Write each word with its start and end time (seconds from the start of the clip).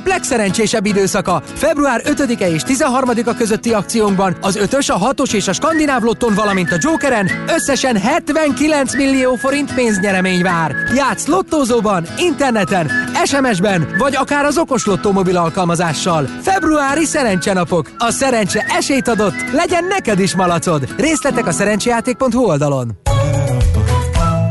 nap 0.00 0.08
legszerencsésebb 0.08 0.86
időszaka. 0.86 1.42
Február 1.54 2.02
5-e 2.04 2.50
és 2.50 2.62
13-a 2.66 3.34
közötti 3.34 3.72
akciónkban 3.72 4.36
az 4.40 4.58
5-ös, 4.62 4.92
a 4.92 5.12
6-os 5.12 5.34
és 5.34 5.48
a 5.48 5.52
skandináv 5.52 6.02
lotton, 6.02 6.34
valamint 6.34 6.72
a 6.72 6.76
Jokeren 6.80 7.30
összesen 7.48 7.96
79 7.96 8.96
millió 8.96 9.34
forint 9.34 9.74
pénznyeremény 9.74 10.42
vár. 10.42 10.74
Játsz 10.94 11.26
lottózóban, 11.26 12.06
interneten, 12.16 12.90
SMS-ben, 13.24 13.88
vagy 13.98 14.16
akár 14.16 14.44
az 14.44 14.58
okos 14.58 14.86
lottó 14.86 15.12
mobil 15.12 15.36
alkalmazással. 15.36 16.26
Februári 16.42 17.04
szerencsenapok. 17.04 17.90
A 17.98 18.10
szerencse 18.10 18.64
esélyt 18.68 19.08
adott, 19.08 19.50
legyen 19.52 19.84
neked 19.84 20.18
is 20.18 20.34
malacod. 20.34 20.94
Részletek 20.96 21.46
a 21.46 21.52
szerencsejáték.hu 21.52 22.44
oldalon. 22.44 22.98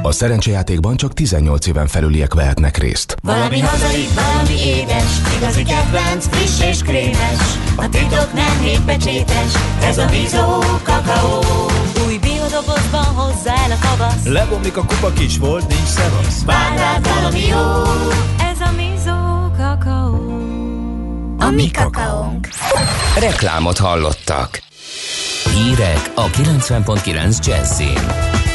A 0.02 0.12
szerencsejátékban 0.12 0.96
csak 0.96 1.14
18 1.14 1.68
éven 1.68 1.88
felüliek 1.88 2.34
vehetnek 2.34 2.78
részt. 2.78 3.16
Valami 3.24 3.60
hazai, 3.60 4.08
valami 4.16 4.60
édes, 4.66 5.12
igazi 5.38 5.64
kedvenc, 5.64 6.28
friss 6.28 6.62
és 6.62 6.82
krémes. 6.82 7.40
A 7.76 7.90
titok 7.90 8.34
nem 8.34 8.60
hétpecsétes, 8.62 9.54
ez 9.84 9.98
a 9.98 10.06
Bizó 10.06 10.64
kakaó. 10.84 11.44
Új 12.08 12.18
biodobozban 12.18 13.04
hozza 13.04 13.54
el 13.54 13.72
a 13.72 13.88
kavasz. 13.88 14.26
Lebomlik 14.26 14.78
a 14.78 14.86
kupa 14.86 15.12
kis 15.12 15.38
volt, 15.38 15.68
nincs 15.68 15.88
szevasz. 15.88 16.44
Vár 16.46 16.78
rád 16.78 17.08
valami 17.08 17.46
jó, 17.46 17.84
ez 18.52 18.60
a 18.60 18.72
Bizó 18.76 19.52
kakaó. 19.58 20.38
A 21.40 21.50
mi 21.50 21.72
kakaónk. 21.72 22.48
Reklámot 23.20 23.78
hallottak. 23.78 24.62
Hírek 25.54 26.12
a 26.16 26.26
90.9 26.26 27.46
Jazzin. 27.46 28.48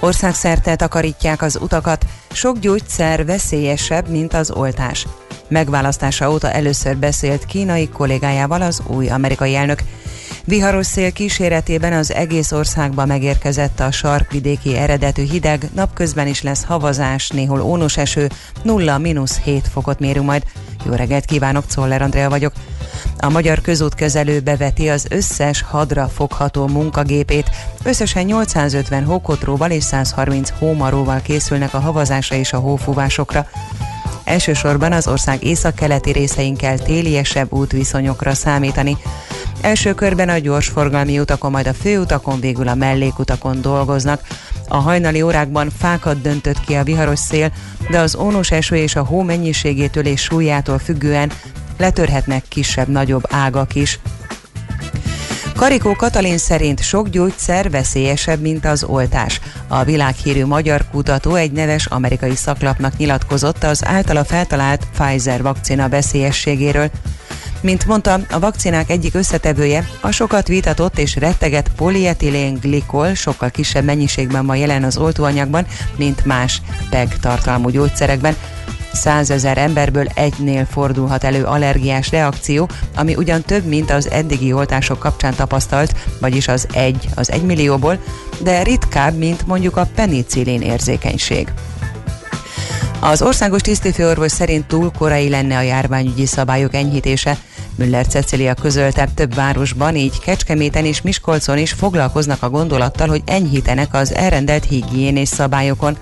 Országszerte 0.00 0.76
takarítják 0.76 1.42
az 1.42 1.58
utakat, 1.60 2.04
sok 2.32 2.58
gyógyszer 2.58 3.24
veszélyesebb, 3.24 4.08
mint 4.08 4.34
az 4.34 4.50
oltás. 4.50 5.06
Megválasztása 5.48 6.30
óta 6.30 6.50
először 6.50 6.96
beszélt 6.96 7.44
kínai 7.44 7.88
kollégájával 7.88 8.62
az 8.62 8.82
új 8.86 9.08
amerikai 9.08 9.54
elnök. 9.54 9.82
Viharos 10.44 10.86
szél 10.86 11.12
kíséretében 11.12 11.92
az 11.92 12.12
egész 12.12 12.52
országba 12.52 13.06
megérkezett 13.06 13.80
a 13.80 13.90
sarkvidéki 13.90 14.76
eredetű 14.76 15.24
hideg, 15.24 15.68
napközben 15.74 16.26
is 16.26 16.42
lesz 16.42 16.64
havazás, 16.64 17.28
néhol 17.28 17.60
ónos 17.60 17.96
eső, 17.96 18.28
0-7 18.64 19.62
fokot 19.72 19.98
mérünk 19.98 20.26
majd. 20.26 20.42
Jó 20.84 20.92
reggelt 20.92 21.24
kívánok, 21.24 21.66
Czoller 21.66 22.02
Andrea 22.02 22.28
vagyok. 22.28 22.52
A 23.18 23.28
magyar 23.28 23.60
közútkezelő 23.60 24.40
beveti 24.40 24.88
az 24.88 25.06
összes 25.10 25.62
hadra 25.62 26.08
fogható 26.08 26.66
munkagépét. 26.66 27.50
Összesen 27.82 28.24
850 28.24 29.04
hókotróval 29.04 29.70
és 29.70 29.84
130 29.84 30.52
hómaróval 30.58 31.20
készülnek 31.22 31.74
a 31.74 31.80
havazásra 31.80 32.36
és 32.36 32.52
a 32.52 32.58
hófúvásokra. 32.58 33.46
Elsősorban 34.24 34.92
az 34.92 35.08
ország 35.08 35.44
északkeleti 35.44 36.12
részein 36.12 36.56
kell 36.56 36.78
téliesebb 36.78 37.52
útviszonyokra 37.52 38.34
számítani. 38.34 38.96
Első 39.60 39.94
körben 39.94 40.28
a 40.28 40.38
gyorsforgalmi 40.38 41.18
utakon, 41.18 41.50
majd 41.50 41.66
a 41.66 41.74
főutakon, 41.74 42.40
végül 42.40 42.68
a 42.68 42.74
mellékutakon 42.74 43.60
dolgoznak. 43.60 44.20
A 44.68 44.76
hajnali 44.76 45.22
órákban 45.22 45.70
fákat 45.78 46.20
döntött 46.20 46.60
ki 46.60 46.74
a 46.74 46.82
viharos 46.82 47.18
szél, 47.18 47.52
de 47.90 47.98
az 47.98 48.16
ónos 48.16 48.50
eső 48.50 48.76
és 48.76 48.96
a 48.96 49.04
hó 49.04 49.22
mennyiségétől 49.22 50.06
és 50.06 50.22
súlyától 50.22 50.78
függően 50.78 51.32
letörhetnek 51.78 52.44
kisebb-nagyobb 52.48 53.22
ágak 53.30 53.74
is. 53.74 53.98
Karikó 55.56 55.94
Katalin 55.94 56.38
szerint 56.38 56.82
sok 56.82 57.08
gyógyszer 57.08 57.70
veszélyesebb, 57.70 58.40
mint 58.40 58.64
az 58.66 58.84
oltás. 58.84 59.40
A 59.68 59.84
világhírű 59.84 60.44
magyar 60.44 60.84
kutató 60.90 61.34
egy 61.34 61.52
neves 61.52 61.86
amerikai 61.86 62.34
szaklapnak 62.34 62.96
nyilatkozott 62.96 63.64
az 63.64 63.84
általa 63.84 64.24
feltalált 64.24 64.86
Pfizer 64.98 65.42
vakcina 65.42 65.88
veszélyességéről. 65.88 66.90
Mint 67.60 67.86
mondta, 67.86 68.20
a 68.30 68.38
vakcinák 68.38 68.90
egyik 68.90 69.14
összetevője 69.14 69.88
a 70.00 70.10
sokat 70.10 70.48
vitatott 70.48 70.98
és 70.98 71.16
retteget 71.16 71.70
polietilén 71.76 72.58
glikol 72.60 73.14
sokkal 73.14 73.50
kisebb 73.50 73.84
mennyiségben 73.84 74.46
van 74.46 74.56
jelen 74.56 74.84
az 74.84 74.96
oltóanyagban, 74.96 75.66
mint 75.96 76.24
más 76.24 76.62
PEG 76.90 77.16
tartalmú 77.20 77.68
gyógyszerekben, 77.68 78.36
százezer 78.96 79.58
emberből 79.58 80.06
egynél 80.14 80.66
fordulhat 80.70 81.24
elő 81.24 81.44
allergiás 81.44 82.10
reakció, 82.10 82.68
ami 82.96 83.14
ugyan 83.14 83.42
több, 83.42 83.64
mint 83.64 83.90
az 83.90 84.10
eddigi 84.10 84.52
oltások 84.52 84.98
kapcsán 84.98 85.34
tapasztalt, 85.34 85.94
vagyis 86.20 86.48
az 86.48 86.66
egy 86.72 87.08
az 87.14 87.30
egymillióból, 87.30 87.98
de 88.42 88.62
ritkább, 88.62 89.16
mint 89.16 89.46
mondjuk 89.46 89.76
a 89.76 89.88
penicillin 89.94 90.62
érzékenység. 90.62 91.52
Az 93.00 93.22
országos 93.22 93.60
tisztifőorvos 93.60 94.32
szerint 94.32 94.66
túl 94.66 94.90
korai 94.98 95.28
lenne 95.28 95.56
a 95.56 95.60
járványügyi 95.60 96.26
szabályok 96.26 96.74
enyhítése. 96.74 97.38
Müller 97.74 98.06
Cecilia 98.06 98.54
közölte, 98.54 99.08
több 99.14 99.34
városban, 99.34 99.96
így 99.96 100.18
Kecskeméten 100.20 100.84
és 100.84 101.02
Miskolcon 101.02 101.58
is 101.58 101.72
foglalkoznak 101.72 102.42
a 102.42 102.50
gondolattal, 102.50 103.08
hogy 103.08 103.22
enyhítenek 103.26 103.94
az 103.94 104.14
elrendelt 104.14 104.64
higiénés 104.64 105.28
szabályokon. 105.28 105.96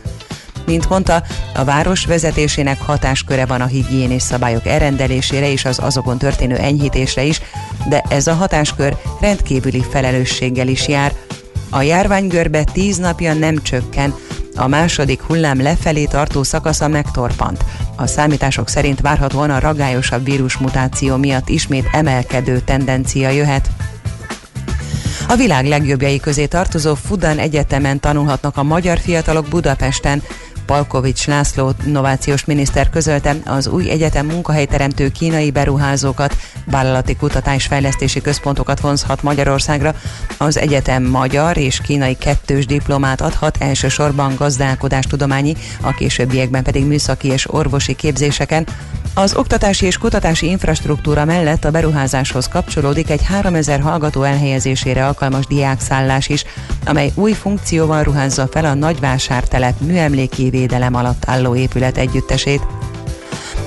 Mint 0.67 0.89
mondta, 0.89 1.23
a 1.55 1.65
város 1.65 2.05
vezetésének 2.05 2.81
hatásköre 2.81 3.47
van 3.47 3.61
a 3.61 3.67
higiénés 3.67 4.23
szabályok 4.23 4.67
elrendelésére 4.67 5.51
és 5.51 5.65
az 5.65 5.79
azokon 5.79 6.19
történő 6.19 6.57
enyhítésre 6.57 7.23
is, 7.23 7.41
de 7.89 8.05
ez 8.09 8.27
a 8.27 8.35
hatáskör 8.35 8.97
rendkívüli 9.21 9.85
felelősséggel 9.91 10.69
is 10.69 10.89
jár. 10.89 11.13
A 11.71 11.83
járványgörbe 11.83 12.65
tíz 12.65 12.97
napja 12.97 13.35
nem 13.35 13.63
csökken, 13.63 14.15
a 14.57 14.67
második 14.67 15.23
hullám 15.23 15.63
lefelé 15.63 16.05
tartó 16.05 16.43
szakasza 16.43 16.89
megtorpant. 16.89 17.65
A 17.97 18.07
számítások 18.07 18.69
szerint 18.69 19.01
várhatóan 19.01 19.51
a 19.51 19.59
ragályosabb 19.59 20.25
vírusmutáció 20.25 21.17
miatt 21.17 21.49
ismét 21.49 21.89
emelkedő 21.93 22.61
tendencia 22.61 23.29
jöhet. 23.29 23.71
A 25.29 25.37
világ 25.37 25.67
legjobbjai 25.67 26.21
közé 26.21 26.47
tartozó 26.47 26.95
Fudan 26.95 27.39
Egyetemen 27.39 28.01
tanulhatnak 28.01 28.57
a 28.57 28.63
magyar 28.63 28.99
fiatalok 28.99 29.49
Budapesten. 29.49 30.23
Palkovics 30.67 31.27
László 31.27 31.73
innovációs 31.87 32.45
miniszter 32.45 32.91
közölte, 32.91 33.37
az 33.45 33.67
új 33.67 33.91
egyetem 33.91 34.27
munkahelyteremtő 34.27 35.09
kínai 35.09 35.51
beruházókat, 35.51 36.37
vállalati 36.67 37.17
kutatásfejlesztési 37.17 38.21
központokat 38.21 38.81
vonzhat 38.81 39.23
Magyarországra. 39.23 39.95
Az 40.39 40.59
egyetem 40.59 41.03
magyar 41.03 41.57
és 41.57 41.81
kínai 41.81 42.15
kettős 42.15 42.67
diplomát 42.67 43.21
adhat 43.21 43.57
elsősorban 43.61 44.35
gazdálkodástudományi, 44.35 45.55
a 45.81 45.95
későbbiekben 45.95 46.63
pedig 46.63 46.87
műszaki 46.87 47.29
és 47.29 47.53
orvosi 47.53 47.95
képzéseken. 47.95 48.67
Az 49.17 49.35
oktatási 49.35 49.87
és 49.87 49.99
kutatási 49.99 50.47
infrastruktúra 50.47 51.25
mellett 51.25 51.65
a 51.65 51.71
beruházáshoz 51.71 52.49
kapcsolódik 52.49 53.11
egy 53.11 53.25
3000 53.25 53.81
hallgató 53.81 54.23
elhelyezésére 54.23 55.07
alkalmas 55.07 55.47
diákszállás 55.47 56.29
is, 56.29 56.45
amely 56.85 57.11
új 57.15 57.33
funkcióval 57.33 58.03
ruházza 58.03 58.49
fel 58.51 58.65
a 58.65 58.75
nagyvásártelep 58.75 59.81
műemléki 59.81 60.51
védelem 60.51 60.95
alatt 60.95 61.23
álló 61.27 61.55
épület 61.55 61.97
együttesét. 61.97 62.67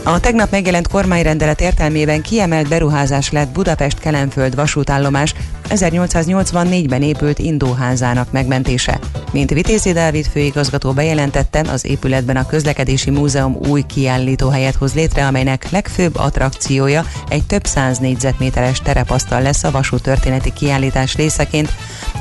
A 0.03 0.19
tegnap 0.19 0.51
megjelent 0.51 0.87
kormányrendelet 0.87 1.61
értelmében 1.61 2.21
kiemelt 2.21 2.67
beruházás 2.67 3.31
lett 3.31 3.49
Budapest 3.49 3.99
Kelenföld 3.99 4.55
vasútállomás 4.55 5.33
1884-ben 5.69 7.01
épült 7.01 7.39
indóházának 7.39 8.31
megmentése. 8.31 8.99
Mint 9.31 9.49
Vitézi 9.49 9.91
Dávid 9.91 10.25
főigazgató 10.25 10.91
bejelentette, 10.91 11.65
az 11.71 11.85
épületben 11.85 12.35
a 12.35 12.45
közlekedési 12.45 13.09
múzeum 13.09 13.57
új 13.69 13.81
kiállítóhelyet 13.81 14.75
hoz 14.75 14.93
létre, 14.93 15.27
amelynek 15.27 15.69
legfőbb 15.69 16.15
attrakciója 16.15 17.05
egy 17.29 17.45
több 17.45 17.65
száz 17.65 17.97
négyzetméteres 17.97 18.79
terepasztal 18.79 19.41
lesz 19.41 19.63
a 19.63 19.71
vasútörténeti 19.71 20.53
kiállítás 20.53 21.15
részeként. 21.15 21.69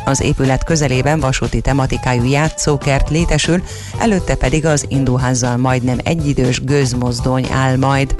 Az 0.05 0.21
épület 0.21 0.65
közelében 0.65 1.21
vasúti 1.21 1.61
tematikájú 1.61 2.25
játszókert 2.25 3.11
létesül, 3.11 3.63
előtte 3.99 4.35
pedig 4.35 4.67
az 4.67 4.85
indóházzal 4.89 5.57
majdnem 5.57 5.99
egyidős 6.05 6.65
gőzmozdony 6.65 7.47
áll 7.53 7.77
majd. 7.77 8.15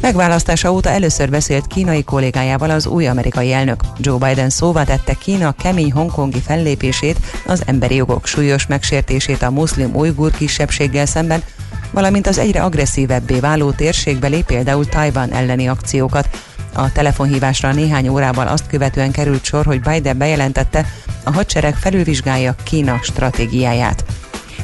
Megválasztása 0.00 0.72
óta 0.72 0.88
először 0.88 1.30
beszélt 1.30 1.66
kínai 1.66 2.04
kollégájával 2.04 2.70
az 2.70 2.86
új 2.86 3.06
amerikai 3.06 3.52
elnök. 3.52 3.80
Joe 3.98 4.28
Biden 4.28 4.50
szóvá 4.50 4.84
tette 4.84 5.14
Kína 5.14 5.52
kemény 5.52 5.92
hongkongi 5.92 6.40
fellépését, 6.40 7.18
az 7.46 7.62
emberi 7.66 7.94
jogok 7.94 8.26
súlyos 8.26 8.66
megsértését 8.66 9.42
a 9.42 9.50
muszlim 9.50 9.94
ujgur 9.94 10.30
kisebbséggel 10.30 11.06
szemben, 11.06 11.42
valamint 11.90 12.26
az 12.26 12.38
egyre 12.38 12.62
agresszívebbé 12.62 13.40
váló 13.40 13.70
térségbeli, 13.70 14.42
például 14.42 14.86
Tajvan 14.86 15.32
elleni 15.32 15.68
akciókat. 15.68 16.28
A 16.74 16.92
telefonhívásra 16.92 17.72
néhány 17.72 18.08
órával 18.08 18.46
azt 18.46 18.66
követően 18.66 19.10
került 19.10 19.44
sor, 19.44 19.64
hogy 19.64 19.80
Biden 19.80 20.18
bejelentette, 20.18 20.86
a 21.24 21.32
hadsereg 21.32 21.74
felülvizsgálja 21.74 22.54
Kína 22.64 22.98
stratégiáját. 23.02 24.04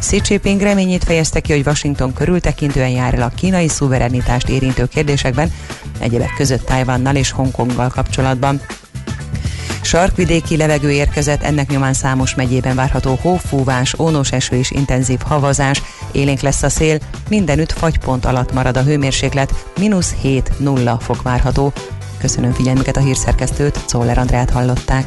Xi 0.02 0.20
Jinping 0.28 0.60
reményét 0.60 1.04
fejezte 1.04 1.40
ki, 1.40 1.52
hogy 1.52 1.66
Washington 1.66 2.12
körültekintően 2.12 2.88
jár 2.88 3.14
el 3.14 3.22
a 3.22 3.32
kínai 3.36 3.68
szuverenitást 3.68 4.48
érintő 4.48 4.86
kérdésekben, 4.86 5.52
egyebek 5.98 6.34
között 6.36 6.66
Tajvannal 6.66 7.16
és 7.16 7.30
Hongkonggal 7.30 7.88
kapcsolatban. 7.88 8.60
Sarkvidéki 9.82 10.56
levegő 10.56 10.90
érkezett, 10.90 11.42
ennek 11.42 11.70
nyomán 11.70 11.92
számos 11.92 12.34
megyében 12.34 12.74
várható 12.74 13.18
hófúvás, 13.20 13.98
ónos 13.98 14.32
eső 14.32 14.56
és 14.56 14.70
intenzív 14.70 15.20
havazás, 15.20 15.82
Élénk 16.12 16.40
lesz 16.40 16.62
a 16.62 16.68
szél, 16.68 16.98
mindenütt 17.28 17.72
fagypont 17.72 18.24
alatt 18.24 18.52
marad 18.52 18.76
a 18.76 18.82
hőmérséklet, 18.82 19.54
mínusz 19.78 20.14
7-0 20.22 20.96
fok 21.00 21.22
várható. 21.22 21.72
Köszönöm 22.18 22.52
figyelmüket 22.52 22.96
a 22.96 23.00
hírszerkesztőt, 23.00 23.84
Czoller 23.86 24.18
Andrát 24.18 24.50
hallották. 24.50 25.06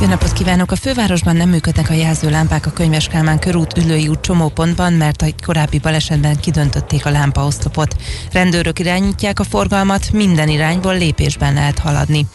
jó 0.00 0.06
napot 0.06 0.32
kívánok! 0.32 0.70
A 0.70 0.76
fővárosban 0.76 1.36
nem 1.36 1.48
működnek 1.48 1.90
a 1.90 1.92
jelzőlámpák 1.92 2.66
a 2.66 2.70
Könyves 2.70 3.06
Kálmán 3.06 3.38
körút 3.38 3.78
ülői 3.78 4.08
út 4.08 4.20
csomópontban, 4.20 4.92
mert 4.92 5.22
egy 5.22 5.34
korábbi 5.44 5.78
balesetben 5.78 6.40
kidöntötték 6.40 7.06
a 7.06 7.10
lámpaoszlopot. 7.10 7.96
Rendőrök 8.32 8.78
irányítják 8.78 9.40
a 9.40 9.44
forgalmat, 9.44 10.12
minden 10.12 10.48
irányból 10.48 10.96
lépésben 10.96 11.54
lehet 11.54 11.78
haladni. 11.78 12.26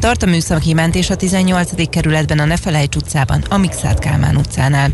Tart 0.00 0.22
a 0.22 0.26
műszaki 0.26 0.72
mentés 0.72 1.10
a 1.10 1.16
18. 1.16 1.88
kerületben 1.88 2.38
a 2.38 2.44
Nefelejts 2.44 2.96
utcában, 2.96 3.44
a 3.48 3.56
Mixát 3.56 3.98
Kálmán 3.98 4.36
utcánál. 4.36 4.90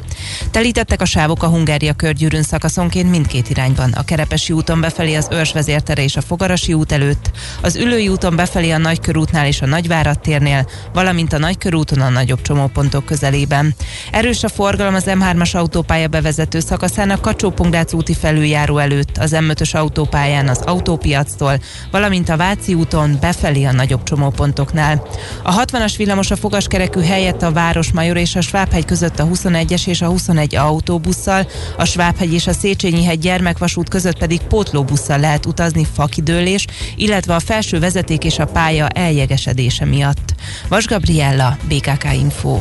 Telítettek 0.50 1.00
a 1.00 1.04
sávok 1.04 1.42
a 1.42 1.48
Hungária 1.48 1.92
körgyűrűn 1.92 2.42
szakaszonként 2.42 3.10
mindkét 3.10 3.50
irányban. 3.50 3.92
A 3.92 4.04
Kerepesi 4.04 4.52
úton 4.52 4.80
befelé 4.80 5.14
az 5.14 5.28
Őrs 5.30 5.54
és 5.94 6.16
a 6.16 6.20
Fogarasi 6.20 6.72
út 6.72 6.92
előtt, 6.92 7.30
az 7.62 7.76
Ülői 7.76 8.08
úton 8.08 8.36
befelé 8.36 8.70
a 8.70 8.78
Nagykörútnál 8.78 9.46
és 9.46 9.60
a 9.60 9.66
Nagyvárad 9.66 10.20
térnél, 10.20 10.68
valamint 10.92 11.32
a 11.32 11.38
Nagykörúton 11.38 12.00
a 12.00 12.13
nagyobb 12.14 12.42
csomópontok 12.42 13.04
közelében. 13.04 13.74
Erős 14.10 14.42
a 14.42 14.48
forgalom 14.48 14.94
az 14.94 15.04
M3-as 15.06 15.56
autópálya 15.56 16.08
bevezető 16.08 16.60
szakaszán 16.60 17.10
a 17.10 17.20
kacsó 17.20 17.54
úti 17.92 18.14
felüljáró 18.14 18.78
előtt, 18.78 19.18
az 19.18 19.32
M5-ös 19.34 19.74
autópályán 19.74 20.48
az 20.48 20.60
autópiactól, 20.60 21.60
valamint 21.90 22.28
a 22.28 22.36
Váci 22.36 22.74
úton 22.74 23.16
befelé 23.20 23.64
a 23.64 23.72
nagyobb 23.72 24.02
csomópontoknál. 24.02 25.06
A 25.42 25.64
60-as 25.64 25.94
villamos 25.96 26.30
a 26.30 26.36
fogaskerekű 26.36 27.00
helyett 27.00 27.42
a 27.42 27.52
Városmajor 27.52 28.16
és 28.16 28.36
a 28.36 28.40
Svábhegy 28.40 28.84
között 28.84 29.18
a 29.18 29.26
21-es 29.26 29.86
és 29.86 30.02
a 30.02 30.06
21 30.06 30.54
autóbusszal, 30.54 31.46
a 31.76 31.84
Svábhegy 31.84 32.32
és 32.32 32.46
a 32.46 32.52
Széchenyi 32.52 33.04
hegy 33.04 33.18
gyermekvasút 33.18 33.88
között 33.88 34.18
pedig 34.18 34.40
pótlóbusszal 34.40 35.18
lehet 35.18 35.46
utazni 35.46 35.86
fakidőlés, 35.94 36.66
illetve 36.96 37.34
a 37.34 37.40
felső 37.40 37.78
vezeték 37.78 38.24
és 38.24 38.38
a 38.38 38.46
pálya 38.46 38.88
eljegesedése 38.88 39.84
miatt. 39.84 40.34
Vas 40.68 40.86
Gabriella, 40.86 41.56
BKK 41.68 42.03
Info. 42.12 42.58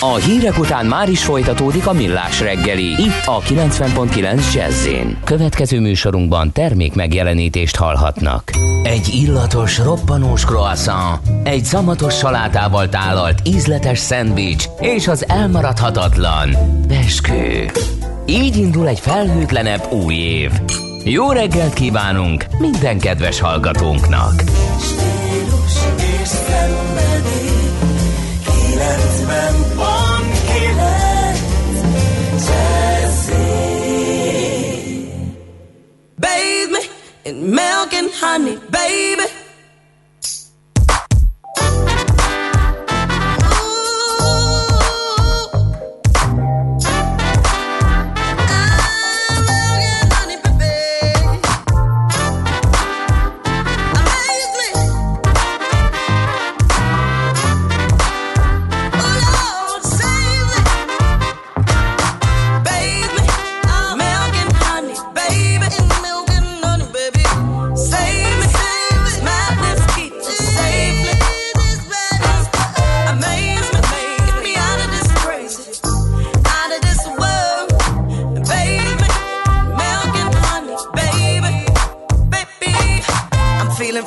A 0.00 0.14
hírek 0.14 0.58
után 0.58 0.86
már 0.86 1.08
is 1.08 1.24
folytatódik 1.24 1.86
a 1.86 1.92
millás 1.92 2.40
reggeli, 2.40 2.84
itt 2.84 3.22
a 3.24 3.40
90.9 3.40 4.54
jazz 4.54 4.88
Következő 5.24 5.80
műsorunkban 5.80 6.52
termék 6.52 6.94
megjelenítést 6.94 7.76
hallhatnak. 7.76 8.50
Egy 8.82 9.08
illatos, 9.14 9.78
roppanós 9.78 10.44
croissant, 10.44 11.20
egy 11.42 11.64
szamatos 11.64 12.14
salátával 12.14 12.88
tálalt 12.88 13.40
ízletes 13.44 13.98
szendvics 13.98 14.64
és 14.80 15.08
az 15.08 15.28
elmaradhatatlan 15.28 16.56
beskő. 16.88 17.70
Így 18.26 18.56
indul 18.56 18.88
egy 18.88 19.00
felhőtlenebb 19.00 19.92
új 19.92 20.14
év. 20.14 20.50
Jó 21.04 21.30
reggelt 21.30 21.72
kívánunk 21.72 22.44
minden 22.58 22.98
kedves 22.98 23.40
hallgatónknak! 23.40 24.42
In 37.26 37.50
milk 37.50 37.92
and 37.92 38.08
honey, 38.12 38.56
baby. 38.70 39.24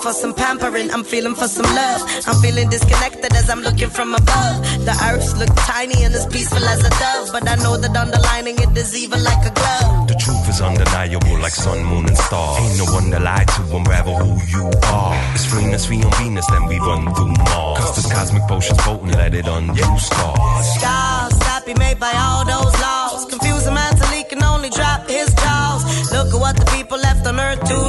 I'm 0.05 1.03
feeling 1.03 1.35
for 1.35 1.47
some 1.47 1.65
love. 1.75 2.01
I'm 2.25 2.41
feeling 2.41 2.69
disconnected 2.69 3.33
as 3.33 3.49
I'm 3.49 3.61
looking 3.61 3.89
from 3.89 4.13
above. 4.13 4.63
The 4.85 4.95
earth 5.11 5.37
looks 5.37 5.55
tiny 5.67 6.03
and 6.03 6.13
as 6.15 6.25
peaceful 6.27 6.63
as 6.63 6.79
a 6.79 6.89
dove, 6.89 7.29
but 7.31 7.47
I 7.47 7.55
know 7.55 7.75
that 7.77 7.95
underlining 7.95 8.55
it 8.59 8.77
is 8.77 8.95
even 8.95 9.23
like 9.23 9.45
a 9.45 9.51
glove. 9.51 10.07
The 10.07 10.15
truth 10.15 10.47
is 10.49 10.61
undeniable, 10.61 11.39
like 11.39 11.51
sun, 11.53 11.83
moon, 11.83 12.07
and 12.07 12.17
stars. 12.17 12.59
Ain't 12.59 12.77
no 12.77 12.93
one 12.93 13.11
to 13.11 13.19
lie 13.19 13.43
to, 13.43 13.61
unravel 13.75 14.15
who 14.15 14.39
you 14.47 14.71
are. 14.87 15.15
It's 15.35 15.45
Venus, 15.45 15.89
we 15.89 16.01
on 16.03 16.11
Venus, 16.13 16.47
then 16.47 16.65
we 16.67 16.79
run 16.79 17.13
through 17.13 17.33
Mars. 17.51 17.79
Cause 17.79 17.95
this 17.97 18.11
cosmic 18.11 18.43
potion's 18.43 18.79
potent, 18.79 19.15
let 19.15 19.33
it 19.33 19.47
undo 19.47 19.83
scars. 19.99 20.65
Stars 20.79 21.35
that 21.39 21.63
be 21.65 21.73
made 21.73 21.99
by 21.99 22.13
all 22.15 22.45
those 22.45 22.73
laws. 22.79 23.25
Confuse 23.25 23.67
a 23.67 23.71
man 23.71 23.95
till 23.97 24.07
he 24.07 24.23
can 24.23 24.41
only 24.43 24.69
drop 24.69 25.09
his 25.09 25.33
jaws. 25.35 26.11
Look 26.11 26.33
at 26.33 26.39
what 26.39 26.55
the 26.55 26.65
people 26.71 26.97
left 26.97 27.27
on 27.27 27.39
earth 27.39 27.59
to 27.67 27.88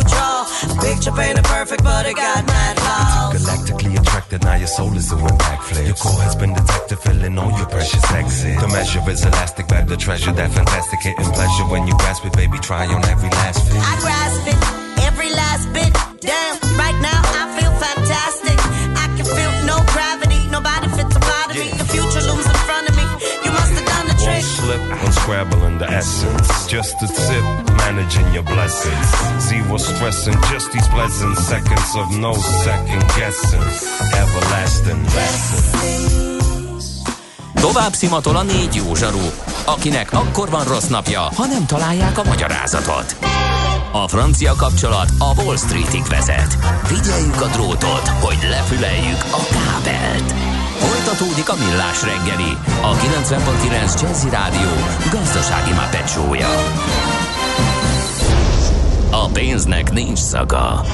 draw. 1.00 1.12
Picture 1.12 1.23
painted 1.23 1.44
perfect, 1.44 1.85
but 1.85 2.06
it 2.06 2.17
got 2.17 2.47
mad 2.47 2.79
flaws. 2.79 3.35
Galactically 3.35 4.00
attracted, 4.00 4.43
now 4.43 4.55
your 4.55 4.67
soul 4.67 4.97
is 4.97 5.08
doing 5.08 5.25
backflips. 5.25 5.87
Your 5.87 5.97
core 5.97 6.20
has 6.23 6.37
been 6.37 6.55
detected, 6.55 6.99
filling 6.99 7.38
all 7.38 7.56
your 7.58 7.67
precious 7.67 8.11
exits. 8.12 8.61
The 8.61 8.69
measure 8.69 9.11
is 9.11 9.25
elastic, 9.25 9.69
better 9.69 9.97
treasure 9.97 10.32
that 10.32 10.52
fantastic 10.52 11.00
hitting 11.00 11.32
pleasure 11.32 11.64
when 11.64 11.87
you 11.87 11.94
grasp 11.94 12.25
it, 12.25 12.32
baby. 12.35 12.58
Try 12.58 12.87
on 12.87 13.05
every 13.06 13.31
last 13.31 13.67
fit. 13.67 13.81
I 13.81 13.97
grasp 14.00 14.47
it, 14.47 15.05
every 15.06 15.31
last 15.31 15.73
bit. 15.73 15.93
Damn, 16.20 16.58
right 16.76 16.99
now 17.00 17.19
slip 24.70 25.02
unscrabbling 25.05 25.78
the 25.78 25.91
essence. 25.91 26.67
Just 26.67 27.03
a 27.03 27.06
tip, 27.06 27.44
managing 27.77 28.32
your 28.32 28.44
blessings. 28.44 29.06
Zero 29.48 29.77
stressing, 29.77 30.39
just 30.53 30.72
these 30.72 30.89
pleasant 30.89 31.36
seconds 31.39 31.94
of 31.96 32.19
no 32.19 32.32
second 32.65 33.03
guessing. 33.17 33.67
Everlasting 34.22 35.05
lessons. 35.15 36.84
Tovább 37.55 37.93
szimatol 37.93 38.36
a 38.36 38.43
négy 38.43 38.74
jó 38.74 38.94
zsaru, 38.94 39.31
akinek 39.65 40.12
akkor 40.12 40.50
van 40.50 40.65
rossz 40.65 40.86
napja, 40.86 41.20
ha 41.20 41.46
nem 41.46 41.67
találják 41.67 42.19
a 42.19 42.22
magyarázatot. 42.24 43.17
A 43.93 44.08
francia 44.08 44.55
kapcsolat 44.55 45.10
a 45.19 45.43
Wall 45.43 45.56
Streetig 45.56 46.05
vezet. 46.05 46.58
Figyeljük 46.84 47.41
a 47.41 47.46
drótot, 47.46 48.08
hogy 48.08 48.39
lefüleljük 48.50 49.24
a 49.31 49.41
kábelt. 49.50 50.59
Folytatódik 50.81 51.49
a 51.49 51.56
millás 51.56 52.03
reggeli, 52.03 52.53
a 52.82 52.93
90.9 52.94 54.01
Jazzy 54.03 54.29
Rádió 54.31 54.70
gazdasági 55.10 55.72
mapetsója. 55.72 56.49
A 59.10 59.29
pénznek 59.32 59.93
nincs 59.93 60.19
szaga. 60.19 60.84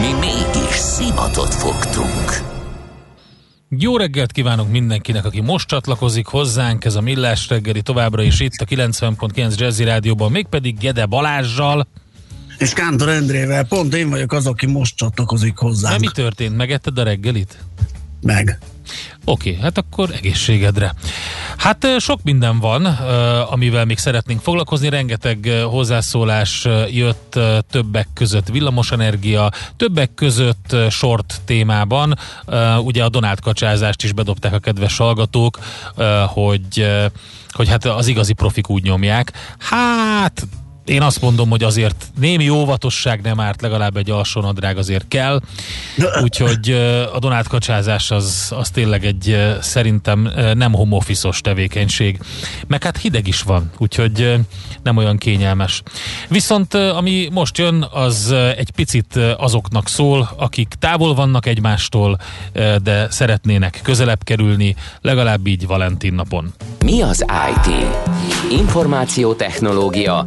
Mi 0.00 0.12
mégis 0.20 0.74
szimatot 0.74 1.54
fogtunk. 1.54 2.48
Jó 3.68 3.96
reggelt 3.96 4.32
kívánok 4.32 4.70
mindenkinek, 4.70 5.24
aki 5.24 5.40
most 5.40 5.68
csatlakozik 5.68 6.26
hozzánk, 6.26 6.84
ez 6.84 6.94
a 6.94 7.00
Millás 7.00 7.48
reggeli 7.48 7.82
továbbra 7.82 8.22
is 8.22 8.40
itt 8.40 8.60
a 8.60 8.64
90.9 8.64 9.56
Jazzy 9.56 9.84
Rádióban, 9.84 10.30
mégpedig 10.30 10.78
Gede 10.78 11.06
Balázsjal. 11.06 11.86
És 12.58 12.72
Kántor 12.72 13.08
Endrével, 13.08 13.64
pont 13.64 13.94
én 13.94 14.10
vagyok 14.10 14.32
az, 14.32 14.46
aki 14.46 14.66
most 14.66 14.96
csatlakozik 14.96 15.56
hozzánk. 15.56 15.94
De 15.94 16.06
mi 16.06 16.12
történt? 16.14 16.56
Megetted 16.56 16.98
a 16.98 17.02
reggelit? 17.02 17.58
Meg. 18.22 18.58
Oké, 19.24 19.58
hát 19.62 19.78
akkor 19.78 20.10
egészségedre. 20.12 20.94
Hát 21.56 21.86
sok 21.98 22.22
minden 22.22 22.58
van, 22.58 22.84
amivel 23.50 23.84
még 23.84 23.98
szeretnénk 23.98 24.40
foglalkozni. 24.40 24.88
Rengeteg 24.88 25.50
hozzászólás 25.64 26.68
jött 26.90 27.38
többek 27.70 28.08
között 28.14 28.48
villamosenergia, 28.48 29.50
többek 29.76 30.14
között 30.14 30.76
sort 30.88 31.40
témában. 31.44 32.18
Ugye 32.78 33.04
a 33.04 33.08
Donát 33.08 33.40
kacsázást 33.40 34.02
is 34.02 34.12
bedobták 34.12 34.52
a 34.52 34.58
kedves 34.58 34.96
hallgatók, 34.96 35.58
hogy, 36.26 36.86
hogy 37.50 37.68
hát 37.68 37.84
az 37.84 38.06
igazi 38.06 38.32
profik 38.32 38.68
úgy 38.68 38.82
nyomják. 38.82 39.32
Hát 39.58 40.46
én 40.84 41.02
azt 41.02 41.20
mondom, 41.20 41.50
hogy 41.50 41.62
azért 41.62 42.06
némi 42.20 42.48
óvatosság 42.48 43.20
nem 43.20 43.40
árt, 43.40 43.62
legalább 43.62 43.96
egy 43.96 44.10
alsónadrág 44.10 44.78
azért 44.78 45.08
kell. 45.08 45.40
Úgyhogy 46.22 46.70
a 47.14 47.18
Donát 47.18 47.48
kacsázás 47.48 48.10
az, 48.10 48.52
az 48.56 48.70
tényleg 48.70 49.04
egy 49.04 49.56
szerintem 49.60 50.32
nem 50.54 50.74
office 50.74 51.28
tevékenység. 51.40 52.18
Meg 52.66 52.82
hát 52.82 52.98
hideg 52.98 53.26
is 53.26 53.42
van, 53.42 53.70
úgyhogy 53.78 54.38
nem 54.82 54.96
olyan 54.96 55.16
kényelmes. 55.16 55.82
Viszont 56.28 56.74
ami 56.74 57.28
most 57.32 57.58
jön, 57.58 57.86
az 57.92 58.34
egy 58.56 58.70
picit 58.70 59.16
azoknak 59.36 59.88
szól, 59.88 60.30
akik 60.36 60.74
távol 60.78 61.14
vannak 61.14 61.46
egymástól, 61.46 62.18
de 62.82 63.10
szeretnének 63.10 63.80
közelebb 63.82 64.24
kerülni, 64.24 64.76
legalább 65.00 65.46
így 65.46 65.66
Valentin 65.66 66.14
napon. 66.14 66.52
Mi 66.84 67.02
az 67.02 67.24
IT? 67.50 67.86
Információtechnológia, 68.50 70.26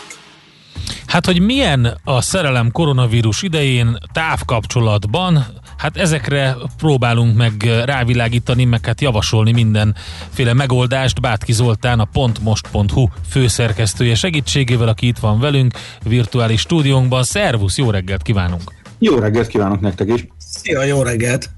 Hát, 1.11 1.25
hogy 1.25 1.41
milyen 1.41 1.97
a 2.03 2.21
szerelem 2.21 2.71
koronavírus 2.71 3.41
idején 3.41 3.97
távkapcsolatban, 4.13 5.45
hát 5.77 5.97
ezekre 5.97 6.55
próbálunk 6.77 7.37
meg 7.37 7.63
rávilágítani, 7.85 8.65
meg 8.65 8.85
hát 8.85 9.01
javasolni 9.01 9.51
mindenféle 9.51 10.53
megoldást. 10.53 11.21
Bátki 11.21 11.51
Zoltán, 11.53 11.99
a 11.99 12.07
pontmost.hu 12.13 13.07
főszerkesztője 13.29 14.15
segítségével, 14.15 14.87
aki 14.87 15.07
itt 15.07 15.17
van 15.17 15.39
velünk 15.39 15.73
virtuális 16.03 16.59
stúdiónkban. 16.59 17.23
Szervusz, 17.23 17.77
jó 17.77 17.89
reggelt 17.89 18.21
kívánunk! 18.21 18.61
Jó 18.99 19.15
reggelt 19.15 19.47
kívánok 19.47 19.79
nektek 19.79 20.07
is! 20.07 20.27
Szia, 20.37 20.83
jó 20.83 21.01
reggelt! 21.01 21.49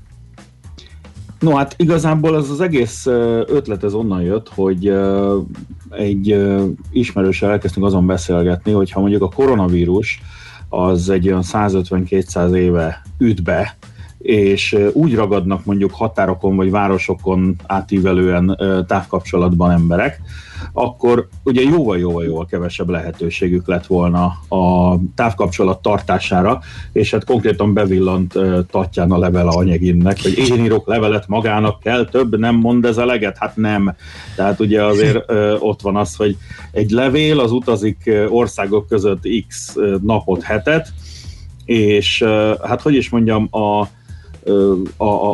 No 1.40 1.56
hát 1.56 1.76
igazából 1.78 2.36
az 2.36 2.50
az 2.50 2.62
egész 2.62 3.06
ötlet 3.46 3.84
ez 3.84 3.94
onnan 3.94 4.22
jött, 4.22 4.50
hogy 4.50 4.94
egy 5.98 6.46
ismerőssel 6.92 7.52
elkezdtünk 7.52 7.86
azon 7.86 8.06
beszélgetni, 8.06 8.72
hogy 8.72 8.92
ha 8.92 9.00
mondjuk 9.00 9.22
a 9.22 9.30
koronavírus 9.30 10.22
az 10.70 11.10
egy 11.10 11.28
olyan 11.28 11.44
150-200 11.44 12.56
éve 12.56 13.02
üt 13.18 13.44
be, 13.44 13.78
és 14.24 14.78
úgy 14.94 15.16
ragadnak 15.16 15.66
mondjuk 15.66 15.92
határokon 15.94 16.56
vagy 16.56 16.72
városokon 16.72 17.56
átívelően 17.66 18.58
távkapcsolatban 18.88 19.72
emberek, 19.72 20.22
akkor 20.74 21.28
ugye 21.44 21.62
jóval-jóval-jóval 21.62 22.46
kevesebb 22.46 22.90
lehetőségük 22.90 23.68
lett 23.68 23.86
volna 23.86 24.26
a 24.50 24.96
távkapcsolat 25.16 25.82
tartására, 25.82 26.60
és 26.92 27.12
hát 27.12 27.24
konkrétan 27.24 27.74
bevillant 27.74 28.34
Tatjana 28.72 29.18
levele 29.18 29.50
anyaginnek, 29.50 30.22
hogy 30.22 30.38
én 30.38 30.64
írok 30.64 30.88
levelet 30.88 31.28
magának, 31.28 31.80
kell 31.80 32.06
több, 32.06 32.40
nem 32.40 32.56
mond 32.56 32.86
ez 32.86 32.98
eleget? 32.98 33.38
Hát 33.38 33.56
nem. 33.56 33.96
Tehát 34.36 34.60
ugye 34.60 34.84
azért 34.84 35.32
ott 35.60 35.82
van 35.82 35.96
az, 35.96 36.16
hogy 36.16 36.38
egy 36.72 36.90
levél 36.90 37.40
az 37.40 37.52
utazik 37.52 38.12
országok 38.30 38.88
között 38.88 39.28
x 39.48 39.76
napot, 40.02 40.44
hetet, 40.44 40.94
és 41.66 42.24
hát 42.64 42.82
hogy 42.82 42.96
is 42.96 43.10
mondjam, 43.10 43.48
a 43.52 43.82
a, 43.84 43.88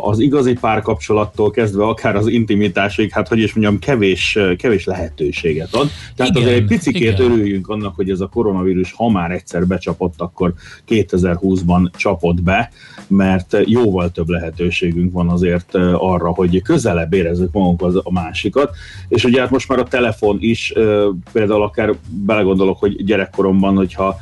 az 0.00 0.18
igazi 0.18 0.52
párkapcsolattól 0.52 1.50
kezdve 1.50 1.84
akár 1.84 2.16
az 2.16 2.26
intimitásig, 2.26 3.10
hát 3.10 3.28
hogy 3.28 3.38
is 3.38 3.54
mondjam, 3.54 3.78
kevés, 3.78 4.38
kevés 4.58 4.84
lehetőséget 4.84 5.74
ad. 5.74 5.88
Tehát 6.16 6.36
igen, 6.36 6.48
azért 6.48 6.60
egy 6.60 6.66
picikét 6.66 7.18
igen. 7.18 7.20
örüljünk 7.20 7.68
annak, 7.68 7.94
hogy 7.94 8.10
ez 8.10 8.20
a 8.20 8.26
koronavírus, 8.26 8.92
ha 8.92 9.10
már 9.10 9.30
egyszer 9.30 9.66
becsapott, 9.66 10.14
akkor 10.16 10.52
2020-ban 10.88 11.96
csapott 11.96 12.42
be, 12.42 12.70
mert 13.06 13.56
jóval 13.64 14.10
több 14.10 14.28
lehetőségünk 14.28 15.12
van 15.12 15.28
azért 15.28 15.74
arra, 15.94 16.28
hogy 16.28 16.62
közelebb 16.62 17.12
érezzük 17.12 17.52
magunkhoz 17.52 17.96
a 17.96 18.12
másikat, 18.12 18.76
és 19.08 19.24
ugye 19.24 19.40
hát 19.40 19.50
most 19.50 19.68
már 19.68 19.78
a 19.78 19.84
telefon 19.84 20.36
is, 20.40 20.72
például 21.32 21.62
akár 21.62 21.94
belegondolok, 22.08 22.78
hogy 22.78 23.04
gyerekkoromban, 23.04 23.76
hogyha 23.76 24.16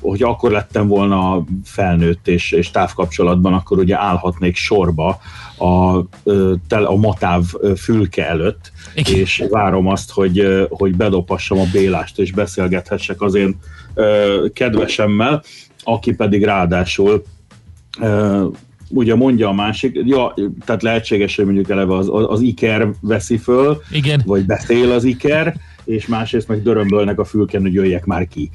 hogy 0.00 0.22
akkor 0.22 0.50
lettem 0.50 0.88
volna 0.88 1.44
felnőtt 1.64 2.28
és, 2.28 2.52
és 2.52 2.70
távkapcsolatban, 2.70 3.52
akkor 3.52 3.78
ugye 3.78 3.98
állhatnék 3.98 4.56
sorba 4.56 5.18
a, 5.56 5.96
a 6.84 6.96
matáv 6.96 7.42
fülke 7.76 8.28
előtt, 8.28 8.72
Igen. 8.94 9.14
és 9.14 9.44
várom 9.50 9.86
azt, 9.86 10.10
hogy, 10.10 10.66
hogy 10.68 10.96
bedopassam 10.96 11.58
a 11.58 11.66
Bélást, 11.72 12.18
és 12.18 12.32
beszélgethessek 12.32 13.20
az 13.20 13.34
én 13.34 13.58
kedvesemmel, 14.52 15.42
aki 15.84 16.14
pedig 16.14 16.44
ráadásul 16.44 17.24
ugye 18.88 19.14
mondja 19.14 19.48
a 19.48 19.52
másik, 19.52 20.00
ja, 20.04 20.34
tehát 20.64 20.82
lehetséges, 20.82 21.36
hogy 21.36 21.44
mondjuk 21.44 21.70
eleve 21.70 21.96
az, 21.96 22.08
az 22.10 22.40
Iker 22.40 22.88
veszi 23.00 23.36
föl, 23.36 23.82
Igen. 23.90 24.22
vagy 24.26 24.46
beszél 24.46 24.90
az 24.90 25.04
Iker, 25.04 25.56
és 25.84 26.06
másrészt 26.06 26.48
meg 26.48 26.62
dörömbölnek 26.62 27.18
a 27.18 27.24
fülken, 27.24 27.62
hogy 27.62 27.74
jöjjek 27.74 28.04
már 28.04 28.28
ki. 28.28 28.50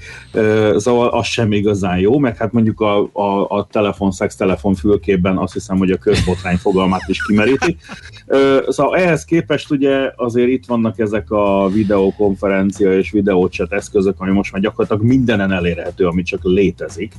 Szóval 0.75 1.07
az 1.07 1.25
sem 1.25 1.51
igazán 1.51 1.99
jó, 1.99 2.17
meg 2.17 2.37
hát 2.37 2.51
mondjuk 2.51 2.81
a, 2.81 3.09
a, 3.13 3.49
a 3.49 3.67
telefonszex 3.71 4.35
telefon 4.35 4.75
fülkében 4.75 5.37
azt 5.37 5.53
hiszem, 5.53 5.77
hogy 5.77 5.91
a 5.91 5.97
közbotrány 5.97 6.57
fogalmát 6.57 7.07
is 7.07 7.25
kimeríti. 7.25 7.77
Szóval 8.67 8.97
ehhez 8.97 9.25
képest 9.25 9.71
ugye 9.71 10.11
azért 10.15 10.49
itt 10.49 10.65
vannak 10.65 10.99
ezek 10.99 11.31
a 11.31 11.69
videokonferencia 11.73 12.97
és 12.97 13.11
videócset 13.11 13.71
eszközök, 13.71 14.15
ami 14.17 14.31
most 14.31 14.51
már 14.51 14.61
gyakorlatilag 14.61 15.03
mindenen 15.03 15.51
elérhető, 15.51 16.05
ami 16.05 16.23
csak 16.23 16.43
létezik 16.43 17.13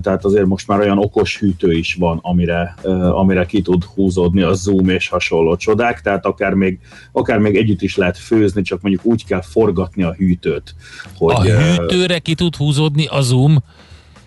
tehát 0.00 0.24
azért 0.24 0.46
most 0.46 0.66
már 0.66 0.80
olyan 0.80 0.98
okos 0.98 1.38
hűtő 1.38 1.72
is 1.72 1.94
van, 1.94 2.18
amire, 2.22 2.74
amire 3.12 3.46
ki 3.46 3.62
tud 3.62 3.84
húzódni 3.84 4.42
a 4.42 4.52
Zoom 4.52 4.88
és 4.88 5.08
hasonló 5.08 5.56
csodák, 5.56 6.00
tehát 6.00 6.26
akár 6.26 6.54
még, 6.54 6.78
akár 7.12 7.38
még 7.38 7.56
együtt 7.56 7.82
is 7.82 7.96
lehet 7.96 8.18
főzni, 8.18 8.62
csak 8.62 8.80
mondjuk 8.80 9.04
úgy 9.04 9.24
kell 9.24 9.42
forgatni 9.42 10.02
a 10.02 10.12
hűtőt. 10.12 10.74
Hogy, 11.16 11.50
a 11.50 11.60
hűtőre 11.60 12.18
ki 12.18 12.34
tud 12.34 12.56
húzódni 12.56 13.06
a 13.06 13.20
Zoom? 13.20 13.62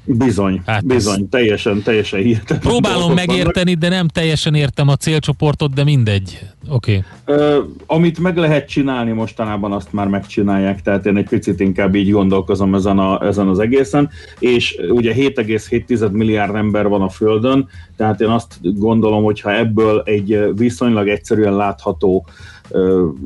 Bizony, 0.06 0.62
hát 0.66 0.86
bizony, 0.86 1.22
ez... 1.22 1.28
teljesen, 1.30 1.82
teljesen 1.82 2.20
hihetetlen. 2.20 2.60
Próbálom 2.60 3.14
megérteni, 3.14 3.74
vannak. 3.74 3.80
de 3.80 3.90
nem 3.90 4.08
teljesen 4.08 4.54
értem 4.54 4.88
a 4.88 4.96
célcsoportot, 4.96 5.74
de 5.74 5.84
mindegy. 5.84 6.40
Oké. 6.70 7.04
Okay. 7.26 7.60
amit 7.86 8.20
meg 8.20 8.38
lehet 8.38 8.68
csinálni 8.68 9.12
mostanában, 9.12 9.72
azt 9.72 9.94
már 9.94 10.08
megcsinálják, 10.08 10.82
tehát 10.82 11.06
én 11.06 11.18
egy 11.18 11.28
picit 11.28 11.60
inkább 11.60 11.96
így 11.96 12.12
gondolkozom 12.12 12.76
ezen, 12.76 13.00
a, 13.00 13.26
ezen 13.26 13.48
az 13.48 13.60
egészen, 13.60 14.10
és 14.40 14.78
ugye 14.90 15.14
7,7 15.14 16.12
milliárd 16.12 16.56
ember 16.56 16.88
van 16.88 17.02
a 17.02 17.10
Földön, 17.10 17.68
tehát 17.98 18.22
én 18.22 18.30
azt 18.30 18.58
gondolom, 18.62 19.24
hogy 19.24 19.42
ha 19.42 19.56
ebből 19.56 20.02
egy 20.06 20.40
viszonylag 20.56 21.08
egyszerűen 21.08 21.56
látható 21.56 22.26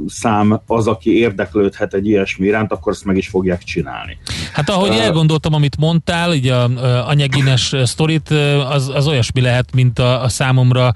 szám 0.08 0.62
az, 0.66 0.88
aki 0.88 1.18
érdeklődhet 1.18 1.94
egy 1.94 2.08
ilyesmi 2.08 2.46
iránt, 2.46 2.72
akkor 2.72 2.92
ezt 2.92 3.06
meg 3.06 3.18
is 3.18 3.28
fogják 3.28 3.64
csinálni. 3.64 4.18
Hát 4.54 4.70
ahogy 4.70 4.90
uh, 4.90 5.04
elgondoltam, 5.04 5.54
amit 5.54 5.78
mondtál, 5.78 6.34
így 6.34 6.48
a, 6.48 6.64
a 6.64 7.08
anyagines 7.08 7.76
sztorit, 7.84 8.30
az, 8.70 8.92
az 8.94 9.08
olyasmi 9.08 9.42
lehet, 9.42 9.74
mint 9.74 10.00
a, 10.00 10.24
a 10.24 10.30
számomra 10.30 10.92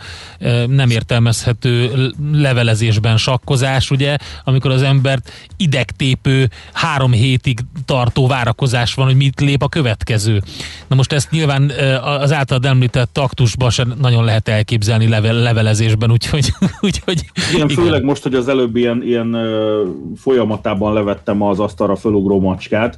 nem 0.68 0.90
értelmezhető 0.90 1.92
levelezésben 2.32 3.18
sakkozás, 3.18 3.92
ugye, 3.92 4.18
amikor 4.44 4.72
az 4.72 4.82
embert 4.82 5.32
idegtépő 5.58 6.50
három 6.74 7.12
hétig 7.12 7.60
tartó 7.86 8.28
várakozás 8.28 8.94
van, 8.94 9.06
hogy 9.06 9.16
mit 9.16 9.40
lép 9.40 9.64
a 9.64 9.68
következő. 9.68 10.42
Na 10.88 10.96
most 10.96 11.12
ezt 11.12 11.32
nyilván 11.32 11.72
az 12.04 12.32
általad 12.32 12.66
említett 12.66 13.14
taktusban 13.14 13.70
sem 13.70 13.94
nagyon 14.02 14.24
lehet 14.24 14.48
elképzelni 14.48 15.08
level, 15.08 15.34
levelezésben, 15.34 16.12
úgyhogy... 16.12 16.54
úgyhogy 16.82 17.26
igen, 17.36 17.70
igen, 17.70 17.84
főleg 17.84 18.04
most, 18.04 18.24
hogy 18.24 18.33
az 18.36 18.48
előbb 18.48 18.76
ilyen, 18.76 19.04
ilyen 19.04 19.38
folyamatában 20.16 20.94
levettem 20.94 21.42
az 21.42 21.60
asztalra 21.60 21.96
fölugró 21.96 22.40
macskát, 22.40 22.98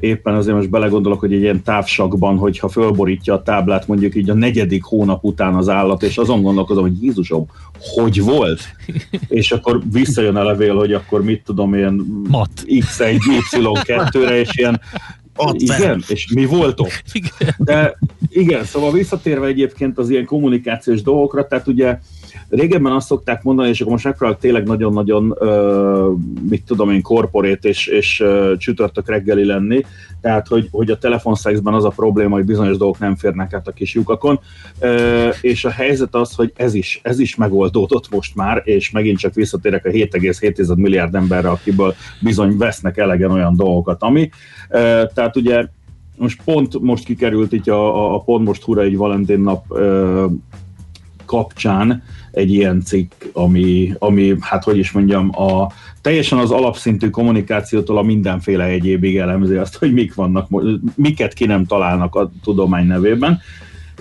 éppen 0.00 0.34
azért 0.34 0.56
most 0.56 0.70
belegondolok, 0.70 1.20
hogy 1.20 1.32
egy 1.32 1.40
ilyen 1.40 1.62
távsakban, 1.62 2.36
hogyha 2.36 2.68
fölborítja 2.68 3.34
a 3.34 3.42
táblát 3.42 3.86
mondjuk 3.86 4.14
így 4.14 4.30
a 4.30 4.34
negyedik 4.34 4.84
hónap 4.84 5.24
után 5.24 5.54
az 5.54 5.68
állat, 5.68 6.02
és 6.02 6.18
azon 6.18 6.42
gondolkodom, 6.42 6.82
hogy 6.82 7.02
Jézusom, 7.02 7.46
hogy 7.94 8.22
volt? 8.22 8.60
és 9.28 9.52
akkor 9.52 9.80
visszajön 9.92 10.36
a 10.36 10.44
levél, 10.44 10.76
hogy 10.76 10.92
akkor 10.92 11.22
mit 11.22 11.42
tudom, 11.44 11.74
ilyen 11.74 12.24
Mat. 12.28 12.50
X1, 12.64 13.18
Y2-re, 13.50 14.38
és 14.38 14.48
ilyen 14.52 14.80
ott 15.36 15.60
igen, 15.60 16.02
és 16.08 16.32
mi 16.34 16.44
volt 16.44 16.80
ott? 16.80 17.02
Igen. 17.12 17.54
De 17.58 17.98
igen, 18.28 18.64
szóval 18.64 18.92
visszatérve 18.92 19.46
egyébként 19.46 19.98
az 19.98 20.10
ilyen 20.10 20.24
kommunikációs 20.24 21.02
dolgokra, 21.02 21.46
tehát 21.46 21.66
ugye 21.66 21.98
régebben 22.48 22.92
azt 22.92 23.06
szokták 23.06 23.42
mondani, 23.42 23.68
és 23.68 23.80
akkor 23.80 23.92
most 23.92 24.04
megpróbálok 24.04 24.40
tényleg 24.40 24.66
nagyon-nagyon, 24.66 25.38
mit 26.48 26.64
tudom 26.64 26.90
én, 26.90 27.02
korporét 27.02 27.64
és, 27.64 27.86
és 27.86 28.24
csütörtök 28.56 29.08
reggeli 29.08 29.44
lenni, 29.44 29.84
tehát 30.20 30.46
hogy, 30.46 30.68
hogy 30.70 30.90
a 30.90 30.98
telefonszexben 30.98 31.74
az 31.74 31.84
a 31.84 31.88
probléma, 31.88 32.34
hogy 32.34 32.44
bizonyos 32.44 32.76
dolgok 32.76 32.98
nem 32.98 33.16
férnek 33.16 33.52
át 33.52 33.68
a 33.68 33.72
kis 33.72 33.94
lyukakon, 33.94 34.40
és 35.40 35.64
a 35.64 35.70
helyzet 35.70 36.14
az, 36.14 36.34
hogy 36.34 36.52
ez 36.56 36.74
is, 36.74 37.00
ez 37.02 37.18
is 37.18 37.36
megoldódott 37.36 38.10
most 38.10 38.34
már, 38.34 38.62
és 38.64 38.90
megint 38.90 39.18
csak 39.18 39.34
visszatérek 39.34 39.84
a 39.84 39.90
7,7 39.90 40.76
milliárd 40.76 41.14
emberre, 41.14 41.48
akiből 41.48 41.94
bizony 42.20 42.56
vesznek 42.56 42.96
elegen 42.96 43.30
olyan 43.30 43.56
dolgokat, 43.56 44.02
ami. 44.02 44.30
Tehát 45.14 45.36
ugye 45.36 45.66
most 46.16 46.40
pont 46.44 46.80
most 46.80 47.04
kikerült 47.04 47.52
itt 47.52 47.68
a, 47.68 48.14
a 48.14 48.20
pont 48.20 48.46
most 48.46 48.62
hura 48.62 48.82
egy 48.82 48.96
Valentin 48.96 49.40
nap 49.40 49.64
ö, 49.68 50.26
kapcsán 51.26 52.02
egy 52.30 52.52
ilyen 52.52 52.82
cikk, 52.82 53.12
ami, 53.32 53.94
ami, 53.98 54.34
hát 54.40 54.64
hogy 54.64 54.78
is 54.78 54.90
mondjam, 54.90 55.40
a, 55.40 55.72
teljesen 56.00 56.38
az 56.38 56.50
alapszintű 56.50 57.10
kommunikációtól 57.10 57.98
a 57.98 58.02
mindenféle 58.02 58.64
egyébig 58.64 59.16
elemzi 59.16 59.54
azt, 59.54 59.76
hogy 59.76 59.92
mik 59.92 60.14
vannak, 60.14 60.48
miket 60.94 61.32
ki 61.32 61.46
nem 61.46 61.66
találnak 61.66 62.14
a 62.14 62.30
tudomány 62.42 62.86
nevében. 62.86 63.40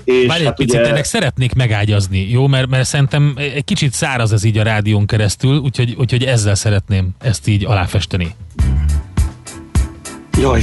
És 0.03 0.27
Várj 0.27 0.39
egy 0.39 0.45
hát 0.45 0.55
picit, 0.55 0.79
ugye... 0.79 0.89
ennek 0.89 1.03
szeretnék 1.03 1.53
megágyazni, 1.53 2.29
jó? 2.29 2.47
Mert, 2.47 2.69
mert 2.69 2.85
szerintem 2.85 3.33
egy 3.37 3.63
kicsit 3.63 3.93
száraz 3.93 4.33
ez 4.33 4.43
így 4.43 4.57
a 4.57 4.63
rádión 4.63 5.05
keresztül, 5.05 5.57
úgyhogy, 5.57 5.95
úgyhogy 5.99 6.23
ezzel 6.23 6.55
szeretném 6.55 7.09
ezt 7.19 7.47
így 7.47 7.65
aláfesteni. 7.65 8.35
Jaj, 10.39 10.61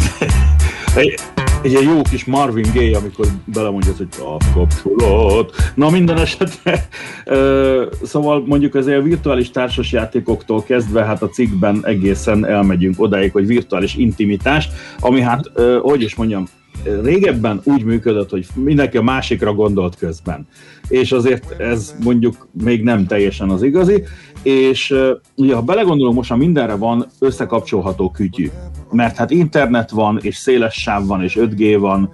egy, 1.62 1.71
ilyen 1.71 1.83
jó 1.83 2.02
kis 2.02 2.25
Marvin 2.25 2.66
Gaye, 2.75 2.97
amikor 2.97 3.26
belemondja, 3.45 3.92
hogy 3.97 4.09
a 4.19 4.37
kapcsolat. 4.54 5.54
Na 5.75 5.90
minden 5.90 6.19
esetre, 6.19 6.88
szóval 8.02 8.45
mondjuk 8.47 8.75
azért 8.75 8.99
a 8.99 9.02
virtuális 9.02 9.50
társasjátékoktól 9.50 10.62
kezdve, 10.62 11.04
hát 11.04 11.23
a 11.23 11.28
cikkben 11.28 11.81
egészen 11.85 12.47
elmegyünk 12.47 13.00
odáig, 13.00 13.33
hogy 13.33 13.47
virtuális 13.47 13.95
intimitás, 13.95 14.69
ami 15.00 15.21
hát, 15.21 15.50
hogy 15.83 16.02
is 16.02 16.14
mondjam, 16.14 16.45
régebben 17.02 17.61
úgy 17.64 17.85
működött, 17.85 18.31
hogy 18.31 18.47
mindenki 18.54 18.97
a 18.97 19.02
másikra 19.02 19.54
gondolt 19.54 19.97
közben. 19.97 20.47
És 20.92 21.12
azért 21.12 21.61
ez 21.61 21.94
mondjuk 22.04 22.49
még 22.64 22.82
nem 22.82 23.06
teljesen 23.06 23.50
az 23.50 23.62
igazi, 23.62 24.02
és 24.42 24.94
ugye 25.37 25.54
ha 25.54 25.62
belegondolunk, 25.62 26.16
most 26.16 26.30
már 26.30 26.38
mindenre 26.38 26.75
van 26.75 27.06
összekapcsolható 27.18 28.11
kütyű. 28.11 28.50
Mert 28.90 29.16
hát 29.16 29.30
internet 29.30 29.90
van, 29.90 30.18
és 30.22 30.37
széles 30.37 30.75
sáv 30.75 31.06
van, 31.06 31.22
és 31.22 31.38
5G 31.40 31.76
van, 31.80 32.12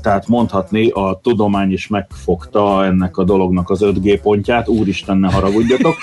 tehát 0.00 0.28
mondhatni, 0.28 0.90
a 0.90 1.20
tudomány 1.22 1.72
is 1.72 1.88
megfogta 1.88 2.84
ennek 2.84 3.16
a 3.16 3.24
dolognak 3.24 3.70
az 3.70 3.80
5G 3.82 4.18
pontját, 4.22 4.68
úristen, 4.68 5.16
ne 5.16 5.32
haragudjatok. 5.32 5.94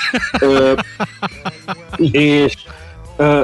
és 2.12 2.54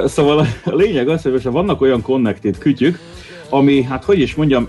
szóval 0.04 0.46
a 0.64 0.74
lényeg 0.74 1.08
az, 1.08 1.22
hogy 1.22 1.42
vannak 1.42 1.80
olyan 1.80 2.02
connected 2.02 2.58
kütyük, 2.58 2.98
ami, 3.48 3.82
hát 3.82 4.04
hogy 4.04 4.20
is 4.20 4.34
mondjam, 4.34 4.68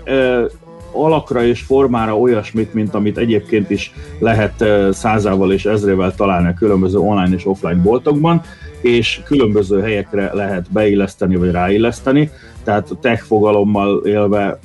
alakra 1.04 1.44
és 1.44 1.60
formára 1.60 2.18
olyasmit, 2.18 2.74
mint 2.74 2.94
amit 2.94 3.18
egyébként 3.18 3.70
is 3.70 3.92
lehet 4.18 4.64
százával 4.90 5.52
és 5.52 5.64
ezrével 5.64 6.14
találni 6.14 6.48
a 6.48 6.54
különböző 6.54 6.98
online 6.98 7.36
és 7.36 7.46
offline 7.46 7.82
boltokban, 7.82 8.42
és 8.80 9.20
különböző 9.24 9.80
helyekre 9.80 10.30
lehet 10.34 10.72
beilleszteni 10.72 11.36
vagy 11.36 11.50
ráilleszteni, 11.50 12.30
tehát 12.64 12.88
tech 13.00 13.22
fogalommal 13.22 14.02
élve 14.04 14.58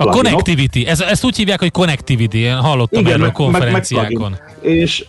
a 0.00 0.04
pluginok. 0.04 0.24
connectivity, 0.24 0.86
ez, 0.86 1.00
ezt 1.00 1.24
úgy 1.24 1.36
hívják, 1.36 1.60
hogy 1.60 1.70
connectivity, 1.70 2.34
én 2.34 2.56
hallottam 2.56 3.00
Igen, 3.00 3.12
erről 3.12 3.32
konferenciákon. 3.32 4.30
Meg, 4.30 4.40
meg 4.62 4.74
és, 4.74 5.04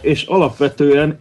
és 0.00 0.22
alapvetően 0.22 1.18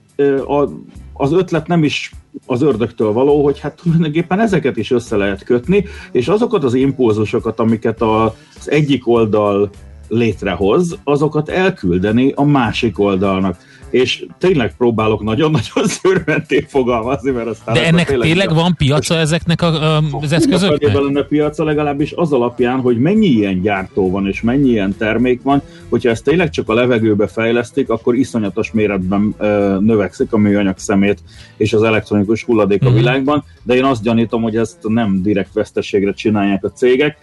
a, 0.48 0.68
az 1.14 1.32
ötlet 1.34 1.68
nem 1.68 1.84
is 1.84 2.12
az 2.52 2.62
ördögtől 2.62 3.12
való, 3.12 3.44
hogy 3.44 3.60
hát 3.60 3.80
tulajdonképpen 3.84 4.40
ezeket 4.40 4.78
is 4.78 4.92
össze 4.92 5.16
lehet 5.16 5.44
kötni, 5.44 5.86
és 6.12 6.28
azokat 6.28 6.64
az 6.64 6.74
impulzusokat, 6.74 7.60
amiket 7.60 8.02
az 8.02 8.32
egyik 8.70 9.08
oldal 9.08 9.70
létrehoz, 10.08 10.98
azokat 11.04 11.50
elküldeni 11.50 12.32
a 12.36 12.44
másik 12.44 13.00
oldalnak 13.00 13.58
és 13.92 14.26
tényleg 14.38 14.76
próbálok 14.78 15.24
nagyon-nagyon 15.24 15.88
szörmentén 16.02 16.66
fogalmazni, 16.68 17.32
mert 17.32 17.48
aztán... 17.48 17.74
De 17.74 17.86
ennek 17.86 18.08
tényleg, 18.08 18.28
tényleg 18.28 18.54
van 18.54 18.76
piaca 18.78 19.16
ezeknek 19.16 19.62
a, 19.62 19.96
a, 19.96 20.04
az 20.22 20.32
eszközöknek? 20.32 20.94
lenne 20.94 21.24
piaca 21.24 21.64
legalábbis 21.64 22.12
az 22.12 22.34
alapján, 22.34 22.80
hogy 22.80 23.00
mennyi 23.00 23.28
ilyen 23.28 23.62
gyártó 23.62 24.12
van, 24.12 24.28
és 24.28 24.42
mennyi 24.42 24.70
ilyen 24.70 24.98
termék 24.98 25.42
van, 25.42 25.62
hogyha 25.90 26.10
ezt 26.10 26.24
tényleg 26.24 26.50
csak 26.50 26.70
a 26.70 26.74
levegőbe 26.74 27.28
fejlesztik, 27.28 27.90
akkor 27.90 28.16
iszonyatos 28.16 28.72
méretben 28.72 29.36
ö, 29.38 29.78
növekszik 29.80 30.34
a 30.34 30.38
műanyag 30.38 30.78
szemét 30.78 31.20
és 31.58 31.74
az 31.74 31.84
elektronikus 31.84 32.44
hulladék 32.44 32.84
mm-hmm. 32.84 32.94
a 32.94 32.96
mhm. 32.96 33.04
világban, 33.04 33.44
de 33.64 33.76
én 33.76 33.84
azt 33.84 34.04
gyanítom, 34.04 34.42
hogy 34.42 34.58
ezt 34.58 34.78
nem 34.82 35.22
direkt 35.22 35.54
veszteségre 35.54 36.14
csinálják 36.14 36.64
a 36.64 36.72
cégek, 36.72 37.18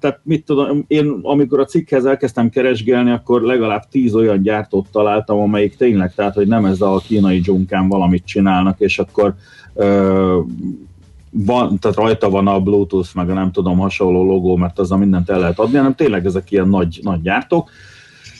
tehát 0.00 0.20
mit 0.22 0.44
tudom, 0.44 0.84
én 0.86 1.18
amikor 1.22 1.60
a 1.60 1.64
cikkhez 1.64 2.04
elkezdtem 2.04 2.50
keresgélni, 2.50 3.10
akkor 3.10 3.42
legalább 3.42 3.88
tíz 3.88 4.14
olyan 4.14 4.42
gyártót 4.42 4.86
találtam, 4.92 5.38
amelyik 5.38 5.76
tényleg, 5.76 6.14
tehát 6.14 6.34
hogy 6.34 6.46
nem 6.46 6.64
ez 6.64 6.80
a 6.80 7.02
kínai 7.06 7.40
dzsunkán 7.40 7.88
valamit 7.88 8.24
csinálnak, 8.24 8.80
és 8.80 8.98
akkor 8.98 9.34
van, 11.30 11.78
tehát 11.78 11.96
rajta 11.96 12.30
van 12.30 12.48
a 12.48 12.60
Bluetooth, 12.60 13.14
meg 13.14 13.30
a 13.30 13.34
nem 13.34 13.52
tudom, 13.52 13.78
hasonló 13.78 14.24
logó, 14.24 14.56
mert 14.56 14.78
az 14.78 14.92
a 14.92 14.96
mindent 14.96 15.30
el 15.30 15.38
lehet 15.38 15.58
adni, 15.58 15.76
hanem 15.76 15.94
tényleg 15.94 16.26
ezek 16.26 16.50
ilyen 16.50 16.68
nagy, 16.68 17.00
nagy 17.02 17.22
gyártók 17.22 17.70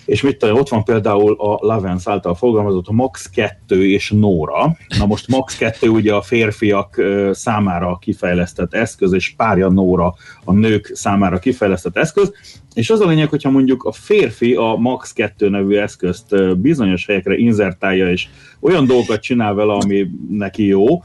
és 0.04 0.22
mit 0.22 0.38
tudom, 0.38 0.56
ott 0.56 0.68
van 0.68 0.84
például 0.84 1.34
a 1.38 1.58
Lavens 1.60 2.08
által 2.08 2.34
fogalmazott 2.34 2.90
Max 2.90 3.30
2 3.30 3.86
és 3.88 4.10
Nora. 4.10 4.76
Na 4.98 5.06
most 5.06 5.28
Max 5.28 5.56
2 5.56 5.88
ugye 5.88 6.14
a 6.14 6.22
férfiak 6.22 7.02
számára 7.32 7.98
kifejlesztett 8.00 8.74
eszköz, 8.74 9.12
és 9.12 9.34
párja 9.36 9.68
Nora 9.68 10.14
a 10.44 10.52
nők 10.52 10.90
számára 10.94 11.38
kifejlesztett 11.38 11.96
eszköz, 11.96 12.32
és 12.74 12.90
az 12.90 13.00
a 13.00 13.06
lényeg, 13.06 13.28
hogyha 13.28 13.50
mondjuk 13.50 13.84
a 13.84 13.92
férfi 13.92 14.54
a 14.54 14.76
Max 14.78 15.12
2 15.12 15.48
nevű 15.48 15.76
eszközt 15.76 16.56
bizonyos 16.58 17.06
helyekre 17.06 17.36
inzertálja, 17.36 18.10
és 18.10 18.26
olyan 18.60 18.86
dolgokat 18.86 19.20
csinál 19.20 19.54
vele, 19.54 19.72
ami 19.72 20.10
neki 20.30 20.66
jó, 20.66 21.02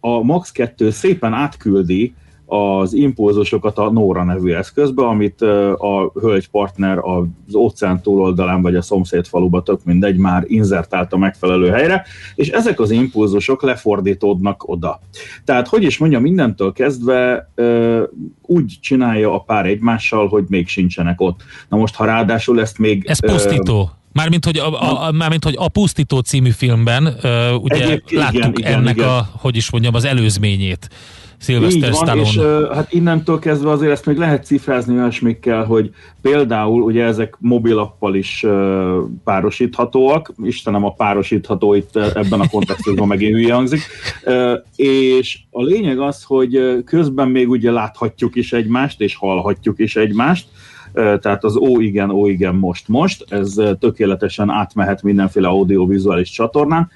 a 0.00 0.22
Max 0.22 0.52
2 0.52 0.90
szépen 0.90 1.32
átküldi 1.32 2.14
az 2.50 2.92
impulzusokat 2.92 3.78
a 3.78 3.90
Nóra 3.90 4.24
nevű 4.24 4.52
eszközbe, 4.52 5.06
amit 5.06 5.42
a 5.76 6.12
hölgypartner 6.20 6.98
az 6.98 7.54
óceán 7.54 8.02
túloldalán 8.02 8.62
vagy 8.62 8.74
a 8.74 8.82
szomszéd 8.82 9.26
faluba, 9.26 9.62
tök 9.62 9.84
mindegy, 9.84 10.16
már 10.16 10.44
inzertált 10.46 11.12
a 11.12 11.16
megfelelő 11.16 11.68
helyre, 11.68 12.04
és 12.34 12.48
ezek 12.48 12.80
az 12.80 12.90
impulzusok 12.90 13.62
lefordítódnak 13.62 14.68
oda. 14.68 15.00
Tehát, 15.44 15.68
hogy 15.68 15.82
is 15.82 15.98
mondja, 15.98 16.20
mindentől 16.20 16.72
kezdve 16.72 17.50
úgy 18.42 18.78
csinálja 18.80 19.34
a 19.34 19.38
pár 19.38 19.66
egymással, 19.66 20.28
hogy 20.28 20.44
még 20.48 20.68
sincsenek 20.68 21.20
ott. 21.20 21.42
Na 21.68 21.76
most, 21.76 21.94
ha 21.94 22.04
ráadásul 22.04 22.60
ezt 22.60 22.78
még... 22.78 23.04
Ez 23.06 23.20
pusztító. 23.20 23.90
Mármint, 24.12 24.44
hogy 24.44 24.58
a, 24.58 25.06
a, 25.06 25.12
mármint, 25.12 25.44
hogy 25.44 25.54
a 25.58 25.68
Pusztító 25.68 26.18
című 26.18 26.50
filmben 26.50 27.06
uh, 27.06 27.62
ugye 27.62 27.82
Egyéb, 27.82 28.02
láttuk 28.10 28.58
igen, 28.58 28.72
ennek 28.72 28.96
igen. 28.96 29.08
a, 29.08 29.28
hogy 29.32 29.56
is 29.56 29.70
mondjam, 29.70 29.94
az 29.94 30.04
előzményét. 30.04 30.88
Sylvester 31.40 31.92
van, 31.92 32.18
és 32.18 32.36
uh, 32.36 32.74
hát 32.74 32.92
innentől 32.92 33.38
kezdve 33.38 33.70
azért 33.70 33.92
ezt 33.92 34.06
még 34.06 34.16
lehet 34.16 34.44
cifrázni 34.44 34.94
olyasmikkel, 34.94 35.64
hogy 35.64 35.90
például 36.22 36.82
ugye 36.82 37.04
ezek 37.04 37.36
mobilappal 37.38 38.14
is 38.14 38.42
uh, 38.42 38.96
párosíthatóak, 39.24 40.32
Istenem 40.42 40.84
a 40.84 40.92
párosítható 40.92 41.74
itt 41.74 41.96
ebben 41.96 42.40
a 42.40 42.48
kontextusban 42.48 43.06
megint 43.06 43.34
hülye 43.34 43.54
hangzik, 43.54 43.80
uh, 44.24 44.52
és 44.76 45.38
a 45.50 45.62
lényeg 45.62 45.98
az, 45.98 46.22
hogy 46.22 46.82
közben 46.84 47.28
még 47.28 47.48
ugye 47.48 47.70
láthatjuk 47.70 48.36
is 48.36 48.52
egymást, 48.52 49.00
és 49.00 49.14
hallhatjuk 49.14 49.78
is 49.78 49.96
egymást, 49.96 50.46
tehát 50.92 51.44
az 51.44 51.56
ó 51.56 51.80
igen, 51.80 52.10
ó 52.10 52.26
igen, 52.26 52.54
most, 52.54 52.88
most, 52.88 53.24
ez 53.28 53.54
tökéletesen 53.78 54.50
átmehet 54.50 55.02
mindenféle 55.02 55.48
audiovizuális 55.48 56.30
csatornán, 56.30 56.90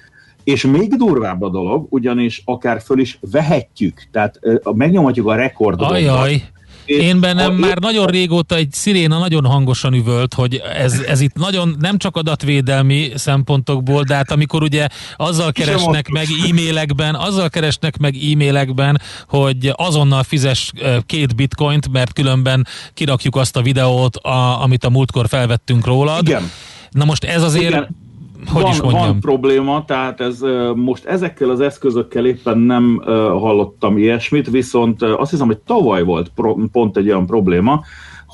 és 0.45 0.65
még 0.65 0.97
durvább 0.97 1.43
a 1.43 1.49
dolog, 1.49 1.87
ugyanis 1.91 2.43
akár 2.45 2.81
föl 2.83 2.99
is 2.99 3.19
vehetjük, 3.31 4.03
tehát 4.13 4.41
megnyomhatjuk 4.63 5.27
a 5.27 5.35
rekordot. 5.35 5.91
Ajaj. 5.91 6.43
Én 6.87 7.21
bennem 7.21 7.51
a, 7.51 7.59
már 7.59 7.79
nagyon 7.79 8.07
régóta 8.07 8.55
egy 8.55 8.73
sziréna 8.73 9.19
nagyon 9.19 9.45
hangosan 9.45 9.95
üvölt, 9.95 10.35
hogy 10.35 10.63
ez, 10.79 11.01
ez 11.01 11.21
itt 11.21 11.35
nagyon 11.35 11.77
nem 11.79 11.99
csak 11.99 12.17
adatvédelmi 12.17 13.11
szempontokból, 13.15 14.03
de 14.03 14.15
hát 14.15 14.31
amikor 14.31 14.63
ugye 14.63 14.87
azzal 15.17 15.53
keresnek 15.53 16.09
meg 16.09 16.27
e-mailekben, 16.49 17.15
azzal 17.15 17.49
keresnek 17.49 17.97
meg 17.99 18.15
e-mailekben, 18.33 19.01
hogy 19.29 19.73
azonnal 19.73 20.23
fizes 20.23 20.73
két 21.07 21.37
bitcoint, 21.37 21.93
mert 21.93 22.13
különben 22.13 22.67
kirakjuk 22.95 23.37
azt 23.37 23.57
a 23.57 23.63
videót, 23.63 24.17
a, 24.17 24.63
amit 24.63 24.85
a 24.85 24.91
múltkor 24.91 25.29
felvettünk 25.29 25.87
rólad. 25.87 26.29
Igen. 26.29 26.51
Na 26.91 27.05
most 27.05 27.25
ez 27.25 27.43
azért 27.43 27.71
Igen 27.71 28.03
hogy 28.49 28.63
van, 28.63 28.71
is 28.71 28.81
mondjam. 28.81 29.07
van 29.07 29.21
probléma, 29.21 29.85
tehát 29.85 30.21
ez 30.21 30.41
most 30.75 31.05
ezekkel 31.05 31.51
az 31.51 31.61
eszközökkel 31.61 32.27
éppen 32.27 32.59
nem 32.59 33.03
hallottam 33.39 33.99
ilyesmit, 33.99 34.51
viszont 34.51 35.03
azt 35.03 35.31
hiszem, 35.31 35.47
hogy 35.47 35.59
tavaly 35.59 36.03
volt 36.03 36.33
pont 36.73 36.97
egy 36.97 37.09
olyan 37.09 37.27
probléma, 37.27 37.81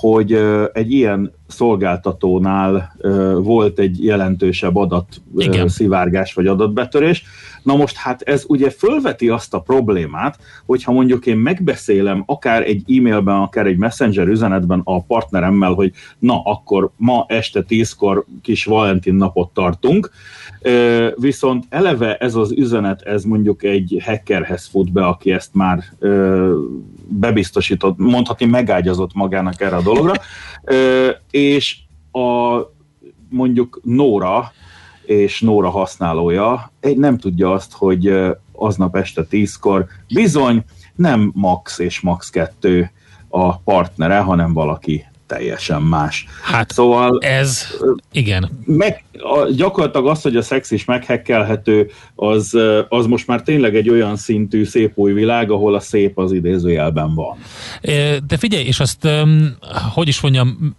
hogy 0.01 0.39
egy 0.73 0.93
ilyen 0.93 1.33
szolgáltatónál 1.47 2.97
volt 3.43 3.79
egy 3.79 4.05
jelentősebb 4.05 4.77
adat 4.77 5.07
Igen. 5.37 5.69
szivárgás 5.69 6.35
vagy 6.35 6.47
adatbetörés. 6.47 7.25
Na 7.63 7.77
most 7.77 7.97
hát 7.97 8.23
ez 8.23 8.45
ugye 8.47 8.71
fölveti 8.71 9.29
azt 9.29 9.55
a 9.55 9.61
problémát, 9.61 10.39
hogyha 10.67 10.93
mondjuk 10.93 11.27
én 11.27 11.37
megbeszélem 11.37 12.23
akár 12.27 12.63
egy 12.63 12.97
e-mailben, 12.97 13.41
akár 13.41 13.67
egy 13.67 13.77
messenger 13.77 14.29
üzenetben 14.29 14.81
a 14.85 15.03
partneremmel, 15.03 15.73
hogy 15.73 15.93
na 16.19 16.43
akkor 16.43 16.91
ma 16.97 17.25
este 17.29 17.63
tízkor 17.63 18.25
kis 18.43 18.65
Valentin 18.65 19.15
napot 19.15 19.51
tartunk, 19.53 20.11
viszont 21.15 21.65
eleve 21.69 22.17
ez 22.17 22.35
az 22.35 22.53
üzenet, 22.53 23.03
ez 23.03 23.25
mondjuk 23.25 23.63
egy 23.63 24.03
hackerhez 24.05 24.67
fut 24.67 24.93
be, 24.93 25.07
aki 25.07 25.33
ezt 25.33 25.55
már 25.55 25.85
bebiztosított, 27.11 27.99
mondhatni 27.99 28.47
megágyazott 28.47 29.15
magának 29.15 29.61
erre 29.61 29.77
a 29.77 29.83
dologra, 29.83 30.15
és 31.31 31.77
a 32.13 32.59
mondjuk 33.29 33.81
Nóra 33.85 34.53
és 35.05 35.41
Nóra 35.41 35.71
használója 35.71 36.73
egy 36.81 36.97
nem 36.97 37.19
tudja 37.19 37.53
azt, 37.53 37.73
hogy 37.73 38.13
aznap 38.53 38.97
este 38.97 39.25
tízkor 39.25 39.87
bizony 40.15 40.65
nem 40.95 41.31
Max 41.35 41.79
és 41.79 42.01
Max 42.01 42.31
2 42.31 42.91
a 43.29 43.59
partnere, 43.59 44.19
hanem 44.19 44.53
valaki 44.53 45.05
teljesen 45.27 45.83
más. 45.83 46.27
Hát 46.43 46.73
szóval 46.73 47.19
ez, 47.21 47.67
igen. 48.13 48.51
Meg, 48.65 49.05
a, 49.23 49.51
gyakorlatilag 49.57 50.07
az, 50.07 50.23
hogy 50.23 50.37
a 50.37 50.43
szex 50.43 50.71
is 50.71 50.85
meghekkelhető, 50.85 51.91
az, 52.15 52.59
az 52.89 53.07
most 53.07 53.27
már 53.27 53.43
tényleg 53.43 53.77
egy 53.77 53.89
olyan 53.89 54.17
szintű 54.17 54.65
szép 54.65 54.93
új 54.95 55.13
világ, 55.13 55.51
ahol 55.51 55.75
a 55.75 55.81
szép 55.81 56.19
az 56.19 56.33
idézőjelben 56.33 57.15
van. 57.15 57.39
De 58.27 58.37
figyelj, 58.37 58.65
és 58.65 58.81
azt, 58.81 59.09
hogy 59.93 60.09
is 60.09 60.21
mondjam, 60.21 60.77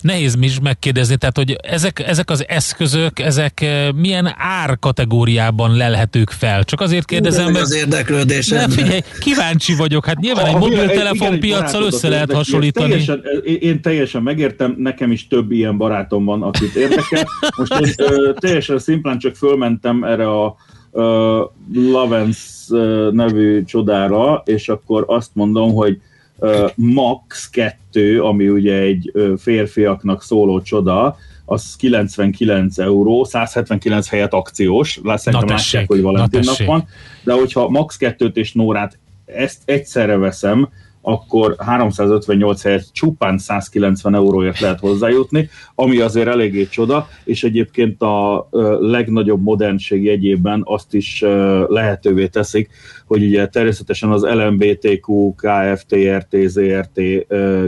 nehéz 0.00 0.34
mi 0.34 0.46
is 0.46 0.60
megkérdezni, 0.60 1.16
tehát, 1.16 1.36
hogy 1.36 1.56
ezek, 1.62 2.04
ezek 2.06 2.30
az 2.30 2.44
eszközök, 2.48 3.18
ezek 3.18 3.66
milyen 3.94 4.34
árkategóriában 4.36 5.76
lelhetők 5.76 6.30
fel? 6.30 6.64
Csak 6.64 6.80
azért 6.80 7.04
kérdezem, 7.04 7.52
meg... 7.52 7.62
az 7.62 7.74
érdeklődésem. 7.74 8.68
De 8.68 8.74
figyelj, 8.74 9.00
kíváncsi 9.20 9.74
vagyok, 9.74 10.06
hát 10.06 10.18
nyilván 10.18 10.46
egy 10.46 10.56
mobiltelefon 10.56 11.40
piacsal 11.40 11.82
össze 11.82 12.08
lehet 12.08 12.32
hasonlítani. 12.32 12.88
Teljesen, 12.88 13.22
én 13.60 13.82
teljesen 13.82 14.22
megértem, 14.22 14.74
nekem 14.78 15.12
is 15.12 15.26
több 15.26 15.50
ilyen 15.52 15.76
barátom 15.76 16.24
van, 16.24 16.42
akit 16.42 16.74
érdekel. 16.74 17.28
Most 17.56 17.72
én 17.82 17.94
ö, 17.96 18.32
teljesen 18.32 18.78
szimplán 18.78 19.18
csak 19.18 19.36
fölmentem 19.36 20.04
erre 20.04 20.30
a 20.30 20.56
ö, 20.92 21.44
Lovens 21.74 22.66
ö, 22.70 23.10
nevű 23.12 23.64
csodára, 23.64 24.42
és 24.44 24.68
akkor 24.68 25.04
azt 25.06 25.30
mondom, 25.32 25.74
hogy 25.74 26.00
ö, 26.38 26.66
Max 26.74 27.50
2, 27.50 28.22
ami 28.22 28.48
ugye 28.48 28.74
egy 28.74 29.10
ö, 29.14 29.34
férfiaknak 29.38 30.22
szóló 30.22 30.60
csoda, 30.60 31.16
az 31.44 31.76
99 31.76 32.78
euró, 32.78 33.24
179 33.24 34.08
helyett 34.08 34.32
akciós, 34.32 35.00
szerintem 35.04 35.48
látják, 35.48 35.86
hogy 35.86 36.02
Valentin 36.02 36.40
nap 36.44 36.64
van, 36.64 36.86
de 37.24 37.32
hogyha 37.32 37.68
Max 37.68 37.96
2-t 38.00 38.36
és 38.36 38.52
Nórát 38.52 38.98
ezt 39.24 39.62
egyszerre 39.64 40.16
veszem, 40.16 40.68
akkor 41.02 41.54
358 41.58 42.62
helyett 42.62 42.86
csupán 42.92 43.38
190 43.38 44.14
euróért 44.14 44.60
lehet 44.60 44.80
hozzájutni, 44.80 45.48
ami 45.74 45.98
azért 45.98 46.28
eléggé 46.28 46.66
csoda, 46.66 47.08
és 47.24 47.44
egyébként 47.44 48.02
a 48.02 48.48
legnagyobb 48.80 49.42
modernség 49.42 50.04
jegyében 50.04 50.62
azt 50.64 50.94
is 50.94 51.24
lehetővé 51.68 52.26
teszik, 52.26 52.70
hogy 53.06 53.22
ugye 53.22 53.46
természetesen 53.46 54.10
az 54.10 54.22
LMBTQ, 54.22 55.34
KFT, 55.34 55.96
RT, 56.16 56.36
ZRT 56.46 57.00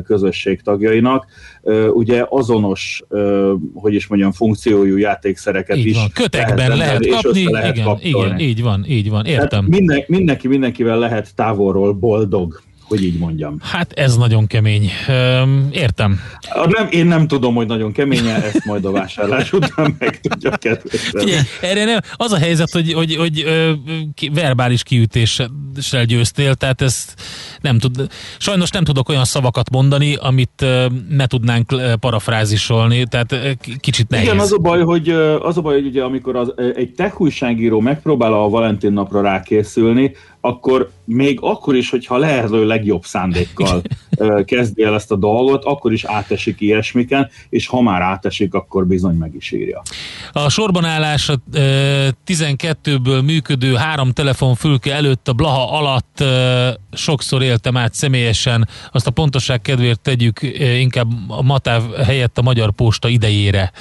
közösség 0.05 0.63
tagjainak 0.63 1.27
ugye 1.93 2.25
azonos, 2.29 3.03
hogy 3.75 3.95
is 3.95 4.07
mondjam, 4.07 4.33
funkciójú 4.33 4.97
játékszereket 4.97 5.77
így 5.77 5.87
is 5.87 5.97
van. 5.97 6.09
Kötekben 6.15 6.77
lehet, 6.77 6.79
lehet 7.07 7.23
kapni, 7.23 7.51
lehet 7.53 7.77
igen, 7.77 7.99
igen, 8.03 8.39
így 8.39 8.63
van, 8.63 8.85
így 8.89 9.11
van, 9.11 9.25
értem. 9.25 9.49
Tehát 9.49 9.69
minden, 9.69 10.05
mindenki 10.07 10.49
mindenkivel 10.49 10.99
lehet 10.99 11.35
távolról 11.35 11.93
boldog 11.93 12.63
hogy 12.85 13.03
így 13.05 13.19
mondjam. 13.19 13.57
Hát 13.61 13.93
ez 13.93 14.17
nagyon 14.17 14.47
kemény. 14.47 14.91
Értem. 15.71 16.21
Nem, 16.67 16.89
én 16.91 17.07
nem 17.07 17.27
tudom, 17.27 17.55
hogy 17.55 17.67
nagyon 17.67 17.93
kemény, 17.93 18.27
ezt 18.27 18.65
majd 18.65 18.85
a 18.85 18.91
vásárlás 18.91 19.53
után 19.59 19.97
meg 19.99 20.21
tudja 20.21 20.51
kedvesen. 20.51 21.47
erre 21.61 21.85
nem, 21.85 21.99
az 22.13 22.33
a 22.33 22.39
helyzet, 22.39 22.71
hogy, 22.71 22.93
hogy, 22.93 23.17
hogy 23.17 23.45
verbális 24.33 24.83
kiütéssel 24.83 26.05
győztél, 26.05 26.55
tehát 26.55 26.83
ezt 26.83 27.15
nem 27.65 27.79
tud, 27.79 28.07
sajnos 28.39 28.71
nem 28.71 28.85
tudok 28.85 29.09
olyan 29.09 29.25
szavakat 29.25 29.71
mondani, 29.71 30.15
amit 30.15 30.67
ne 31.09 31.27
tudnánk 31.27 31.75
parafrázisolni, 32.01 33.05
tehát 33.07 33.59
kicsit 33.81 34.09
nehéz. 34.09 34.27
Igen, 34.27 34.39
az 34.39 34.53
a 34.53 34.59
baj, 34.59 34.83
hogy, 34.83 35.09
az 35.41 35.57
a 35.57 35.61
baj, 35.61 35.75
hogy 35.75 35.87
ugye 35.87 36.03
amikor 36.03 36.37
az, 36.37 36.53
egy 36.75 36.93
tech 36.93 37.21
újságíró 37.21 37.81
megpróbál 37.81 38.33
a 38.33 38.49
Valentin 38.49 38.93
napra 38.93 39.21
rákészülni, 39.21 40.13
akkor 40.41 40.91
még 41.05 41.39
akkor 41.43 41.77
is, 41.77 41.91
hogyha 41.91 42.17
lehető 42.17 42.67
legjobb 42.67 43.05
szándékkal 43.05 43.83
kezdi 44.45 44.83
el 44.83 44.95
ezt 44.95 45.11
a 45.11 45.17
dolgot, 45.17 45.65
akkor 45.65 45.93
is 45.93 46.05
átesik 46.05 46.61
ilyesmiken, 46.61 47.31
és 47.49 47.67
ha 47.67 47.81
már 47.81 48.01
átesik, 48.03 48.55
akkor 48.55 48.87
bizony 48.87 49.15
meg 49.15 49.35
is 49.35 49.53
írja. 49.53 49.83
A 50.33 50.49
sorbanállás 50.49 51.29
a 51.29 51.39
12-ből 52.27 53.25
működő 53.25 53.75
három 53.75 54.13
telefonfülke 54.13 54.95
előtt 54.95 55.29
a 55.29 55.33
Blaha 55.33 55.79
alatt 55.79 56.25
sokszor 56.93 57.43
éltem 57.55 57.77
át 57.77 57.95
személyesen, 57.95 58.69
azt 58.93 59.07
a 59.07 59.11
pontosság 59.11 59.61
kedvéért 59.61 60.01
tegyük 60.01 60.41
inkább 60.79 61.09
a 61.29 61.43
Matáv 61.43 61.83
helyett 62.07 62.39
a 62.39 62.43
Magyar 62.43 62.73
Posta 62.73 63.09
idejére. 63.09 63.73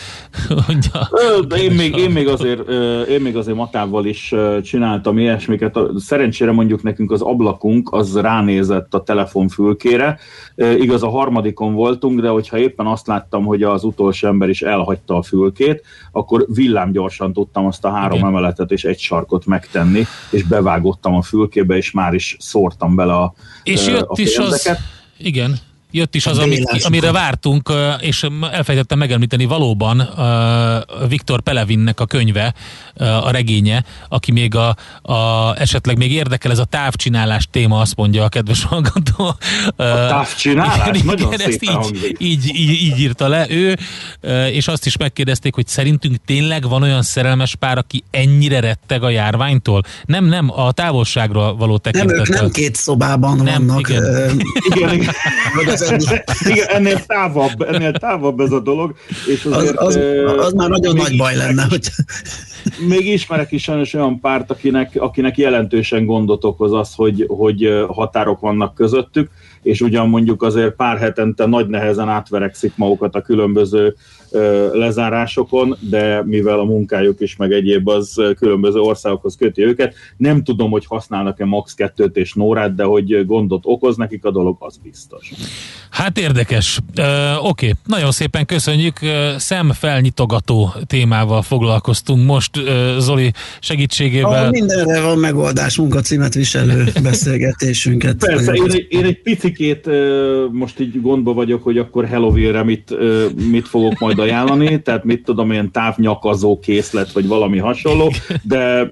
De 1.47 1.55
én 1.55 1.71
még, 1.71 1.95
én, 1.95 2.09
még 2.09 2.27
azért, 2.27 2.69
én 3.09 3.21
még 3.21 3.35
azért 3.35 3.57
Matávval 3.57 4.05
is 4.05 4.33
csináltam 4.63 5.17
ilyesmiket. 5.17 5.79
Szerencsére 5.97 6.51
mondjuk 6.51 6.83
nekünk 6.83 7.11
az 7.11 7.21
ablakunk 7.21 7.91
az 7.91 8.19
ránézett 8.19 8.93
a 8.93 9.03
telefonfülkére. 9.03 10.19
Igaz, 10.55 11.03
a 11.03 11.09
harmadikon 11.09 11.73
voltunk, 11.73 12.21
de 12.21 12.29
hogyha 12.29 12.57
éppen 12.57 12.85
azt 12.85 13.07
láttam, 13.07 13.45
hogy 13.45 13.63
az 13.63 13.83
utolsó 13.83 14.27
ember 14.27 14.49
is 14.49 14.61
elhagyta 14.61 15.17
a 15.17 15.21
fülkét, 15.21 15.83
akkor 16.11 16.45
villámgyorsan 16.47 17.33
tudtam 17.33 17.65
azt 17.65 17.85
a 17.85 17.89
három 17.89 18.17
Igen. 18.17 18.29
emeletet 18.29 18.71
és 18.71 18.83
egy 18.83 18.99
sarkot 18.99 19.45
megtenni, 19.45 20.03
és 20.31 20.43
bevágottam 20.43 21.15
a 21.15 21.21
fülkébe, 21.21 21.75
és 21.75 21.91
már 21.91 22.13
is 22.13 22.35
szórtam 22.39 22.95
bele 22.95 23.13
a 23.13 23.33
És 23.63 23.87
jött 23.87 24.09
a 24.09 24.21
is 24.21 24.37
az... 24.37 24.69
Igen, 25.17 25.59
jött 25.93 26.15
is 26.15 26.25
az, 26.25 26.37
amit, 26.37 26.83
amire 26.83 27.11
vártunk, 27.11 27.73
és 27.99 28.27
elfelejtettem 28.51 28.97
megemlíteni 28.97 29.45
valóban 29.45 30.09
Viktor 31.07 31.41
Pelevinnek 31.41 31.99
a 31.99 32.05
könyve, 32.05 32.53
a 32.97 33.31
regénye, 33.31 33.83
aki 34.09 34.31
még 34.31 34.55
a, 34.55 34.75
a, 35.01 35.53
esetleg 35.57 35.97
még 35.97 36.11
érdekel 36.11 36.51
ez 36.51 36.59
a 36.59 36.63
távcsinálás 36.63 37.47
téma, 37.51 37.79
azt 37.79 37.95
mondja 37.95 38.23
a 38.23 38.29
kedves 38.29 38.63
hallgató. 38.69 39.25
A 39.25 39.35
távcsinálás? 39.75 40.87
Igen, 40.87 41.05
Nagyon 41.05 41.33
igen, 41.33 41.47
ezt 41.47 41.63
így, 41.63 42.15
így, 42.17 42.55
így, 42.55 42.69
így 42.69 42.99
írta 42.99 43.27
le 43.27 43.45
ő, 43.49 43.77
és 44.51 44.67
azt 44.67 44.85
is 44.85 44.97
megkérdezték, 44.97 45.55
hogy 45.55 45.67
szerintünk 45.67 46.15
tényleg 46.25 46.67
van 46.67 46.81
olyan 46.81 47.01
szerelmes 47.01 47.55
pár, 47.55 47.77
aki 47.77 48.03
ennyire 48.11 48.59
retteg 48.59 49.03
a 49.03 49.09
járványtól? 49.09 49.83
Nem, 50.05 50.25
nem, 50.25 50.51
a 50.59 50.71
távolságra 50.71 51.55
való 51.55 51.77
tekintettel. 51.77 52.15
Nem, 52.15 52.33
ők 52.33 52.41
nem 52.41 52.51
két 52.51 52.75
szobában 52.75 53.37
nem, 53.37 53.67
vannak. 53.67 53.89
Igen. 53.89 54.41
igen, 54.75 54.93
igen. 54.93 55.13
Igen, 56.49 56.67
ennél 56.67 57.05
távabb, 57.05 57.61
ennél 57.61 57.91
távabb 57.91 58.39
ez 58.39 58.51
a 58.51 58.59
dolog. 58.59 58.95
És 59.27 59.45
azért, 59.45 59.77
az, 59.77 59.95
az, 60.25 60.45
az 60.45 60.53
már 60.53 60.69
nagyon 60.69 60.95
nagy 60.95 61.17
baj 61.17 61.35
lenne. 61.35 61.65
Hogy... 61.69 61.89
Még 62.87 63.07
ismerek 63.07 63.51
is 63.51 63.63
sajnos 63.63 63.93
olyan 63.93 64.19
párt, 64.19 64.51
akinek, 64.51 64.91
akinek 64.95 65.37
jelentősen 65.37 66.05
gondot 66.05 66.43
okoz 66.43 66.73
az, 66.73 66.93
hogy, 66.95 67.25
hogy 67.27 67.85
határok 67.87 68.39
vannak 68.39 68.75
közöttük, 68.75 69.29
és 69.61 69.81
ugyan 69.81 70.09
mondjuk 70.09 70.43
azért 70.43 70.75
pár 70.75 70.97
hetente 70.97 71.45
nagy 71.45 71.67
nehezen 71.67 72.09
átverekszik 72.09 72.73
magukat 72.75 73.15
a 73.15 73.21
különböző 73.21 73.95
lezárásokon, 74.73 75.75
de 75.79 76.23
mivel 76.23 76.59
a 76.59 76.63
munkájuk 76.63 77.19
is 77.19 77.35
meg 77.35 77.51
egyéb 77.51 77.87
az 77.87 78.21
különböző 78.37 78.79
országokhoz 78.79 79.35
köti 79.35 79.63
őket, 79.63 79.93
nem 80.17 80.43
tudom, 80.43 80.71
hogy 80.71 80.85
használnak-e 80.85 81.45
Max 81.45 81.75
2-t 81.77 82.15
és 82.15 82.33
Nórát, 82.33 82.75
de 82.75 82.83
hogy 82.83 83.25
gondot 83.25 83.63
okoz 83.65 83.97
nekik 83.97 84.25
a 84.25 84.31
dolog, 84.31 84.55
az 84.59 84.77
biztos. 84.77 85.31
Hát 85.93 86.17
érdekes. 86.17 86.79
Uh, 86.97 87.05
Oké, 87.37 87.47
okay. 87.47 87.71
nagyon 87.85 88.11
szépen 88.11 88.45
köszönjük. 88.45 88.99
Szemfelnyitogató 89.37 90.73
témával 90.87 91.41
foglalkoztunk 91.41 92.25
most 92.25 92.57
uh, 92.57 92.63
Zoli 92.97 93.31
segítségével. 93.59 94.45
Ah, 94.45 94.51
mindenre 94.51 95.01
van 95.01 95.17
megoldás 95.17 95.77
munkacímet 95.77 96.33
viselő 96.33 96.85
beszélgetésünket. 97.03 98.15
Persze, 98.15 98.53
én 98.53 98.71
egy, 98.71 98.87
én 98.89 99.03
egy 99.03 99.21
picikét 99.21 99.87
uh, 99.87 99.93
most 100.51 100.79
így 100.79 101.01
gondba 101.01 101.33
vagyok, 101.33 101.63
hogy 101.63 101.77
akkor 101.77 102.07
Halloween-re 102.07 102.63
mit, 102.63 102.91
uh, 102.91 103.31
mit 103.51 103.67
fogok 103.67 103.99
majd 103.99 104.19
ajánlani, 104.19 104.81
tehát 104.83 105.03
mit 105.03 105.23
tudom, 105.23 105.51
ilyen 105.51 105.71
távnyakazó 105.71 106.59
készlet, 106.59 107.11
vagy 107.11 107.27
valami 107.27 107.57
hasonló, 107.57 108.13
de 108.41 108.91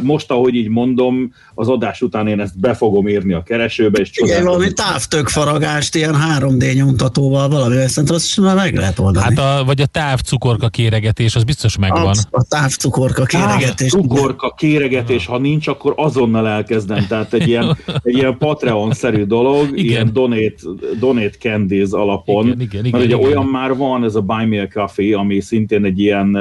most, 0.00 0.30
ahogy 0.30 0.54
így 0.54 0.68
mondom, 0.68 1.32
az 1.54 1.68
adás 1.68 2.02
után 2.02 2.26
én 2.26 2.40
ezt 2.40 2.58
be 2.58 2.74
fogom 2.74 3.08
írni 3.08 3.32
a 3.32 3.42
keresőbe, 3.42 4.00
és 4.00 4.10
Igen, 4.14 4.44
valami 4.44 4.72
távtökfaragást 4.72 5.94
ilyen 5.94 6.14
3D 6.42 6.74
nyomtatóval 6.74 7.48
valami, 7.48 7.74
szerintem 7.86 8.14
azt 8.14 8.40
már 8.40 8.54
meg 8.54 8.74
lehet 8.74 8.98
oldani. 8.98 9.24
Hát 9.24 9.60
a, 9.60 9.64
vagy 9.64 9.80
a 9.80 9.86
távcukorka 9.86 10.68
kéregetés, 10.68 11.36
az 11.36 11.44
biztos 11.44 11.78
megvan. 11.78 12.06
A, 12.06 12.12
a 12.30 12.42
távcukorka 12.48 13.24
kéregetés. 13.24 13.90
Távcukorka 13.90 14.54
kéregetés, 14.56 15.26
ha 15.26 15.38
nincs, 15.38 15.68
akkor 15.68 15.92
azonnal 15.96 16.48
elkezdem. 16.48 17.06
Tehát 17.06 17.32
egy 17.32 17.48
ilyen, 17.48 17.76
egy 18.02 18.16
ilyen 18.16 18.38
Patreon-szerű 18.38 19.24
dolog, 19.24 19.68
igen. 19.72 19.84
ilyen 19.84 20.12
donate, 20.12 20.62
donate 20.98 21.36
candies 21.38 21.90
alapon. 21.90 22.46
Igen, 22.46 22.60
igen, 22.60 22.84
igen, 22.84 23.00
Mert 23.00 23.04
ugye 23.04 23.16
igen. 23.16 23.28
olyan 23.28 23.46
már 23.46 23.76
van, 23.76 24.04
ez 24.04 24.14
a 24.14 24.20
Buy 24.20 24.44
Me 24.44 24.60
a 24.60 24.68
Coffee, 24.72 25.18
ami 25.18 25.40
szintén 25.40 25.84
egy 25.84 26.00
ilyen 26.00 26.32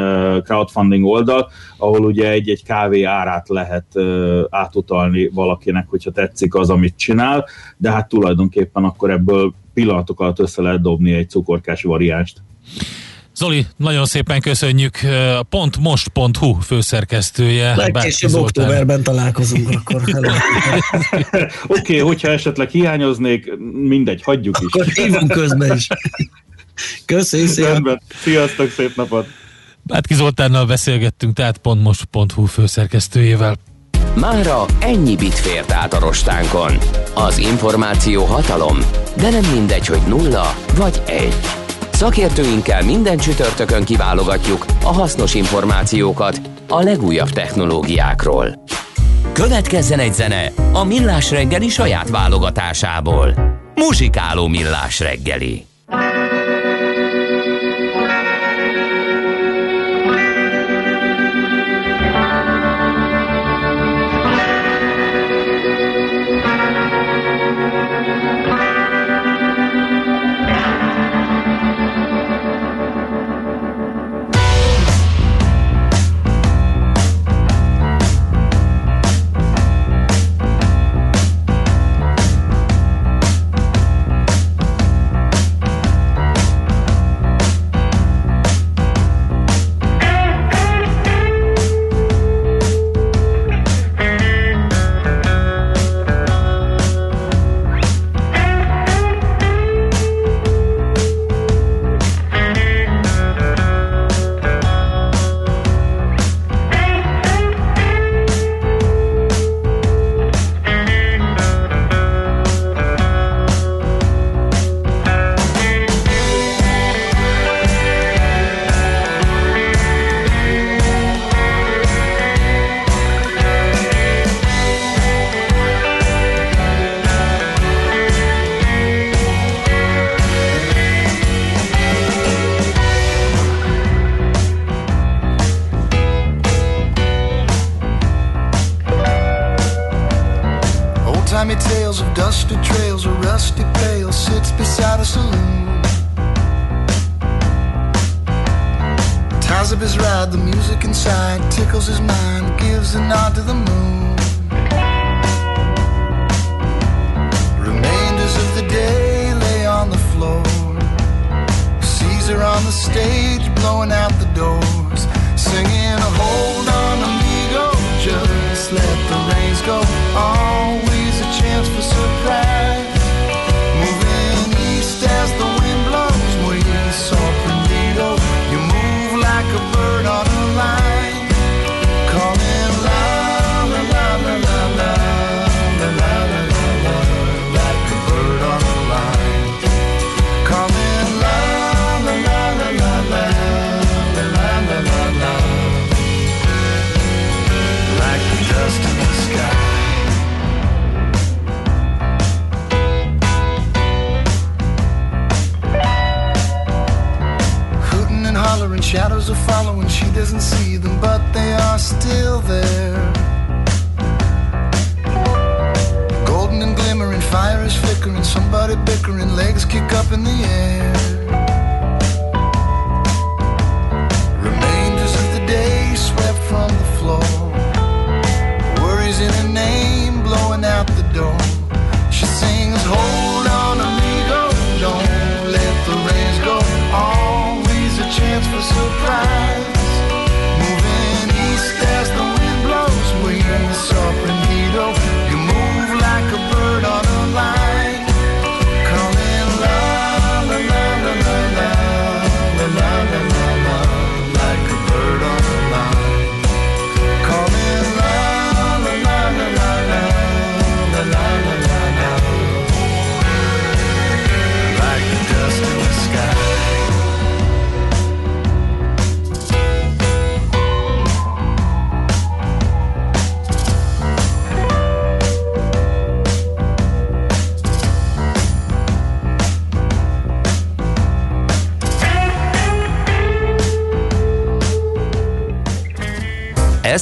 crowdfunding 0.43 1.05
oldal, 1.05 1.49
ahol 1.77 2.05
ugye 2.05 2.29
egy-egy 2.29 2.63
kávé 2.63 3.03
árát 3.03 3.49
lehet 3.49 3.85
átutalni 4.49 5.29
valakinek, 5.33 5.85
hogyha 5.89 6.11
tetszik 6.11 6.55
az, 6.55 6.69
amit 6.69 6.97
csinál, 6.97 7.45
de 7.77 7.91
hát 7.91 8.07
tulajdonképpen 8.07 8.83
akkor 8.83 9.09
ebből 9.11 9.53
pillanatok 9.73 10.19
alatt 10.19 10.39
össze 10.39 10.61
lehet 10.61 10.81
dobni 10.81 11.13
egy 11.13 11.29
cukorkás 11.29 11.83
variánst. 11.83 12.41
Zoli, 13.35 13.65
nagyon 13.77 14.05
szépen 14.05 14.41
köszönjük. 14.41 14.97
Pontmost.hu 15.49 16.53
főszerkesztője. 16.53 17.75
Legkésőbb 17.75 18.33
októberben 18.33 19.03
találkozunk 19.03 19.69
akkor. 19.69 20.01
Oké, 20.03 21.51
okay, 21.67 21.97
hogyha 21.97 22.27
esetleg 22.27 22.69
hiányoznék, 22.69 23.57
mindegy, 23.73 24.21
hagyjuk 24.23 24.57
is. 24.59 24.65
Akkor 24.73 24.85
hívunk 24.85 25.31
közben 25.31 25.75
is. 25.75 25.87
Köszönjük 27.05 27.49
szépen. 27.49 28.01
Sziasztok, 28.23 28.69
szép 28.69 28.95
napot. 28.95 29.27
Bátki 29.83 30.13
Zoltánnal 30.13 30.65
beszélgettünk, 30.65 31.33
tehát 31.35 31.57
pontmost.hu 31.57 32.45
főszerkesztőjével. 32.45 33.55
Mára 34.15 34.65
ennyi 34.79 35.15
bit 35.15 35.33
fért 35.33 35.71
át 35.71 35.93
a 35.93 35.99
rostánkon. 35.99 36.77
Az 37.13 37.37
információ 37.37 38.23
hatalom, 38.23 38.77
de 39.17 39.29
nem 39.29 39.51
mindegy, 39.53 39.85
hogy 39.87 40.01
nulla 40.07 40.55
vagy 40.75 41.01
egy. 41.05 41.35
Szakértőinkkel 41.91 42.83
minden 42.83 43.17
csütörtökön 43.17 43.83
kiválogatjuk 43.83 44.65
a 44.83 44.93
hasznos 44.93 45.33
információkat 45.33 46.41
a 46.67 46.81
legújabb 46.81 47.29
technológiákról. 47.29 48.63
Következzen 49.33 49.99
egy 49.99 50.13
zene 50.13 50.51
a 50.73 50.83
Millás 50.83 51.31
reggeli 51.31 51.69
saját 51.69 52.09
válogatásából. 52.09 53.33
Muzsikáló 53.75 54.47
Millás 54.47 54.99
reggeli. 54.99 55.65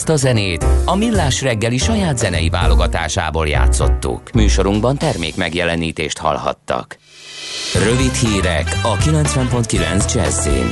Ezt 0.09 0.23
a 0.23 0.27
zenét 0.27 0.65
a 0.85 0.95
Millás 0.95 1.41
reggeli 1.41 1.77
saját 1.77 2.17
zenei 2.17 2.49
válogatásából 2.49 3.47
játszottuk. 3.47 4.31
Műsorunkban 4.31 4.97
termék 4.97 5.35
megjelenítést 5.35 6.17
hallhattak. 6.17 6.97
Rövid 7.83 8.13
hírek 8.13 8.79
a 8.83 8.97
90.9 8.97 10.13
Jazzin. 10.13 10.71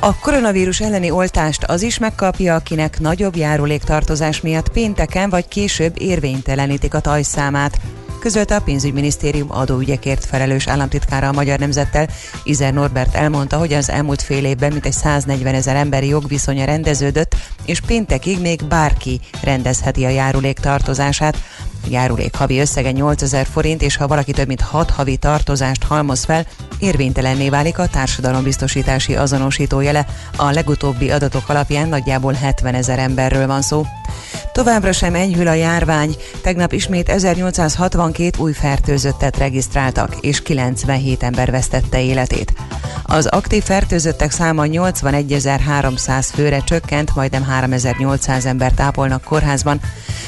A 0.00 0.18
koronavírus 0.18 0.80
elleni 0.80 1.10
oltást 1.10 1.64
az 1.64 1.82
is 1.82 1.98
megkapja, 1.98 2.54
akinek 2.54 3.00
nagyobb 3.00 3.36
járuléktartozás 3.36 4.40
miatt 4.40 4.68
pénteken 4.68 5.30
vagy 5.30 5.48
később 5.48 5.94
érvénytelenítik 5.98 6.94
a 6.94 7.00
tajszámát 7.00 7.80
közölte 8.24 8.56
a 8.56 8.60
pénzügyminisztérium 8.60 9.52
adóügyekért 9.52 10.24
felelős 10.24 10.66
államtitkára 10.66 11.28
a 11.28 11.32
Magyar 11.32 11.58
Nemzettel. 11.58 12.08
Izer 12.44 12.72
Norbert 12.72 13.14
elmondta, 13.14 13.56
hogy 13.56 13.72
az 13.72 13.90
elmúlt 13.90 14.22
fél 14.22 14.44
évben 14.44 14.72
mintegy 14.72 14.92
140 14.92 15.54
ezer 15.54 15.76
emberi 15.76 16.06
jogviszonya 16.06 16.64
rendeződött, 16.64 17.34
és 17.64 17.80
péntekig 17.80 18.40
még 18.40 18.64
bárki 18.64 19.20
rendezheti 19.42 20.04
a 20.04 20.08
járulék 20.08 20.58
tartozását. 20.58 21.36
A 21.84 21.86
járulék 21.90 22.34
havi 22.34 22.58
összege 22.58 22.90
8000 22.90 23.46
forint, 23.46 23.82
és 23.82 23.96
ha 23.96 24.06
valaki 24.06 24.32
több 24.32 24.46
mint 24.46 24.60
6 24.60 24.90
havi 24.90 25.16
tartozást 25.16 25.82
halmoz 25.82 26.24
fel, 26.24 26.46
érvénytelenné 26.78 27.48
válik 27.48 27.78
a 27.78 27.88
társadalombiztosítási 27.88 29.16
azonosítójele. 29.16 30.06
A 30.36 30.50
legutóbbi 30.50 31.10
adatok 31.10 31.48
alapján 31.48 31.88
nagyjából 31.88 32.32
70 32.32 32.74
ezer 32.74 32.98
emberről 32.98 33.46
van 33.46 33.62
szó. 33.62 33.84
Továbbra 34.52 34.92
sem 34.92 35.14
enyhül 35.14 35.46
a 35.46 35.54
járvány. 35.54 36.16
Tegnap 36.42 36.72
ismét 36.72 37.08
1862 37.08 38.42
új 38.42 38.52
fertőzöttet 38.52 39.38
regisztráltak, 39.38 40.16
és 40.20 40.42
97 40.42 41.22
ember 41.22 41.50
vesztette 41.50 42.02
életét. 42.02 42.52
Az 43.02 43.26
aktív 43.26 43.62
fertőzöttek 43.62 44.30
száma 44.30 44.62
81.300 44.66 46.26
főre 46.32 46.60
csökkent, 46.60 47.14
majdnem 47.14 47.44
3800 47.44 48.46
ember 48.46 48.72
tápolnak 48.72 49.24
kórházban. 49.24 49.80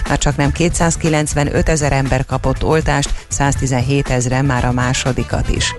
Már 0.08 0.18
csak 0.18 0.36
nem 0.36 0.52
295 0.52 1.68
ezer 1.68 1.92
ember 1.92 2.24
kapott 2.24 2.64
oltást, 2.64 3.10
117 3.28 4.10
ezeren 4.10 4.44
már 4.44 4.64
a 4.64 4.72
másodikat 4.72 5.48
is. 5.48 5.74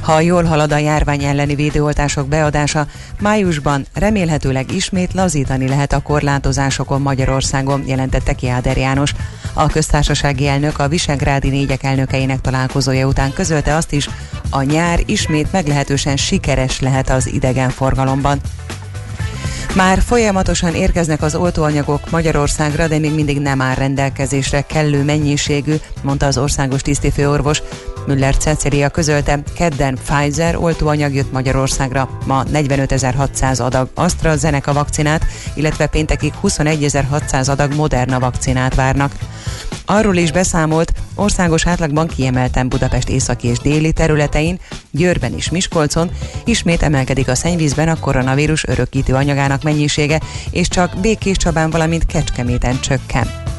Ha 0.00 0.20
jól 0.20 0.44
halad 0.44 0.72
a 0.72 0.78
járvány 0.78 1.24
elleni 1.24 1.54
védőoltások 1.54 2.28
beadása, 2.28 2.86
májusban 3.20 3.86
remélhetőleg 3.94 4.72
ismét 4.72 5.14
lazítani 5.14 5.68
lehet 5.68 5.92
a 5.92 6.00
korlátozásokon 6.00 7.00
Magyarországon, 7.00 7.39
jelentette 7.86 8.32
ki 8.32 8.48
Áder 8.48 8.76
János. 8.76 9.12
A 9.52 9.66
köztársasági 9.66 10.46
elnök 10.46 10.78
a 10.78 10.88
Visegrádi 10.88 11.48
négyek 11.48 11.82
elnökeinek 11.82 12.40
találkozója 12.40 13.06
után 13.06 13.32
közölte 13.32 13.76
azt 13.76 13.92
is, 13.92 14.08
a 14.50 14.62
nyár 14.62 15.00
ismét 15.06 15.52
meglehetősen 15.52 16.16
sikeres 16.16 16.80
lehet 16.80 17.10
az 17.10 17.26
idegenforgalomban. 17.26 18.40
Már 19.74 20.00
folyamatosan 20.00 20.74
érkeznek 20.74 21.22
az 21.22 21.34
oltóanyagok 21.34 22.10
Magyarországra, 22.10 22.88
de 22.88 22.98
még 22.98 23.14
mindig 23.14 23.40
nem 23.40 23.60
áll 23.60 23.74
rendelkezésre 23.74 24.60
kellő 24.60 25.04
mennyiségű, 25.04 25.74
mondta 26.02 26.26
az 26.26 26.38
országos 26.38 26.82
tisztifőorvos. 26.82 27.62
Müller 28.06 28.36
Cecilia 28.36 28.88
közölte, 28.88 29.42
kedden 29.54 29.98
Pfizer 30.04 30.56
oltóanyag 30.56 31.14
jött 31.14 31.32
Magyarországra, 31.32 32.08
ma 32.26 32.44
45.600 32.52 33.60
adag 33.60 33.88
AstraZeneca 33.94 34.72
vakcinát, 34.72 35.26
illetve 35.54 35.86
péntekig 35.86 36.32
21.600 36.42 37.48
adag 37.48 37.74
Moderna 37.74 38.18
vakcinát 38.18 38.74
várnak. 38.74 39.12
Arról 39.84 40.16
is 40.16 40.32
beszámolt, 40.32 40.92
országos 41.14 41.66
átlagban 41.66 42.06
kiemelten 42.06 42.68
Budapest 42.68 43.08
északi 43.08 43.48
és 43.48 43.58
déli 43.58 43.92
területein, 43.92 44.58
Győrben 44.90 45.34
és 45.36 45.50
Miskolcon 45.50 46.10
ismét 46.44 46.82
emelkedik 46.82 47.28
a 47.28 47.34
szennyvízben 47.34 47.88
a 47.88 48.00
koronavírus 48.00 48.66
örökítő 48.66 49.14
anyagának 49.14 49.62
mennyisége, 49.62 50.20
és 50.50 50.68
csak 50.68 51.00
Békés 51.00 51.36
Csabán, 51.36 51.70
valamint 51.70 52.06
Kecskeméten 52.06 52.80
csökken. 52.80 53.49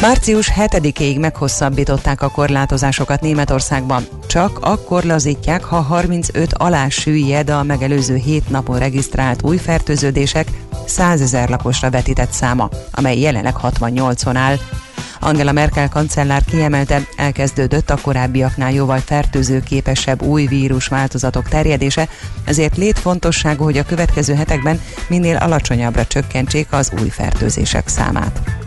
Március 0.00 0.52
7-ig 0.56 1.20
meghosszabbították 1.20 2.22
a 2.22 2.28
korlátozásokat 2.28 3.20
Németországban. 3.20 4.06
Csak 4.26 4.58
akkor 4.60 5.04
lazítják, 5.04 5.64
ha 5.64 5.80
35 5.80 6.52
alá 6.52 6.88
süllyed 6.88 7.50
a 7.50 7.62
megelőző 7.62 8.14
7 8.14 8.48
napon 8.48 8.78
regisztrált 8.78 9.42
új 9.42 9.56
fertőződések 9.56 10.48
100 10.86 11.20
ezer 11.20 11.48
lakosra 11.48 11.90
vetített 11.90 12.30
száma, 12.30 12.68
amely 12.90 13.18
jelenleg 13.18 13.54
68-on 13.62 14.36
áll. 14.36 14.56
Angela 15.20 15.52
Merkel 15.52 15.88
kancellár 15.88 16.44
kiemelte, 16.44 17.06
elkezdődött 17.16 17.90
a 17.90 17.98
korábbiaknál 18.02 18.72
jóval 18.72 18.98
fertőzőképesebb 18.98 20.22
új 20.22 20.46
vírus 20.46 20.86
változatok 20.86 21.48
terjedése, 21.48 22.08
ezért 22.44 22.76
létfontosságú, 22.76 23.64
hogy 23.64 23.78
a 23.78 23.84
következő 23.84 24.34
hetekben 24.34 24.80
minél 25.08 25.36
alacsonyabbra 25.36 26.06
csökkentsék 26.06 26.66
az 26.70 26.92
új 27.00 27.08
fertőzések 27.08 27.88
számát. 27.88 28.65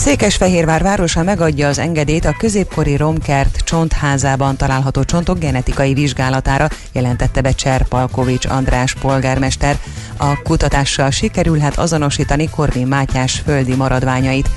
Székesfehérvár 0.00 0.82
városa 0.82 1.22
megadja 1.22 1.68
az 1.68 1.78
engedélyt 1.78 2.24
a 2.24 2.36
középkori 2.38 2.96
romkert 2.96 3.58
csontházában 3.64 4.56
található 4.56 5.04
csontok 5.04 5.38
genetikai 5.38 5.94
vizsgálatára, 5.94 6.68
jelentette 6.92 7.40
be 7.40 7.52
Cserpalkovics 7.52 8.46
András 8.46 8.94
polgármester. 8.94 9.78
A 10.16 10.42
kutatással 10.42 11.10
sikerülhet 11.10 11.78
azonosítani 11.78 12.48
Korvin 12.50 12.86
Mátyás 12.86 13.42
földi 13.44 13.74
maradványait. 13.74 14.50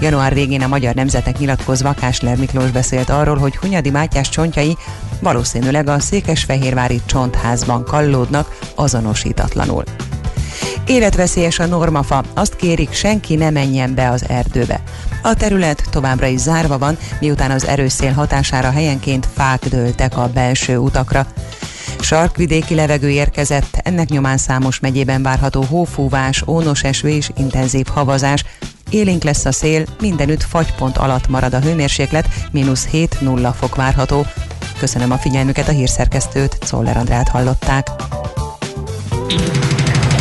Január 0.00 0.34
végén 0.34 0.62
a 0.62 0.68
Magyar 0.68 0.94
Nemzetnek 0.94 1.38
nyilatkozva 1.38 1.92
Kásler 1.92 2.36
Miklós 2.36 2.70
beszélt 2.70 3.10
arról, 3.10 3.36
hogy 3.36 3.56
Hunyadi 3.56 3.90
Mátyás 3.90 4.28
csontjai 4.28 4.76
valószínűleg 5.20 5.88
a 5.88 5.98
Székesfehérvári 5.98 7.00
csontházban 7.06 7.84
kallódnak 7.84 8.58
azonosítatlanul. 8.74 9.84
Életveszélyes 10.86 11.58
a 11.58 11.66
normafa, 11.66 12.24
azt 12.34 12.56
kérik, 12.56 12.92
senki 12.92 13.34
ne 13.34 13.50
menjen 13.50 13.94
be 13.94 14.10
az 14.10 14.24
erdőbe. 14.28 14.82
A 15.22 15.34
terület 15.34 15.82
továbbra 15.90 16.26
is 16.26 16.40
zárva 16.40 16.78
van, 16.78 16.98
miután 17.20 17.50
az 17.50 17.66
erős 17.66 17.92
szél 17.92 18.12
hatására 18.12 18.70
helyenként 18.70 19.28
fák 19.34 19.68
dőltek 19.68 20.16
a 20.16 20.30
belső 20.34 20.76
utakra. 20.76 21.26
Sarkvidéki 22.00 22.74
levegő 22.74 23.10
érkezett, 23.10 23.80
ennek 23.82 24.08
nyomán 24.08 24.36
számos 24.36 24.80
megyében 24.80 25.22
várható 25.22 25.62
hófúvás, 25.62 26.42
ónos 26.46 26.82
eső 26.82 27.08
és 27.08 27.30
intenzív 27.36 27.86
havazás. 27.86 28.44
Élénk 28.90 29.22
lesz 29.22 29.44
a 29.44 29.52
szél, 29.52 29.84
mindenütt 30.00 30.42
fagypont 30.42 30.96
alatt 30.96 31.28
marad 31.28 31.54
a 31.54 31.60
hőmérséklet, 31.60 32.28
mínusz 32.52 32.88
7-0 32.92 33.52
fok 33.58 33.74
várható. 33.74 34.26
Köszönöm 34.78 35.10
a 35.10 35.18
figyelmüket, 35.18 35.68
a 35.68 35.72
hírszerkesztőt, 35.72 36.58
Czoller 36.64 36.96
Andrát 36.96 37.28
hallották. 37.28 37.88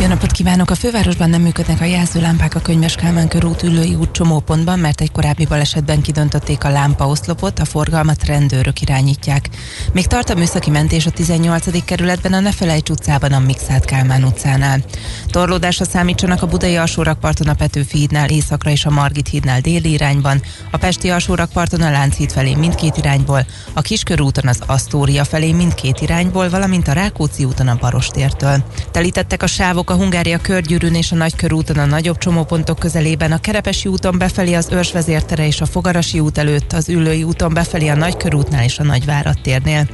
jó 0.00 0.06
napot 0.06 0.30
kívánok! 0.30 0.70
A 0.70 0.74
fővárosban 0.74 1.30
nem 1.30 1.40
működnek 1.40 1.80
a 1.80 1.84
jelzőlámpák 1.84 2.54
a 2.54 2.60
Könyves 2.60 2.94
Kálmán 2.94 3.28
körút 3.28 3.62
ülői 3.62 3.94
út 3.94 4.10
csomópontban, 4.10 4.78
mert 4.78 5.00
egy 5.00 5.12
korábbi 5.12 5.46
balesetben 5.46 6.02
kidöntötték 6.02 6.64
a 6.64 6.70
lámpaoszlopot, 6.70 7.58
a 7.58 7.64
forgalmat 7.64 8.24
rendőrök 8.24 8.80
irányítják. 8.80 9.48
Még 9.92 10.06
tart 10.06 10.30
a 10.30 10.34
műszaki 10.34 10.70
mentés 10.70 11.06
a 11.06 11.10
18. 11.10 11.84
kerületben, 11.84 12.32
a 12.32 12.40
Nefelejts 12.40 12.90
utcában, 12.90 13.32
a 13.32 13.38
Mixát 13.38 13.84
Kálmán 13.84 14.24
utcánál. 14.24 14.80
Torlódásra 15.26 15.84
számítsanak 15.84 16.42
a 16.42 16.46
Budai 16.46 16.76
alsórakparton 16.76 17.48
a 17.48 17.54
Petőfi 17.54 17.98
hídnál 17.98 18.28
északra 18.28 18.70
és 18.70 18.84
a 18.84 18.90
Margit 18.90 19.28
hídnál 19.28 19.60
déli 19.60 19.92
irányban, 19.92 20.42
a 20.70 20.76
Pesti 20.76 21.10
alsórakparton 21.10 21.82
a 21.82 21.90
Lánchíd 21.90 22.32
felé 22.32 22.54
mindkét 22.54 22.96
irányból, 22.96 23.46
a 23.72 23.80
Kiskörúton 23.80 24.46
az 24.46 24.60
Asztória 24.66 25.24
felé 25.24 25.52
mindkét 25.52 26.00
irányból, 26.00 26.48
valamint 26.48 26.88
a 26.88 26.92
Rákóczi 26.92 27.44
úton 27.44 27.68
a 27.68 27.78
Barostértől. 27.80 28.64
Telítettek 28.90 29.42
a 29.42 29.46
sávok 29.46 29.86
a 29.90 29.94
Hungária 29.94 30.38
körgyűrűn 30.38 30.94
és 30.94 31.12
a 31.12 31.16
Nagykörúton 31.16 31.78
a 31.78 31.84
nagyobb 31.84 32.18
csomópontok 32.18 32.78
közelében, 32.78 33.32
a 33.32 33.38
Kerepesi 33.38 33.88
úton 33.88 34.18
befelé 34.18 34.54
az 34.54 34.68
Őrsvezértere 34.70 35.46
és 35.46 35.60
a 35.60 35.66
Fogarasi 35.66 36.20
út 36.20 36.38
előtt, 36.38 36.72
az 36.72 36.88
Ülői 36.88 37.22
úton 37.22 37.54
befelé 37.54 37.88
a 37.88 37.94
Nagykörútnál 37.94 38.64
és 38.64 38.78
a 38.78 38.82
Nagyvárad 38.82 39.40
térnél. 39.42 39.88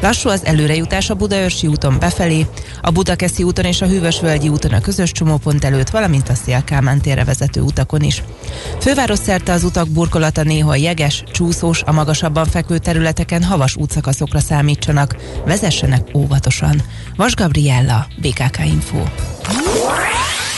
Lassú 0.00 0.28
az 0.28 0.44
előrejutás 0.44 1.10
a 1.10 1.14
Budaörsi 1.14 1.66
úton 1.66 1.96
befelé, 1.98 2.46
a 2.80 2.90
Budakeszi 2.90 3.42
úton 3.42 3.64
és 3.64 3.82
a 3.82 3.86
Hűvösvölgyi 3.86 4.48
úton 4.48 4.72
a 4.72 4.80
közös 4.80 5.12
csomópont 5.12 5.64
előtt, 5.64 5.90
valamint 5.90 6.28
a 6.28 6.34
Szélkámán 6.34 7.00
térre 7.00 7.24
vezető 7.24 7.60
utakon 7.60 8.00
is. 8.00 8.22
Főváros 8.80 9.18
szerte 9.18 9.52
az 9.52 9.64
utak 9.64 9.88
burkolata 9.88 10.42
néha 10.42 10.76
jeges, 10.76 11.24
csúszós, 11.32 11.82
a 11.82 11.92
magasabban 11.92 12.46
fekvő 12.46 12.78
területeken 12.78 13.42
havas 13.42 13.76
útszakaszokra 13.76 14.38
számítsanak. 14.38 15.16
Vezessenek 15.44 16.08
óvatosan. 16.14 16.82
Vas 17.16 17.34
Gabriella, 17.34 18.06
BKK 18.20 18.58
Info. 18.64 18.98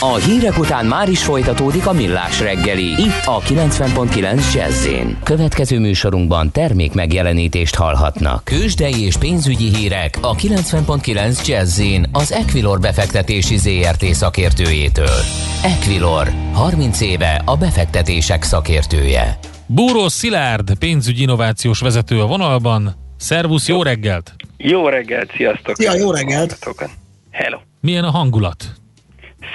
A 0.01 0.15
hírek 0.15 0.57
után 0.57 0.85
már 0.85 1.09
is 1.09 1.23
folytatódik 1.23 1.87
a 1.87 1.93
millás 1.93 2.39
reggeli. 2.39 2.85
Itt 2.85 3.25
a 3.25 3.39
90.9 3.39 4.53
jazz 4.53 4.87
Következő 5.23 5.79
műsorunkban 5.79 6.51
termék 6.51 6.93
megjelenítést 6.93 7.75
hallhatnak. 7.75 8.43
Kősdei 8.43 9.05
és 9.05 9.17
pénzügyi 9.17 9.75
hírek 9.75 10.17
a 10.21 10.35
90.9 10.35 11.47
jazz 11.47 11.81
az 12.11 12.31
Equilor 12.31 12.79
befektetési 12.79 13.57
ZRT 13.57 14.03
szakértőjétől. 14.03 15.19
Equilor, 15.63 16.31
30 16.53 17.01
éve 17.01 17.41
a 17.45 17.57
befektetések 17.57 18.43
szakértője. 18.43 19.39
Búró 19.65 20.07
Szilárd, 20.07 20.73
pénzügyi 20.77 21.21
innovációs 21.21 21.79
vezető 21.79 22.21
a 22.21 22.25
vonalban. 22.25 22.95
Szervusz, 23.17 23.67
jó 23.67 23.83
reggelt! 23.83 24.35
Jó 24.57 24.87
reggelt, 24.87 25.31
sziasztok! 25.35 25.75
Szia, 25.75 25.95
jó 25.95 26.11
reggelt! 26.11 26.59
Hello! 27.31 27.57
Milyen 27.81 28.03
a 28.03 28.11
hangulat? 28.11 28.79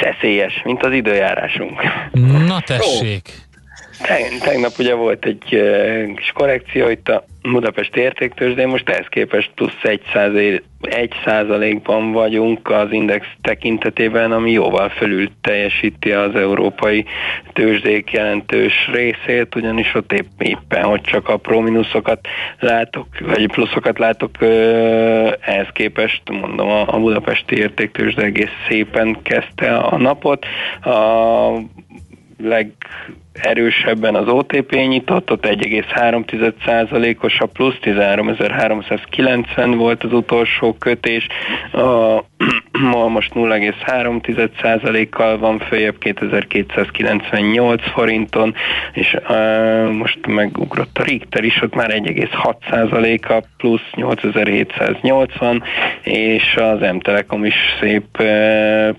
Szeszélyes, 0.01 0.62
mint 0.64 0.82
az 0.82 0.93
időjárásunk. 0.93 1.82
Na 2.47 2.61
tessék! 2.61 3.28
Teg- 4.03 4.43
tegnap 4.43 4.72
ugye 4.78 4.95
volt 4.95 5.24
egy 5.24 5.55
uh, 5.55 6.14
kis 6.14 6.32
korrekció 6.35 6.89
itt 6.89 7.09
a 7.09 7.24
Budapesti 7.53 8.01
értéktősdén, 8.01 8.69
most 8.69 8.89
ehhez 8.89 9.07
képest 9.09 9.51
plusz 9.55 9.83
1 9.83 10.63
egy 10.81 11.13
százalékban 11.25 12.13
vagyunk 12.13 12.71
az 12.71 12.93
index 12.93 13.27
tekintetében, 13.43 14.33
ami 14.33 14.51
jóval 14.51 14.89
fölül 14.89 15.29
teljesíti 15.41 16.13
az 16.13 16.35
európai 16.35 17.05
tőzsdék 17.53 18.13
jelentős 18.13 18.89
részét, 18.93 19.55
ugyanis 19.55 19.95
ott 19.95 20.13
épp, 20.13 20.41
éppen, 20.41 20.83
hogy 20.83 21.01
csak 21.01 21.29
apró 21.29 21.61
mínuszokat 21.61 22.29
látok, 22.59 23.07
vagy 23.21 23.47
pluszokat 23.47 23.99
látok, 23.99 24.31
ehhez 25.41 25.69
képest 25.73 26.23
mondom 26.31 26.69
a, 26.69 26.95
a 26.95 26.99
budapesti 26.99 27.57
értéktőzsde 27.57 28.23
egész 28.23 28.53
szépen 28.69 29.23
kezdte 29.23 29.77
a 29.77 29.97
napot. 29.97 30.47
A 30.83 31.49
leg 32.39 32.73
erősebben 33.35 34.14
az 34.14 34.28
OTP 34.28 34.72
nyitott, 34.72 35.30
ott 35.30 35.47
1,3%-os 35.47 37.41
a 37.41 37.47
plusz, 37.47 37.76
13.390 37.82 39.74
volt 39.76 40.05
az 40.05 40.12
utolsó 40.12 40.72
kötés, 40.72 41.26
a, 41.72 42.18
ma 42.81 43.09
most 43.09 43.33
0,3%-kal 43.35 45.39
van 45.39 45.59
följebb 45.59 45.99
2298 45.99 47.91
forinton, 47.91 48.55
és 48.93 49.16
uh, 49.29 49.91
most 49.91 50.27
megugrott 50.27 50.99
a 50.99 51.03
Richter 51.03 51.45
is, 51.45 51.62
ott 51.62 51.75
már 51.75 51.91
1,6%-a 51.91 53.45
plusz 53.57 53.91
8780, 53.95 55.62
és 56.03 56.57
az 56.57 56.81
M-Telekom 56.81 57.45
is 57.45 57.55
szép 57.81 58.05
uh, 58.18 58.27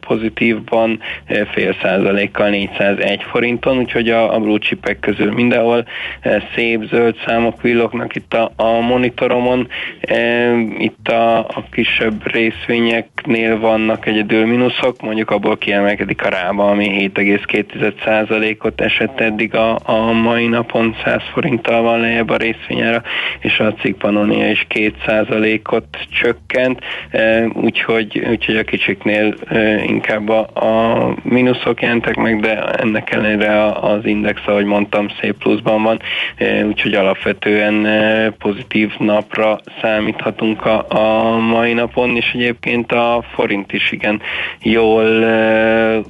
pozitívban, 0.07 0.99
uh, 1.30 1.47
fél 1.47 1.76
százalékkal 1.82 2.49
401 2.49 3.23
forinton, 3.23 3.78
úgyhogy 3.78 4.09
a 4.09 4.36
a 4.36 4.39
blue 4.39 4.59
chipek 4.59 4.99
közül 4.99 5.32
mindenhol 5.32 5.86
e, 6.21 6.43
szép 6.55 6.84
zöld 6.84 7.15
számok 7.26 7.61
villognak 7.61 8.15
itt 8.15 8.34
a, 8.34 8.51
a 8.55 8.80
monitoromon. 8.80 9.67
E, 10.01 10.51
itt 10.78 11.07
a, 11.07 11.38
a 11.38 11.63
kisebb 11.71 12.32
részvényeknél 12.32 13.59
vannak 13.66 14.05
egyedül 14.05 14.45
mínuszok, 14.45 15.01
mondjuk 15.01 15.32
abból 15.32 15.57
kiemelkedik 15.57 16.26
a 16.26 16.30
rába, 16.30 16.70
ami 16.70 17.11
7,2%-ot 17.16 18.82
esett 18.82 19.20
eddig 19.20 19.55
a, 19.55 19.80
a 19.84 20.11
mai 20.11 20.47
napon 20.47 20.95
100 21.03 21.22
forinttal 21.34 21.82
van 21.82 21.99
lejjebb 21.99 22.30
a 22.30 22.38
részvényára, 22.38 23.01
és 23.39 23.59
a 23.59 23.74
cikkpanonia 23.74 24.49
is 24.49 24.68
2%-ot 24.70 25.86
csökkent, 26.09 26.80
e, 27.09 27.45
úgyhogy, 27.45 28.26
úgyhogy 28.30 28.57
a 28.57 28.63
kicsiknél 28.63 29.34
inkább 29.86 30.30
a, 30.30 30.39
a 30.53 31.13
mínuszok 31.24 31.82
jelentek 31.82 32.16
meg, 32.16 32.39
de 32.39 32.63
ennek 32.63 33.11
ellenére 33.11 33.66
az 33.66 34.05
index, 34.05 34.41
ahogy 34.45 34.66
mondtam, 34.66 35.07
szép 35.22 35.38
pluszban 35.38 35.84
van, 35.84 35.99
e, 36.36 36.66
úgyhogy 36.66 36.93
alapvetően 36.93 37.86
e, 37.86 38.30
pozitív 38.30 38.91
napra 38.97 39.59
számíthatunk 39.82 40.66
a, 40.66 40.86
a 40.89 41.38
mai 41.38 41.74
napon, 41.74 42.16
és 42.16 42.32
egyébként 42.34 42.91
a 42.91 43.24
forint 43.34 43.55
is 43.72 43.91
igen. 43.91 44.22
Jól 44.62 45.24
e, 45.24 46.01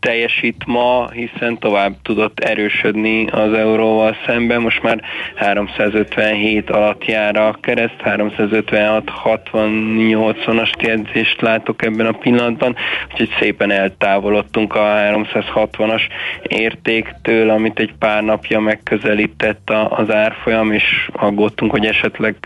teljesít 0.00 0.64
ma, 0.66 1.10
hiszen 1.10 1.58
tovább 1.58 1.92
tudott 2.02 2.40
erősödni 2.40 3.26
az 3.26 3.52
euróval 3.52 4.16
szemben. 4.26 4.60
Most 4.60 4.82
már 4.82 5.00
357 5.34 6.70
alatt 6.70 7.04
jár 7.04 7.36
a 7.36 7.56
kereszt, 7.60 8.00
356 8.00 9.10
60-80-as 9.24 10.70
jegyzést 10.82 11.40
látok 11.40 11.84
ebben 11.84 12.06
a 12.06 12.12
pillanatban, 12.12 12.76
úgyhogy 13.10 13.30
szépen 13.40 13.70
eltávolodtunk 13.70 14.74
a 14.74 14.80
360-as 14.80 16.02
értéktől, 16.42 17.50
amit 17.50 17.78
egy 17.78 17.94
pár 17.98 18.22
napja 18.22 18.60
megközelített 18.60 19.70
az 19.88 20.10
árfolyam, 20.14 20.72
és 20.72 21.08
aggódtunk, 21.12 21.70
hogy 21.70 21.86
esetleg 21.86 22.36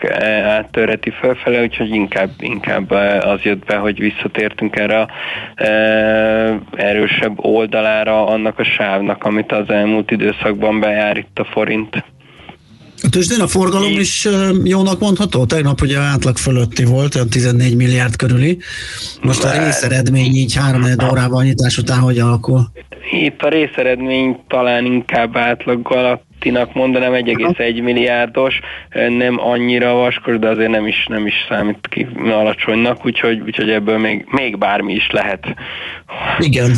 áttörheti 0.45 1.11
felfele, 1.11 1.63
úgyhogy 1.63 1.95
inkább, 1.95 2.31
inkább 2.39 2.91
az 3.21 3.43
jött 3.43 3.65
be, 3.65 3.77
hogy 3.77 3.99
visszatértünk 3.99 4.77
erre 4.77 5.01
a 5.01 5.09
erősebb 6.77 7.44
oldalára 7.45 8.27
annak 8.27 8.59
a 8.59 8.65
sávnak, 8.65 9.25
amit 9.25 9.53
az 9.53 9.69
elmúlt 9.69 10.11
időszakban 10.11 10.81
bejár 10.81 11.17
itt 11.17 11.39
a 11.39 11.45
forint. 11.45 12.05
A 13.03 13.09
tőzsdén 13.09 13.41
a 13.41 13.47
forgalom 13.47 13.93
is 13.93 14.29
jónak 14.65 15.01
mondható? 15.01 15.45
Tegnap 15.45 15.81
ugye 15.81 15.99
átlag 15.99 16.37
fölötti 16.37 16.85
volt, 16.85 17.15
olyan 17.15 17.29
14 17.29 17.77
milliárd 17.77 18.17
körüli. 18.17 18.59
Most 19.23 19.45
a 19.45 19.65
részeredmény 19.65 20.33
így 20.35 20.55
három 20.55 20.83
órában 21.11 21.41
a 21.41 21.43
nyitás 21.43 21.79
után 21.79 21.99
hogy 21.99 22.19
alakul? 22.19 22.61
Itt 23.11 23.43
a 23.43 23.49
részeredmény 23.49 24.39
talán 24.49 24.85
inkább 24.85 25.37
átlag 25.37 25.93
alattinak 25.93 26.75
mondanám 26.75 27.13
1,1 27.13 27.83
milliárdos, 27.83 28.61
nem 29.09 29.41
annyira 29.41 29.93
vaskos, 29.93 30.39
de 30.39 30.49
azért 30.49 30.71
nem 30.71 30.87
is, 30.87 31.07
nem 31.09 31.27
is 31.27 31.35
számít 31.49 31.89
ki 31.91 32.07
alacsonynak, 32.25 33.07
úgyhogy, 33.07 33.41
úgyhogy 33.41 33.71
ebből 33.71 33.99
még, 33.99 34.27
még 34.31 34.59
bármi 34.59 34.93
is 34.93 35.11
lehet. 35.11 35.55
Igen, 36.39 36.75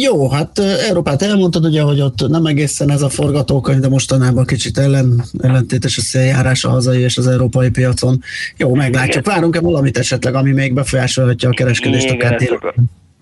jó, 0.00 0.30
hát 0.30 0.58
Európát 0.88 1.22
elmondtad 1.22 1.64
ugye, 1.64 1.82
hogy 1.82 2.00
ott 2.00 2.28
nem 2.28 2.44
egészen 2.44 2.90
ez 2.90 3.02
a 3.02 3.08
forgatókönyv, 3.08 3.80
de 3.80 3.88
mostanában 3.88 4.44
kicsit 4.44 4.78
ellen, 4.78 5.22
ellentétes 5.42 5.98
a 5.98 6.00
széljárás 6.00 6.64
a 6.64 6.68
hazai 6.68 7.00
és 7.02 7.16
az 7.16 7.26
európai 7.26 7.70
piacon. 7.70 8.20
Jó, 8.56 8.74
meglátjuk. 8.74 9.26
Várunk-e 9.26 9.60
valamit 9.60 9.98
esetleg, 9.98 10.34
ami 10.34 10.52
még 10.52 10.74
befolyásolhatja 10.74 11.48
a 11.48 11.52
kereskedést 11.52 12.04
Igen, 12.04 12.16
akár 12.16 12.32
ezt, 12.32 12.50
akar, 12.50 12.74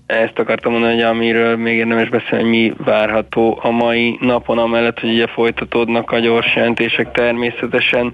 ezt 0.07 0.38
akartam 0.38 0.72
mondani, 0.72 0.94
hogy 0.94 1.03
amiről 1.03 1.57
még 1.57 1.76
érdemes 1.76 2.09
beszélni, 2.09 2.42
hogy 2.42 2.50
mi 2.50 2.72
várható 2.84 3.59
a 3.62 3.70
mai 3.70 4.18
napon, 4.20 4.59
amellett, 4.59 4.98
hogy 4.98 5.11
ugye 5.11 5.26
folytatódnak 5.26 6.11
a 6.11 6.18
gyors 6.18 6.55
jelentések 6.57 7.12
természetesen. 7.12 8.12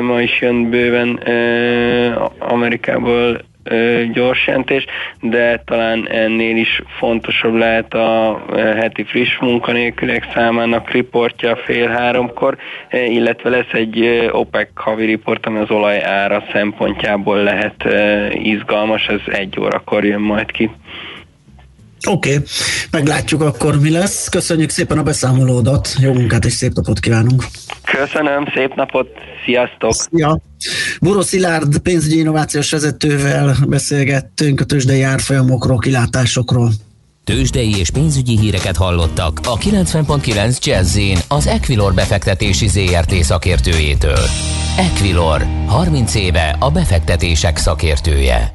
Ma 0.00 0.20
is 0.20 0.40
jön 0.40 0.70
bőven 0.70 1.20
Amerikából 2.38 3.44
gyors 4.12 4.46
jelentés, 4.46 4.84
de 5.20 5.62
talán 5.66 6.08
ennél 6.08 6.56
is 6.56 6.82
fontosabb 6.98 7.54
lehet 7.54 7.94
a 7.94 8.44
heti 8.54 9.04
friss 9.04 9.38
munkanélküliek 9.40 10.30
számának 10.34 10.90
riportja 10.90 11.56
fél 11.56 11.88
háromkor, 11.88 12.56
illetve 12.90 13.50
lesz 13.50 13.72
egy 13.72 14.28
OPEC 14.32 14.68
havi 14.74 15.04
riport, 15.04 15.46
ami 15.46 15.58
az 15.58 15.70
olaj 15.70 16.02
ára 16.04 16.44
szempontjából 16.52 17.42
lehet 17.42 17.84
izgalmas, 18.30 19.06
ez 19.06 19.20
egy 19.26 19.60
órakor 19.60 20.04
jön 20.04 20.20
majd 20.20 20.50
ki. 20.50 20.70
Oké, 22.08 22.34
okay. 22.34 22.44
meglátjuk 22.90 23.42
akkor 23.42 23.80
mi 23.80 23.90
lesz. 23.90 24.28
Köszönjük 24.28 24.70
szépen 24.70 24.98
a 24.98 25.02
beszámolódat, 25.02 25.88
jó 26.00 26.12
munkát 26.12 26.44
és 26.44 26.52
szép 26.52 26.72
napot 26.72 26.98
kívánunk! 26.98 27.44
Köszönöm, 27.84 28.46
szép 28.54 28.74
napot, 28.74 29.08
sziasztok! 29.44 29.92
Szia! 29.92 30.38
Buró 31.00 31.20
Szilárd 31.20 31.78
pénzügyi 31.78 32.18
innovációs 32.18 32.70
vezetővel 32.70 33.56
beszélgettünk 33.66 34.60
a 34.60 34.64
tőzsdei 34.64 35.02
árfolyamokról, 35.02 35.78
kilátásokról. 35.78 36.72
Tőzsdei 37.24 37.78
és 37.78 37.90
pénzügyi 37.90 38.38
híreket 38.38 38.76
hallottak 38.76 39.40
a 39.44 39.58
90.9 39.58 40.64
jazz 40.64 40.98
az 41.28 41.46
Equilor 41.46 41.94
befektetési 41.94 42.68
ZRT 42.68 43.14
szakértőjétől. 43.14 44.26
Equilor, 44.76 45.46
30 45.66 46.14
éve 46.14 46.56
a 46.58 46.70
befektetések 46.70 47.56
szakértője. 47.56 48.54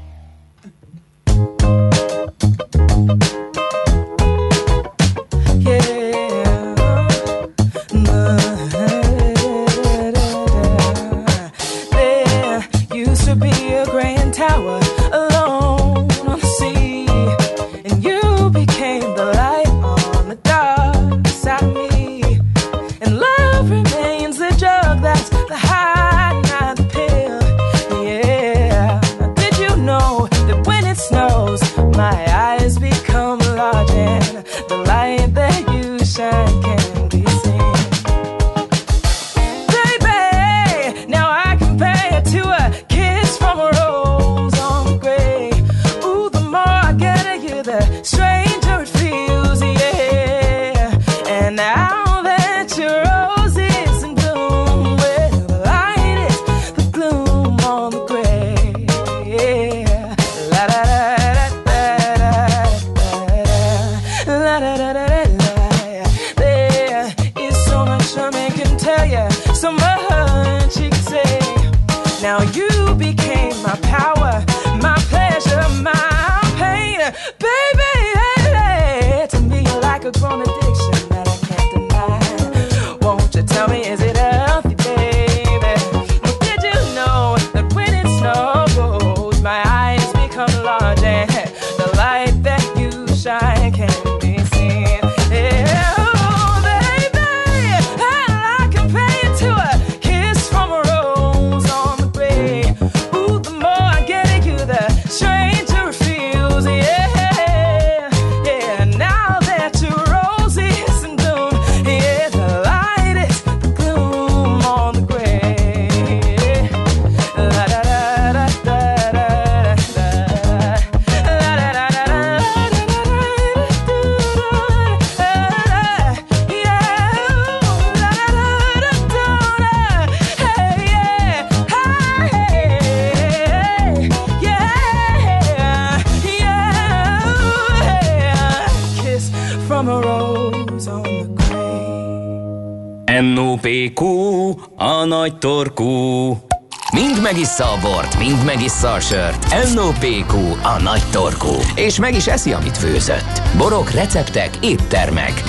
NOPQ, 149.89 150.33
a 150.63 150.81
nagy 150.81 151.03
torkú. 151.11 151.55
És 151.75 151.99
meg 151.99 152.15
is 152.15 152.27
eszi, 152.27 152.53
amit 152.53 152.77
főzött. 152.77 153.41
Borok, 153.57 153.91
receptek, 153.91 154.57
éttermek. 154.61 155.43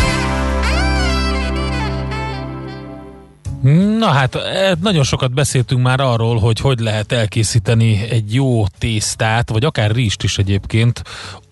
Na 3.99 4.07
hát, 4.07 4.34
eh, 4.34 4.72
nagyon 4.80 5.03
sokat 5.03 5.34
beszéltünk 5.34 5.82
már 5.82 6.01
arról, 6.01 6.38
hogy 6.38 6.61
hogy 6.61 6.78
lehet 6.78 7.12
elkészíteni 7.12 8.09
egy 8.11 8.34
jó 8.34 8.66
tésztát, 8.78 9.51
vagy 9.51 9.64
akár 9.64 9.91
rizst 9.91 10.22
is 10.22 10.38
egyébként, 10.38 11.03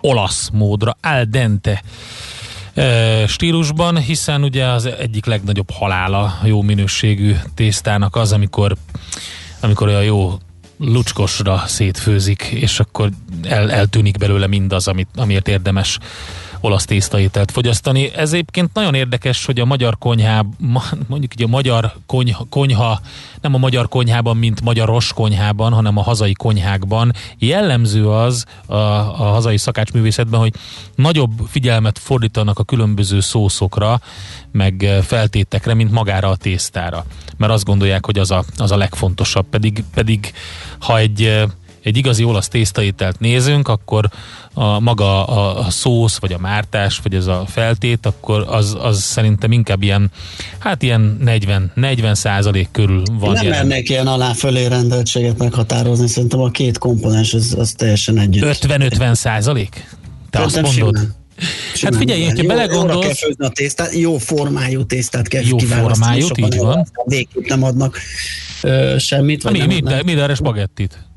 olasz 0.01 0.51
módra, 0.53 0.97
al 1.03 1.25
dente 1.25 1.83
eh, 2.75 3.27
stílusban, 3.27 3.99
hiszen 3.99 4.43
ugye 4.43 4.67
az 4.67 4.87
egyik 4.87 5.27
legnagyobb 5.27 5.71
halála 5.71 6.39
jó 6.45 6.63
minőségű 6.63 7.37
tésztának 7.55 8.17
az, 8.17 8.33
amikor, 8.33 8.77
amikor 9.61 9.89
olyan 9.89 10.05
jó 10.05 10.39
lucskosra 10.79 11.63
szétfőzik, 11.67 12.43
és 12.43 12.81
akkor 12.81 13.11
el, 13.43 13.71
eltűnik 13.71 14.19
belőle 14.19 14.47
mindaz, 14.47 14.89
amit, 14.89 15.09
amiért 15.17 15.49
érdemes 15.49 15.99
olasz 16.61 16.85
tésztaételt 16.85 17.51
fogyasztani. 17.51 18.15
Ez 18.15 18.33
egyébként 18.33 18.71
nagyon 18.73 18.95
érdekes, 18.95 19.45
hogy 19.45 19.61
a 19.61 19.65
magyar 19.65 19.99
konyhá, 19.99 20.45
mondjuk 21.07 21.33
így 21.35 21.43
a 21.43 21.47
magyar 21.47 21.93
konyha, 22.07 22.47
konyha, 22.51 23.01
nem 23.41 23.55
a 23.55 23.59
magyar 23.59 23.89
konyhában, 23.89 24.37
mint 24.37 24.61
magyaros 24.61 25.13
konyhában, 25.13 25.73
hanem 25.73 25.97
a 25.97 26.03
hazai 26.03 26.33
konyhákban 26.33 27.13
jellemző 27.39 28.09
az 28.09 28.45
a, 28.67 28.75
a 28.75 29.31
hazai 29.31 29.57
szakácsművészetben, 29.57 30.41
hogy 30.41 30.55
nagyobb 30.95 31.33
figyelmet 31.49 31.99
fordítanak 31.99 32.59
a 32.59 32.65
különböző 32.65 33.21
szószokra, 33.21 34.01
meg 34.53 34.89
feltétekre, 35.03 35.75
mint 35.75 35.91
magára 35.91 36.29
a 36.29 36.37
tésztára. 36.37 37.05
Mert 37.37 37.53
azt 37.53 37.65
gondolják, 37.65 38.05
hogy 38.05 38.19
az 38.19 38.31
a, 38.31 38.45
az 38.57 38.71
a 38.71 38.77
legfontosabb. 38.77 39.47
Pedig, 39.51 39.85
pedig 39.95 40.33
ha 40.79 40.99
egy 40.99 41.47
egy 41.89 41.97
igazi 41.97 42.25
olasz 42.25 42.49
tésztaételt 42.49 43.21
nézünk, 43.21 43.69
akkor 43.69 44.09
a 44.55 44.81
maga 44.81 45.27
a, 45.27 45.67
a 45.67 45.71
szósz, 45.71 46.19
vagy 46.19 46.33
a 46.33 46.39
mártás, 46.39 47.01
vagy 47.03 47.15
ez 47.15 47.27
a 47.27 47.45
feltét, 47.47 48.07
akkor 48.07 48.45
az, 48.49 48.77
az 48.81 49.03
szerintem 49.03 49.53
inkább 49.53 49.83
ilyen, 49.83 50.11
hát 50.59 50.83
ilyen 50.83 51.19
40, 51.21 51.73
40 51.75 52.15
százalék 52.15 52.69
körül 52.73 53.03
van. 53.13 53.33
Nem 53.33 53.45
jelen. 53.45 53.67
mernék 53.67 53.89
ilyen 53.89 54.07
alá-fölé 54.07 54.67
rendeltséget 54.67 55.39
meghatározni, 55.39 56.09
szerintem 56.09 56.41
a 56.41 56.51
két 56.51 56.79
komponens 56.79 57.35
az, 57.35 57.55
az 57.59 57.73
teljesen 57.73 58.19
együtt. 58.19 58.59
50-50 58.61 59.15
százalék? 59.15 59.97
Te 60.31 60.41
azt 60.41 60.55
mondod? 60.61 60.97
simán. 60.97 61.17
Hát 61.81 61.97
figyelj, 61.97 62.25
hogyha 62.25 62.43
Jó- 62.43 62.51
Jóra 62.51 62.67
kell 62.67 62.67
belegondolsz, 62.67 63.23
a 63.39 63.49
tésztát, 63.49 63.95
jó 63.95 64.19
formájú 64.19 64.85
tésztát 64.85 65.29
kell 65.29 65.43
Jó 65.45 65.57
kiválasztani, 65.57 66.21
formájút, 66.21 66.27
sokan 66.27 66.53
így 66.53 66.59
van. 66.59 66.87
Végképp 67.05 67.47
nem 67.47 67.63
adnak 67.63 67.99
ö, 68.63 68.95
semmit. 68.99 69.43
vagy 69.43 69.53
mi, 69.53 69.59
nem 69.59 69.69
mi, 69.69 69.75
adnak. 69.77 70.05
mindenre 70.05 70.35
spagettit. 70.35 71.08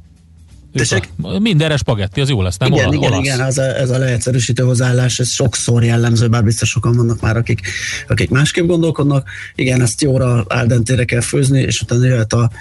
Tessék? 0.73 1.09
Mindenre 1.39 1.77
spagetti, 1.77 2.21
az 2.21 2.29
jó 2.29 2.41
lesz, 2.41 2.57
nem? 2.57 2.73
igen, 2.73 2.87
Ola- 2.87 2.95
igen, 2.95 3.11
olasz. 3.11 3.25
igen, 3.25 3.41
ez 3.41 3.57
a, 3.57 3.77
ez 3.77 3.89
a 3.89 3.97
leegyszerűsítő 3.97 4.63
hozzáállás, 4.63 5.19
ez 5.19 5.29
sokszor 5.29 5.83
jellemző, 5.83 6.27
bár 6.27 6.43
biztos 6.43 6.69
sokan 6.69 6.95
vannak 6.95 7.21
már, 7.21 7.37
akik, 7.37 7.59
akik 8.07 8.29
másképp 8.29 8.65
gondolkodnak. 8.65 9.29
Igen, 9.55 9.81
ezt 9.81 10.01
jóra 10.01 10.45
áldentére 10.47 11.05
kell 11.05 11.21
főzni, 11.21 11.61
és 11.61 11.81
utána 11.81 12.05
jöhet 12.05 12.33
a, 12.33 12.51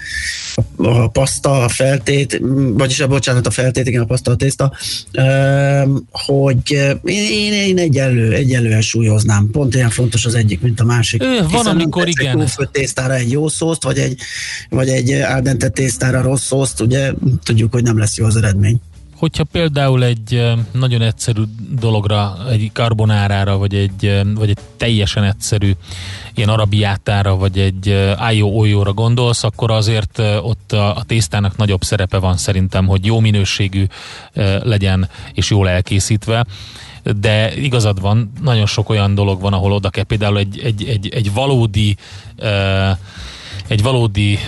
a, 0.75 0.87
a 0.87 1.07
paszta, 1.07 1.63
a 1.63 1.69
feltét, 1.69 2.41
vagyis 2.73 2.99
a 2.99 3.07
bocsánat, 3.07 3.47
a 3.47 3.51
feltét, 3.51 3.87
igen, 3.87 4.01
a 4.01 4.05
paszta, 4.05 4.31
a 4.31 4.35
tészta, 4.35 4.73
ehm, 5.11 5.95
hogy 6.11 6.57
eh, 6.67 6.91
én, 7.03 7.53
én 7.53 7.77
egyenlő, 7.77 8.33
egyenlően 8.33 8.81
súlyoznám. 8.81 9.49
Pont 9.51 9.75
ilyen 9.75 9.89
fontos 9.89 10.25
az 10.25 10.35
egyik, 10.35 10.61
mint 10.61 10.79
a 10.79 10.83
másik. 10.83 11.23
Ö, 11.23 11.39
van, 11.51 11.65
amikor 11.65 12.07
igen. 12.07 12.49
tésztára 12.71 13.13
egy 13.13 13.31
jó 13.31 13.47
szószt, 13.47 13.83
vagy 13.83 13.97
egy, 13.97 14.19
vagy 14.69 14.89
egy 14.89 15.13
áldente 15.13 15.69
tésztára 15.69 16.21
rossz 16.21 16.45
szószt, 16.45 16.81
ugye 16.81 17.11
tudjuk, 17.43 17.73
hogy 17.73 17.83
nem 17.83 17.97
lesz 18.01 18.17
jó 18.17 18.25
az 18.25 18.35
eredmény. 18.35 18.79
Hogyha 19.15 19.43
például 19.43 20.03
egy 20.03 20.53
nagyon 20.71 21.01
egyszerű 21.01 21.41
dologra, 21.79 22.37
egy 22.49 22.69
karbonárára, 22.73 23.57
vagy 23.57 23.75
egy, 23.75 24.21
vagy 24.35 24.49
egy 24.49 24.57
teljesen 24.77 25.23
egyszerű 25.23 25.71
ilyen 26.35 26.49
arabiátára, 26.49 27.35
vagy 27.35 27.59
egy 27.59 27.89
ö, 27.89 28.11
ájó 28.15 28.59
olyóra 28.59 28.93
gondolsz, 28.93 29.43
akkor 29.43 29.71
azért 29.71 30.19
ott 30.41 30.71
a, 30.71 30.95
a 30.95 31.03
tésztának 31.03 31.57
nagyobb 31.57 31.83
szerepe 31.83 32.17
van 32.17 32.37
szerintem, 32.37 32.87
hogy 32.87 33.05
jó 33.05 33.19
minőségű 33.19 33.85
legyen, 34.63 35.09
és 35.33 35.49
jól 35.49 35.69
elkészítve 35.69 36.45
de 37.19 37.55
igazad 37.55 38.01
van, 38.01 38.31
nagyon 38.41 38.65
sok 38.65 38.89
olyan 38.89 39.15
dolog 39.15 39.41
van, 39.41 39.53
ahol 39.53 39.71
oda 39.71 39.89
kell 39.89 40.03
például 40.03 40.37
egy, 40.37 40.59
egy, 40.63 40.83
egy, 40.83 41.09
egy 41.09 41.33
valódi 41.33 41.95
ö, 42.35 42.89
egy 43.71 43.81
valódi 43.81 44.39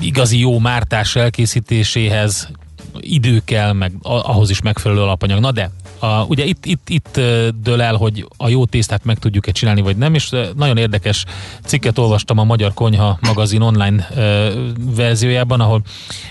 igazi 0.00 0.38
jó 0.38 0.58
mártás 0.58 1.16
elkészítéséhez 1.16 2.48
idő 3.00 3.42
kell, 3.44 3.72
meg 3.72 3.92
ahhoz 4.02 4.50
is 4.50 4.60
megfelelő 4.62 5.00
alapanyag. 5.00 5.40
Na 5.40 5.52
de, 5.52 5.70
a, 5.98 6.24
ugye 6.24 6.44
itt, 6.44 6.66
itt, 6.66 6.88
itt 6.88 7.20
dől 7.62 7.82
el, 7.82 7.94
hogy 7.94 8.28
a 8.36 8.48
jó 8.48 8.64
tésztát 8.64 9.04
meg 9.04 9.18
tudjuk-e 9.18 9.52
csinálni, 9.52 9.80
vagy 9.80 9.96
nem, 9.96 10.14
és 10.14 10.30
nagyon 10.56 10.76
érdekes 10.76 11.24
cikket 11.64 11.98
olvastam 11.98 12.38
a 12.38 12.44
Magyar 12.44 12.74
Konyha 12.74 13.18
magazin 13.20 13.60
online 13.60 14.08
ö, 14.14 14.52
verziójában, 14.96 15.60
ahol 15.60 15.82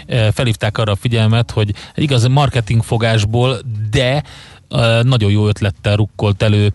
ö, 0.07 0.27
felhívták 0.33 0.77
arra 0.77 0.91
a 0.91 0.95
figyelmet, 0.95 1.51
hogy 1.51 1.73
igaz 1.95 2.27
marketingfogásból, 2.27 3.59
de 3.91 4.23
ö, 4.69 5.03
nagyon 5.03 5.31
jó 5.31 5.47
ötlettel 5.47 5.95
rukkolt 5.95 6.43
elő 6.43 6.73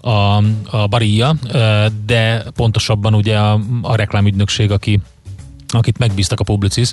a, 0.00 0.36
a 0.70 0.86
Barilla, 0.86 1.36
de 2.06 2.44
pontosabban 2.54 3.14
ugye 3.14 3.38
a, 3.38 3.60
a 3.82 3.94
reklámügynökség, 3.94 4.70
aki 4.70 5.00
akit 5.72 5.98
megbíztak 5.98 6.40
a 6.40 6.44
Publicis, 6.44 6.90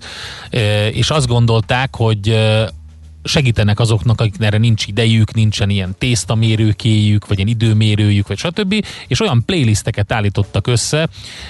és 0.91 1.09
azt 1.09 1.27
gondolták, 1.27 1.95
hogy 1.95 2.37
segítenek 3.27 3.79
azoknak, 3.79 4.21
akik 4.21 4.33
erre 4.39 4.57
nincs 4.57 4.87
idejük, 4.87 5.33
nincsen 5.33 5.69
ilyen 5.69 5.95
tésztamérőkéjük, 5.97 7.27
vagy 7.27 7.37
ilyen 7.37 7.49
időmérőjük, 7.49 8.27
vagy 8.27 8.37
stb. 8.37 8.85
És 9.07 9.21
olyan 9.21 9.43
playlisteket 9.45 10.11
állítottak 10.11 10.67
össze 10.67 11.07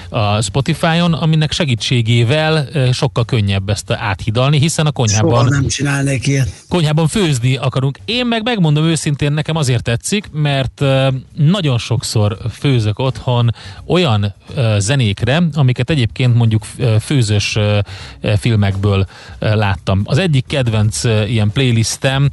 a 0.09 0.41
Spotify-on, 0.41 1.13
aminek 1.13 1.51
segítségével 1.51 2.67
sokkal 2.93 3.25
könnyebb 3.25 3.69
ezt 3.69 3.91
áthidalni, 3.91 4.59
hiszen 4.59 4.85
a 4.85 4.91
konyhában 4.91 5.45
Soha 5.45 5.49
nem 5.49 5.67
csinálnék 5.67 6.27
ilyet. 6.27 6.49
konyhában 6.69 7.07
főzni 7.07 7.55
akarunk. 7.55 7.99
Én 8.05 8.25
meg 8.25 8.43
megmondom 8.43 8.85
őszintén, 8.85 9.31
nekem 9.31 9.55
azért 9.55 9.83
tetszik, 9.83 10.29
mert 10.31 10.83
nagyon 11.35 11.77
sokszor 11.77 12.37
főzök 12.51 12.99
otthon 12.99 13.53
olyan 13.85 14.33
zenékre, 14.77 15.43
amiket 15.53 15.89
egyébként 15.89 16.35
mondjuk 16.35 16.65
főzős 16.99 17.57
filmekből 18.37 19.07
láttam. 19.39 20.01
Az 20.03 20.17
egyik 20.17 20.45
kedvenc 20.47 21.03
ilyen 21.03 21.51
playlistem 21.67 22.29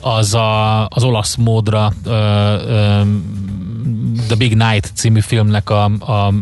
az 0.00 0.34
a, 0.34 0.86
az 0.86 1.04
olasz 1.04 1.34
módra 1.34 1.92
ö, 2.04 2.10
ö, 2.10 3.02
The 4.26 4.36
Big 4.36 4.56
Night 4.56 4.90
című 4.94 5.20
filmnek 5.20 5.70
a, 5.70 5.84
a 5.84 6.32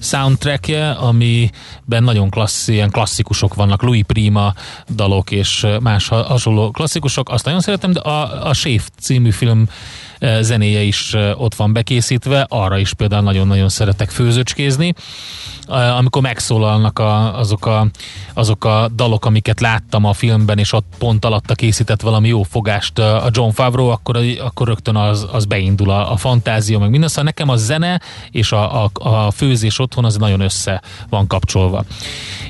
soundtrackje, 0.00 0.90
amiben 0.90 2.02
nagyon 2.02 2.30
klassz, 2.30 2.68
ilyen 2.68 2.90
klasszikusok 2.90 3.54
vannak, 3.54 3.82
Louis 3.82 4.02
Prima 4.06 4.54
dalok 4.94 5.30
és 5.30 5.66
más 5.80 6.08
ha- 6.08 6.22
hasonló 6.22 6.70
klasszikusok, 6.70 7.28
azt 7.28 7.44
nagyon 7.44 7.60
szeretem, 7.60 7.92
de 7.92 8.00
a, 8.00 8.48
a 8.48 8.52
Séf 8.54 8.88
című 9.00 9.30
film 9.30 9.68
zenéje 10.40 10.80
is 10.82 11.16
ott 11.36 11.54
van 11.54 11.72
bekészítve, 11.72 12.46
arra 12.48 12.78
is 12.78 12.92
például 12.92 13.22
nagyon-nagyon 13.22 13.68
szeretek 13.68 14.10
főzöcskézni. 14.10 14.94
Eh, 15.68 15.96
Amikor 15.96 16.22
megszólalnak 16.22 16.98
a, 16.98 17.38
azok, 17.38 17.66
a, 17.66 17.86
azok 18.34 18.64
a 18.64 18.88
dalok, 18.94 19.24
amiket 19.24 19.60
láttam 19.60 20.04
a 20.04 20.12
filmben, 20.12 20.58
és 20.58 20.72
ott 20.72 20.86
pont 20.98 21.24
alatta 21.24 21.54
készített 21.54 22.00
valami 22.00 22.28
jó 22.28 22.42
fogást 22.42 22.98
a 22.98 23.28
John 23.30 23.50
Favreau, 23.50 23.88
akkor, 23.88 24.16
akkor 24.40 24.66
rögtön 24.66 24.96
az, 24.96 25.26
az 25.32 25.44
beindul 25.44 25.90
a, 25.90 26.12
a 26.12 26.16
fantázia, 26.16 26.78
meg 26.78 26.90
minden. 26.90 27.08
Szóval 27.08 27.24
nekem 27.24 27.48
a 27.48 27.56
zene 27.56 28.00
és 28.30 28.52
a, 28.52 28.84
a, 28.84 28.90
a 28.94 29.30
főzés 29.30 29.78
otthon 29.90 30.04
az 30.04 30.16
nagyon 30.16 30.40
össze 30.40 30.82
van 31.08 31.26
kapcsolva. 31.26 31.84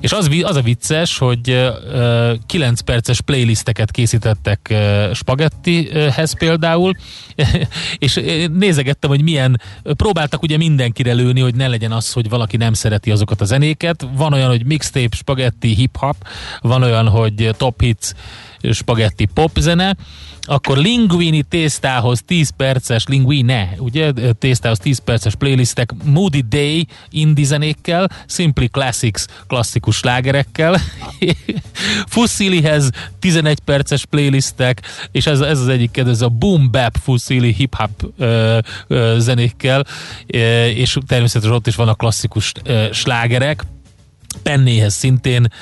És 0.01 0.12
az, 0.12 0.30
az 0.43 0.57
a 0.57 0.62
vicces, 0.62 1.18
hogy 1.18 1.51
uh, 1.51 2.32
9 2.47 2.80
perces 2.80 3.20
playlisteket 3.20 3.91
készítettek 3.91 4.74
spagettihez 5.12 6.38
például, 6.38 6.95
és 7.99 8.20
nézegettem, 8.53 9.11
hogy 9.11 9.22
milyen, 9.22 9.61
próbáltak 9.82 10.43
ugye 10.43 10.57
mindenkire 10.57 11.12
lőni, 11.12 11.41
hogy 11.41 11.55
ne 11.55 11.68
legyen 11.68 11.93
az, 11.93 12.12
hogy 12.12 12.28
valaki 12.28 12.57
nem 12.57 12.72
szereti 12.72 13.11
azokat 13.11 13.41
a 13.41 13.45
zenéket. 13.45 14.07
Van 14.16 14.32
olyan, 14.32 14.49
hogy 14.49 14.64
mixtape, 14.64 15.16
spagetti, 15.16 15.74
hip-hop, 15.74 16.16
van 16.61 16.82
olyan, 16.82 17.09
hogy 17.09 17.55
top 17.57 17.80
hits, 17.80 18.12
spagetti 18.72 19.26
pop 19.34 19.58
zene, 19.58 19.96
akkor 20.42 20.78
linguini 20.78 21.42
tésztához 21.42 22.22
10 22.26 22.50
perces, 22.56 23.06
linguine, 23.06 23.74
ugye, 23.78 24.12
tésztához 24.38 24.78
10 24.78 24.98
perces 24.98 25.34
playlistek, 25.34 25.90
Moody 26.04 26.40
Day 26.48 26.86
indie 27.11 27.44
zenékkel, 27.44 28.11
Simply 28.26 28.66
Classics 28.66 29.24
klasszikus 29.46 29.96
slágerekkel, 29.96 30.80
Fussilihez 32.14 32.90
11 33.18 33.58
perces 33.61 34.04
playlistek, 34.04 34.80
és 35.12 35.26
ez, 35.26 35.40
ez 35.40 35.61
az 35.61 35.68
egyik 35.68 35.90
kedvenc, 35.90 36.20
a 36.20 36.28
Boom 36.28 36.70
Bap 36.70 36.96
Fussili 37.02 37.52
hip-hop 37.52 38.12
ö, 38.18 38.58
ö, 38.86 39.16
zenékkel, 39.18 39.86
ö, 40.26 40.64
és 40.66 40.98
természetesen 41.06 41.54
ott 41.54 41.66
is 41.66 41.76
vannak 41.76 41.98
klasszikus 41.98 42.52
ö, 42.64 42.86
slágerek, 42.92 43.64
pennéhez 44.43 44.95
szintén, 44.95 45.53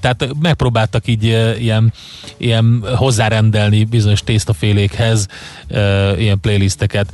tehát 0.00 0.28
megpróbáltak 0.40 1.06
így 1.06 1.24
ilyen, 1.60 1.92
ilyen 2.36 2.84
hozzárendelni 2.96 3.84
bizonyos 3.84 4.20
tésztafélékhez 4.20 5.26
ilyen 6.18 6.40
playlisteket. 6.40 7.06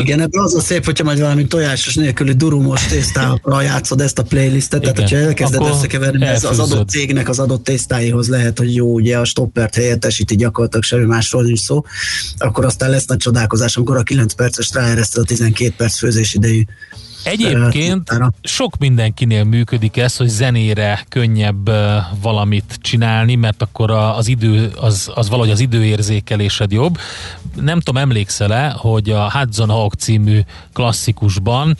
Igen, 0.00 0.20
ebben 0.20 0.42
az 0.42 0.54
a 0.54 0.60
szép, 0.60 0.84
hogyha 0.84 1.04
majd 1.04 1.20
valami 1.20 1.46
tojásos 1.46 1.94
nélküli 1.94 2.32
durumos 2.32 2.86
tésztára 2.86 3.62
játszod 3.62 4.00
ezt 4.00 4.18
a 4.18 4.22
playlistet, 4.22 4.80
tehát 4.80 4.98
Igen. 4.98 5.08
hogyha 5.08 5.26
elkezded 5.26 5.60
Akkor 5.60 5.76
összekeverni, 5.76 6.26
ez 6.26 6.44
az 6.44 6.58
adott 6.58 6.88
cégnek 6.88 7.28
az 7.28 7.38
adott 7.38 7.64
tésztáihoz 7.64 8.28
lehet, 8.28 8.58
hogy 8.58 8.74
jó, 8.74 8.92
ugye 8.92 9.18
a 9.18 9.24
stoppert 9.24 9.74
helyettesíti 9.74 10.36
gyakorlatilag 10.36 10.84
semmi 10.84 11.04
másról 11.04 11.42
nincs 11.42 11.60
szó, 11.60 11.84
akkor 12.38 12.64
aztán 12.64 12.90
lesz 12.90 13.06
nagy 13.06 13.18
csodálkozás, 13.18 13.76
amikor 13.76 13.96
a 13.96 14.02
9 14.02 14.32
perces 14.32 14.70
ráereszted 14.72 15.22
a 15.22 15.26
12 15.26 15.74
perc 15.76 15.98
főzésidejű 15.98 16.62
Egyébként 17.22 18.10
sok 18.42 18.78
mindenkinél 18.78 19.44
működik 19.44 19.96
ez, 19.96 20.16
hogy 20.16 20.28
zenére 20.28 21.04
könnyebb 21.08 21.70
valamit 22.22 22.78
csinálni, 22.80 23.34
mert 23.34 23.62
akkor 23.62 23.90
az 23.90 24.28
idő, 24.28 24.70
az, 24.80 25.10
az 25.14 25.28
valahogy 25.28 25.50
az 25.50 25.60
időérzékelésed 25.60 26.72
jobb. 26.72 26.98
Nem 27.60 27.80
tudom, 27.80 28.02
emlékszel-e, 28.02 28.74
hogy 28.76 29.10
a 29.10 29.30
Hudson 29.30 29.68
Hawk 29.68 29.94
című 29.94 30.40
klasszikusban 30.72 31.76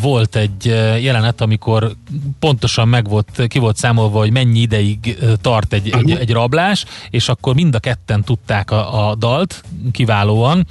volt 0.00 0.36
egy 0.36 0.64
jelenet, 1.02 1.40
amikor 1.40 1.92
pontosan 2.38 2.88
meg 2.88 3.08
volt, 3.08 3.42
ki 3.48 3.58
volt 3.58 3.76
számolva, 3.76 4.18
hogy 4.18 4.30
mennyi 4.32 4.60
ideig 4.60 5.18
tart 5.40 5.72
egy, 5.72 5.90
egy, 5.90 6.10
egy 6.10 6.30
rablás, 6.32 6.84
és 7.10 7.28
akkor 7.28 7.54
mind 7.54 7.74
a 7.74 7.78
ketten 7.78 8.24
tudták 8.24 8.70
a, 8.70 9.08
a 9.08 9.14
dalt 9.14 9.62
kiválóan, 9.92 10.66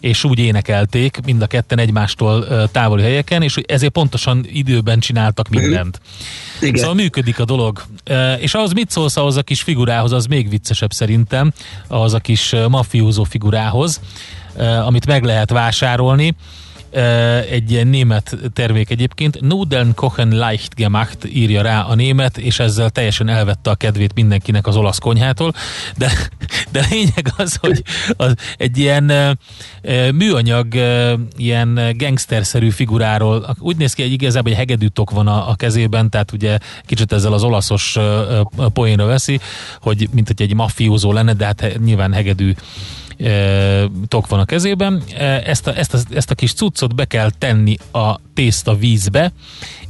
és 0.00 0.24
úgy 0.24 0.38
énekelték 0.38 1.20
mind 1.24 1.42
a 1.42 1.46
ketten 1.46 1.78
egymástól 1.78 2.68
távoli 2.72 3.02
helyeken, 3.18 3.42
és 3.42 3.56
ezért 3.66 3.92
pontosan 3.92 4.46
időben 4.52 4.98
csináltak 4.98 5.48
mindent. 5.48 6.00
Igen. 6.60 6.74
Szóval 6.74 6.94
működik 6.94 7.38
a 7.38 7.44
dolog. 7.44 7.84
És 8.38 8.54
ahhoz 8.54 8.72
mit 8.72 8.90
szólsz 8.90 9.16
ahhoz 9.16 9.36
a 9.36 9.42
kis 9.42 9.62
figurához, 9.62 10.12
az 10.12 10.26
még 10.26 10.48
viccesebb 10.48 10.90
szerintem, 10.90 11.52
ahhoz 11.86 12.14
a 12.14 12.18
kis 12.18 12.54
mafiózó 12.68 13.24
figurához, 13.24 14.00
amit 14.84 15.06
meg 15.06 15.24
lehet 15.24 15.50
vásárolni. 15.50 16.34
Egy 17.50 17.70
ilyen 17.70 17.86
német 17.86 18.36
termék 18.52 18.90
egyébként. 18.90 19.40
Nudeln 19.40 19.94
kochen 19.94 20.28
leicht 20.28 20.74
gemacht 20.74 21.24
írja 21.24 21.62
rá 21.62 21.80
a 21.80 21.94
német, 21.94 22.38
és 22.38 22.58
ezzel 22.58 22.90
teljesen 22.90 23.28
elvette 23.28 23.70
a 23.70 23.74
kedvét 23.74 24.14
mindenkinek 24.14 24.66
az 24.66 24.76
olasz 24.76 24.98
konyhától. 24.98 25.52
De, 25.96 26.12
de 26.72 26.86
lényeg 26.90 27.32
az, 27.36 27.56
hogy 27.60 27.82
az 28.16 28.34
egy 28.56 28.78
ilyen 28.78 29.38
műanyag, 30.14 30.74
ilyen 31.36 31.94
gangsterszerű 31.96 32.70
figuráról, 32.70 33.56
úgy 33.58 33.76
néz 33.76 33.92
ki, 33.92 34.02
hogy 34.02 34.12
igazából 34.12 34.50
egy 34.50 34.58
hegedűtok 34.58 35.10
van 35.10 35.26
a, 35.26 35.48
a 35.50 35.54
kezében, 35.54 36.10
tehát 36.10 36.32
ugye 36.32 36.58
kicsit 36.82 37.12
ezzel 37.12 37.32
az 37.32 37.42
olaszos 37.42 37.98
poénra 38.72 39.06
veszi, 39.06 39.40
hogy 39.80 40.08
mint 40.12 40.26
hogy 40.26 40.42
egy 40.42 40.54
mafiózó 40.54 41.12
lenne, 41.12 41.32
de 41.32 41.44
hát 41.44 41.78
nyilván 41.84 42.12
hegedű 42.12 42.54
tok 44.08 44.26
van 44.26 44.40
a 44.40 44.44
kezében. 44.44 45.02
Ezt 45.44 45.66
a, 45.66 45.76
ezt, 45.76 45.94
a, 45.94 45.98
ezt 46.10 46.30
a 46.30 46.34
kis 46.34 46.52
cuccot 46.52 46.94
be 46.94 47.04
kell 47.04 47.30
tenni 47.38 47.76
a 47.92 48.18
tészta 48.34 48.76
vízbe, 48.76 49.32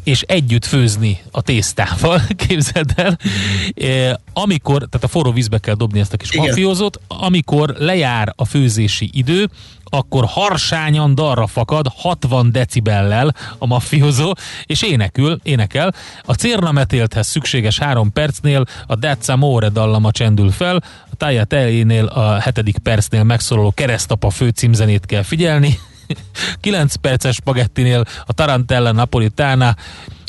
és 0.05 0.23
együtt 0.23 0.65
főzni 0.65 1.21
a 1.31 1.41
tésztával, 1.43 2.21
képzeld 2.47 2.93
el. 2.97 3.19
Amikor, 4.33 4.77
tehát 4.77 5.05
a 5.05 5.09
forró 5.09 5.33
vízbe 5.33 5.59
kell 5.59 5.75
dobni 5.75 6.01
ezt 6.01 6.13
a 6.13 6.17
kis 6.17 6.37
mafiózót, 6.37 7.01
amikor 7.07 7.75
lejár 7.79 8.33
a 8.37 8.45
főzési 8.45 9.11
idő, 9.13 9.49
akkor 9.85 10.25
harsányan 10.25 11.15
darra 11.15 11.47
fakad 11.47 11.87
60 11.97 12.53
decibellel 12.53 13.35
a 13.59 13.67
mafiózó, 13.67 14.33
és 14.65 14.83
énekül, 14.83 15.41
énekel. 15.43 15.95
A 16.23 16.35
cérnametélthez 16.35 17.27
szükséges 17.27 17.79
három 17.79 18.13
percnél 18.13 18.65
a 18.87 18.95
Dezza 18.95 19.37
More 19.37 19.69
dallama 19.69 20.11
csendül 20.11 20.51
fel, 20.51 20.83
a 21.19 21.25
Tája 21.25 21.45
Telénél 21.45 22.05
a 22.05 22.39
hetedik 22.39 22.79
percnél 22.79 23.23
megszólaló 23.23 23.73
keresztapa 23.75 24.31
főcímzenét 24.31 25.07
kell 25.07 25.23
figyelni, 25.23 25.79
9 26.61 26.95
perces 26.95 27.35
spagettinél 27.35 28.05
a 28.27 28.33
Tarantella 28.33 28.93
Napolitana 28.93 29.77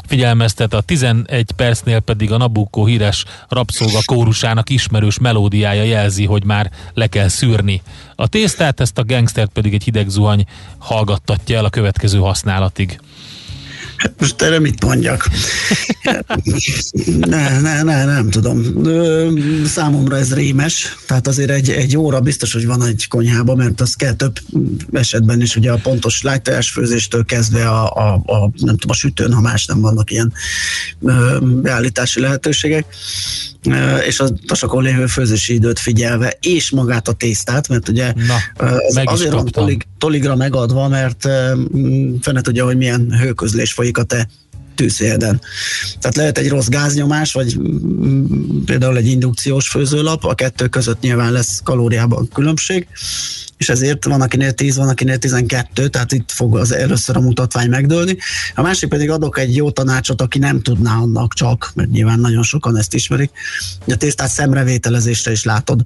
figyelmeztet, 0.07 0.73
a 0.73 0.81
11 0.81 1.51
percnél 1.51 1.99
pedig 1.99 2.31
a 2.31 2.37
Nabucco 2.37 2.85
híres 2.85 3.25
rabszolga 3.47 3.99
kórusának 4.05 4.69
ismerős 4.69 5.19
melódiája 5.19 5.83
jelzi, 5.83 6.25
hogy 6.25 6.43
már 6.43 6.71
le 6.93 7.07
kell 7.07 7.27
szűrni. 7.27 7.81
A 8.15 8.27
tésztát, 8.27 8.79
ezt 8.79 8.97
a 8.97 9.03
gangstert 9.03 9.51
pedig 9.51 9.73
egy 9.73 9.83
hideg 9.83 10.09
zuhany 10.09 10.45
hallgattatja 10.77 11.57
el 11.57 11.65
a 11.65 11.69
következő 11.69 12.19
használatig. 12.19 12.99
Most 14.19 14.41
erre 14.41 14.59
mit 14.59 14.83
mondjak? 14.83 15.27
Ne, 17.19 17.59
ne, 17.59 17.83
ne, 17.83 18.05
nem 18.05 18.29
tudom. 18.29 18.63
Számomra 19.65 20.17
ez 20.17 20.33
rémes, 20.33 20.95
tehát 21.07 21.27
azért 21.27 21.49
egy, 21.49 21.69
egy 21.69 21.97
óra 21.97 22.19
biztos, 22.19 22.53
hogy 22.53 22.65
van 22.65 22.83
egy 22.83 23.07
konyhában, 23.07 23.57
mert 23.57 23.81
az 23.81 23.93
kell 23.93 24.13
több 24.13 24.39
esetben 24.91 25.41
is, 25.41 25.55
ugye 25.55 25.71
a 25.71 25.79
pontos 25.83 26.21
lájtojás 26.21 26.69
főzéstől 26.69 27.25
kezdve 27.25 27.69
a, 27.69 27.95
a, 27.95 28.13
a, 28.13 28.39
nem 28.39 28.77
tudom, 28.77 28.89
a 28.89 28.93
sütőn, 28.93 29.33
ha 29.33 29.41
más 29.41 29.65
nem 29.65 29.81
vannak 29.81 30.11
ilyen 30.11 30.33
beállítási 31.41 32.19
lehetőségek, 32.19 32.85
és 34.07 34.19
a 34.19 34.29
tasakon 34.47 34.83
lévő 34.83 35.05
főzési 35.05 35.53
időt 35.53 35.79
figyelve, 35.79 36.37
és 36.41 36.71
magát 36.71 37.07
a 37.07 37.13
tésztát, 37.13 37.67
mert 37.67 37.89
ugye 37.89 38.13
Na, 38.13 38.65
ez 38.87 38.95
azért 39.05 39.33
van 39.33 39.45
tolig, 39.45 39.87
toligra 39.97 40.35
megadva, 40.35 40.87
mert 40.87 41.21
fene 42.21 42.41
tudja, 42.41 42.65
hogy 42.65 42.77
milyen 42.77 43.17
hőközlés 43.19 43.73
folyik 43.73 43.97
a 43.97 44.03
te 44.03 44.27
tűzhelyeden. 44.79 45.41
Tehát 45.99 46.15
lehet 46.15 46.37
egy 46.37 46.49
rossz 46.49 46.67
gáznyomás, 46.67 47.33
vagy 47.33 47.57
mm, 47.59 48.63
például 48.65 48.97
egy 48.97 49.07
indukciós 49.07 49.69
főzőlap, 49.69 50.23
a 50.23 50.35
kettő 50.35 50.67
között 50.67 50.99
nyilván 50.99 51.31
lesz 51.31 51.61
kalóriában 51.63 52.29
különbség, 52.33 52.87
és 53.57 53.69
ezért 53.69 54.05
van 54.05 54.21
akinél 54.21 54.51
10, 54.51 54.77
van 54.77 54.87
akinél 54.87 55.17
12, 55.17 55.87
tehát 55.87 56.11
itt 56.11 56.31
fog 56.31 56.57
az 56.57 56.71
először 56.71 57.17
a 57.17 57.19
mutatvány 57.19 57.69
megdőlni. 57.69 58.17
A 58.55 58.61
másik 58.61 58.89
pedig 58.89 59.09
adok 59.09 59.39
egy 59.39 59.55
jó 59.55 59.71
tanácsot, 59.71 60.21
aki 60.21 60.39
nem 60.39 60.61
tudná 60.61 60.95
annak 60.95 61.33
csak, 61.33 61.71
mert 61.75 61.89
nyilván 61.89 62.19
nagyon 62.19 62.43
sokan 62.43 62.77
ezt 62.77 62.93
ismerik, 62.93 63.31
hogy 63.83 63.93
a 63.93 63.97
tésztát 63.97 64.29
szemrevételezésre 64.29 65.31
is 65.31 65.43
látod 65.43 65.81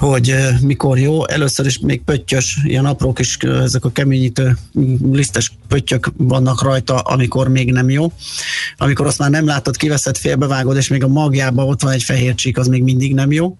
hogy 0.00 0.34
mikor 0.60 0.98
jó. 0.98 1.26
Először 1.26 1.66
is 1.66 1.78
még 1.78 2.02
pöttyös, 2.02 2.58
ilyen 2.64 2.84
apró 2.84 3.14
eh, 3.38 3.62
ezek 3.62 3.84
a 3.84 3.90
keményítő 3.90 4.56
lisztes 5.12 5.52
pöttyök 5.68 6.12
vannak 6.16 6.62
rajta, 6.62 6.98
amikor 6.98 7.48
még 7.48 7.72
nem 7.72 7.90
jó. 7.90 8.12
Amikor 8.76 9.06
azt 9.06 9.18
már 9.18 9.30
nem 9.30 9.46
látod, 9.46 9.76
kiveszed, 9.76 10.16
félbevágod, 10.16 10.76
és 10.76 10.88
még 10.88 11.04
a 11.04 11.08
magjában 11.08 11.68
ott 11.68 11.82
van 11.82 11.92
egy 11.92 12.02
fehér 12.02 12.34
csík, 12.34 12.58
az 12.58 12.66
még 12.66 12.82
mindig 12.82 13.14
nem 13.14 13.32
jó. 13.32 13.56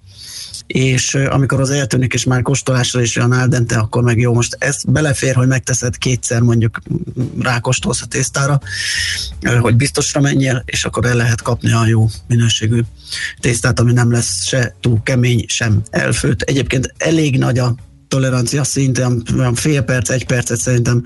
És 0.73 1.15
amikor 1.15 1.61
az 1.61 1.71
eltűnik, 1.71 2.13
és 2.13 2.25
már 2.25 2.43
kóstolásra 2.43 3.01
is 3.01 3.17
olyan 3.17 3.33
áldente, 3.33 3.79
akkor 3.79 4.03
meg 4.03 4.19
jó, 4.19 4.33
most 4.35 4.57
ez 4.59 4.83
belefér, 4.85 5.35
hogy 5.35 5.47
megteszed 5.47 5.99
kétszer, 5.99 6.41
mondjuk 6.41 6.81
rákóstolsz 7.39 8.03
a 8.03 8.07
tésztára, 8.07 8.61
hogy 9.61 9.77
biztosra 9.77 10.21
menjél, 10.21 10.63
és 10.67 10.85
akkor 10.85 11.05
el 11.05 11.17
lehet 11.17 11.43
kapni 11.43 11.73
a 11.73 11.87
jó 11.87 12.07
minőségű 12.27 12.81
tésztát, 13.41 13.81
ami 13.81 13.93
nem 13.93 14.13
lesz 14.13 14.47
se 14.47 14.75
túl 14.81 15.01
kemény, 15.03 15.45
sem 15.49 15.83
elfőtt. 15.91 16.43
Egyébként 16.43 16.95
elég 16.99 17.39
nagy 17.39 17.59
a 17.59 17.75
tolerancia 18.11 18.65
szint, 18.65 18.99
olyan, 18.99 19.23
olyan 19.39 19.55
fél 19.55 19.83
perc, 19.83 20.11
egy 20.11 20.27
percet 20.27 20.59
szerintem 20.59 21.03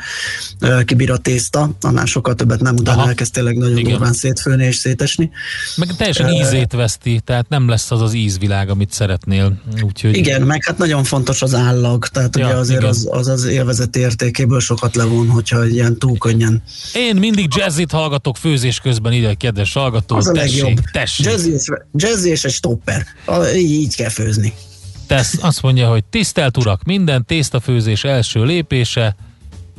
kibír 0.84 1.10
a 1.10 1.16
tészta, 1.16 1.70
annál 1.80 2.04
sokkal 2.04 2.34
többet 2.34 2.60
nem, 2.60 2.74
utána 2.76 2.98
Aha. 2.98 3.08
elkezd 3.08 3.32
tényleg 3.32 3.56
nagyon 3.56 3.78
Igen. 3.78 3.90
durván 3.90 4.12
szétfőni 4.12 4.64
és 4.64 4.76
szétesni. 4.76 5.30
Meg 5.76 5.96
teljesen 5.96 6.28
ízét 6.32 6.72
veszti, 6.72 7.20
tehát 7.24 7.48
nem 7.48 7.68
lesz 7.68 7.90
az 7.90 8.00
az 8.00 8.14
ízvilág, 8.14 8.68
amit 8.68 8.92
szeretnél. 8.92 9.60
Úgyhogy 9.82 10.16
Igen, 10.16 10.42
meg 10.42 10.64
hát 10.64 10.78
nagyon 10.78 11.04
fontos 11.04 11.42
az 11.42 11.54
állag, 11.54 12.06
tehát 12.08 12.36
Ja, 12.36 12.46
ugye 12.46 12.54
azért 12.54 12.78
igen. 12.78 12.90
az, 12.90 13.08
az 13.10 13.28
az 13.28 13.44
élvezeti 13.44 13.98
értékéből 13.98 14.60
sokat 14.60 14.94
levon, 14.96 15.28
hogyha 15.28 15.66
ilyen 15.66 15.98
túl 15.98 16.18
könnyen. 16.18 16.62
Én 16.94 17.16
mindig 17.16 17.48
jazzit 17.56 17.90
hallgatok 17.90 18.36
főzés 18.36 18.80
közben, 18.80 19.12
ide, 19.12 19.34
kedves 19.34 19.72
hallgató. 19.72 20.16
Az 20.16 20.28
a 20.28 20.32
tessék, 20.32 20.62
legjobb. 20.62 20.84
tessék. 20.92 21.26
Jazzy 21.26 21.50
és, 21.52 21.68
jazzy 21.92 22.28
és 22.28 22.44
egy 22.44 22.52
stopper. 22.52 23.06
A, 23.24 23.44
így, 23.44 23.70
így 23.70 23.96
kell 23.96 24.08
főzni. 24.08 24.52
Tesz 25.06 25.38
azt 25.40 25.62
mondja, 25.62 25.88
hogy 25.88 26.04
tisztelt 26.04 26.56
urak, 26.56 26.82
minden 26.82 27.24
tésztafőzés 27.24 28.04
első 28.04 28.44
lépése, 28.44 29.16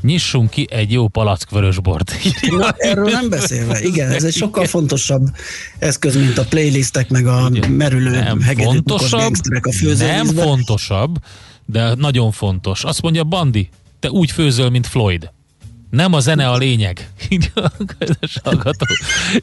nyissunk 0.01 0.49
ki 0.49 0.67
egy 0.69 0.91
jó 0.91 1.07
palack 1.07 1.49
vörösbort. 1.49 2.13
Na, 2.41 2.73
erről 2.77 3.09
nem 3.09 3.29
beszélve. 3.29 3.81
Igen, 3.81 4.11
ez 4.11 4.23
egy 4.23 4.33
sokkal 4.33 4.65
fontosabb 4.65 5.27
eszköz, 5.79 6.15
mint 6.15 6.37
a 6.37 6.45
playlistek, 6.45 7.09
meg 7.09 7.27
a 7.27 7.49
merülő 7.69 8.09
nem 8.09 8.39
fontosabb, 8.39 9.33
a 9.83 9.95
nem 9.97 10.25
fontosabb, 10.25 11.17
de 11.65 11.93
nagyon 11.95 12.31
fontos. 12.31 12.83
Azt 12.83 13.01
mondja 13.01 13.23
Bandi, 13.23 13.69
te 13.99 14.09
úgy 14.09 14.31
főzöl, 14.31 14.69
mint 14.69 14.87
Floyd. 14.87 15.29
Nem 15.89 16.13
a 16.13 16.19
zene 16.19 16.49
a 16.49 16.57
lényeg. 16.57 17.09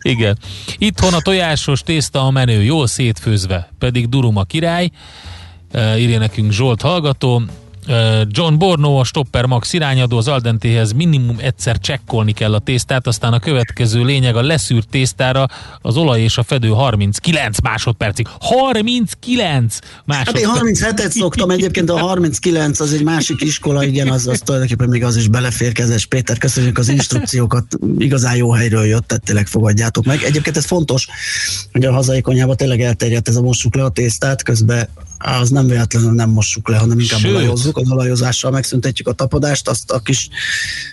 Igen. 0.02 0.38
Itthon 0.78 1.14
a 1.14 1.20
tojásos 1.20 1.80
tészta 1.80 2.26
a 2.26 2.30
menő, 2.30 2.62
jól 2.62 2.86
szétfőzve, 2.86 3.72
pedig 3.78 4.08
durum 4.08 4.36
a 4.36 4.44
király. 4.44 4.90
Uh, 5.74 6.00
írja 6.00 6.18
nekünk 6.18 6.52
Zsolt 6.52 6.80
hallgató. 6.80 7.42
Uh, 7.88 8.20
John 8.30 8.58
Borno, 8.58 8.98
a 8.98 9.04
Stopper 9.04 9.44
Max 9.44 9.72
irányadó, 9.72 10.16
az 10.16 10.28
Aldentéhez 10.28 10.92
minimum 10.92 11.36
egyszer 11.40 11.78
csekkolni 11.78 12.32
kell 12.32 12.54
a 12.54 12.58
tésztát, 12.58 13.06
aztán 13.06 13.32
a 13.32 13.38
következő 13.38 14.04
lényeg 14.04 14.36
a 14.36 14.42
leszűrt 14.42 14.88
tésztára 14.88 15.46
az 15.80 15.96
olaj 15.96 16.20
és 16.20 16.38
a 16.38 16.42
fedő 16.42 16.68
39 16.68 17.60
másodpercig. 17.60 18.26
39 18.40 19.78
Hát 20.06 20.36
én 20.36 20.48
másodpercig. 20.48 20.84
37-et 20.84 21.10
szoktam, 21.10 21.50
egyébként 21.50 21.90
a 21.90 21.98
39 21.98 22.80
az 22.80 22.92
egy 22.92 23.02
másik 23.02 23.40
iskola, 23.40 23.84
igen, 23.84 24.08
az, 24.08 24.26
az 24.26 24.40
tulajdonképpen 24.44 24.88
még 24.88 25.04
az 25.04 25.16
is 25.16 25.28
belefér, 25.28 25.72
kezes 25.72 26.06
Péter, 26.06 26.38
köszönjük 26.38 26.78
az 26.78 26.88
instrukciókat, 26.88 27.64
igazán 27.98 28.36
jó 28.36 28.50
helyről 28.50 28.84
jött, 28.84 29.06
tehát 29.06 29.24
tényleg 29.24 29.46
fogadjátok 29.46 30.04
meg. 30.04 30.22
Egyébként 30.22 30.56
ez 30.56 30.64
fontos, 30.64 31.08
hogy 31.72 31.84
a 31.84 31.92
hazai 31.92 32.20
konyhában 32.20 32.56
tényleg 32.56 32.80
elterjedt 32.80 33.28
ez 33.28 33.36
a 33.36 33.42
mossuk 33.42 33.74
le 33.74 33.84
a 33.84 33.90
tésztát, 33.90 34.42
közben 34.42 34.88
az 35.22 35.50
nem 35.50 35.66
véletlenül 35.66 36.12
nem 36.12 36.30
mossuk 36.30 36.68
le, 36.68 36.76
hanem 36.76 36.98
inkább 36.98 37.20
Sőt. 37.20 37.30
olajozzuk, 37.30 37.76
az 37.76 37.90
olajozással 37.90 38.50
megszüntetjük 38.50 39.08
a 39.08 39.12
tapadást, 39.12 39.68
azt 39.68 39.90
a 39.90 39.98
kis 39.98 40.28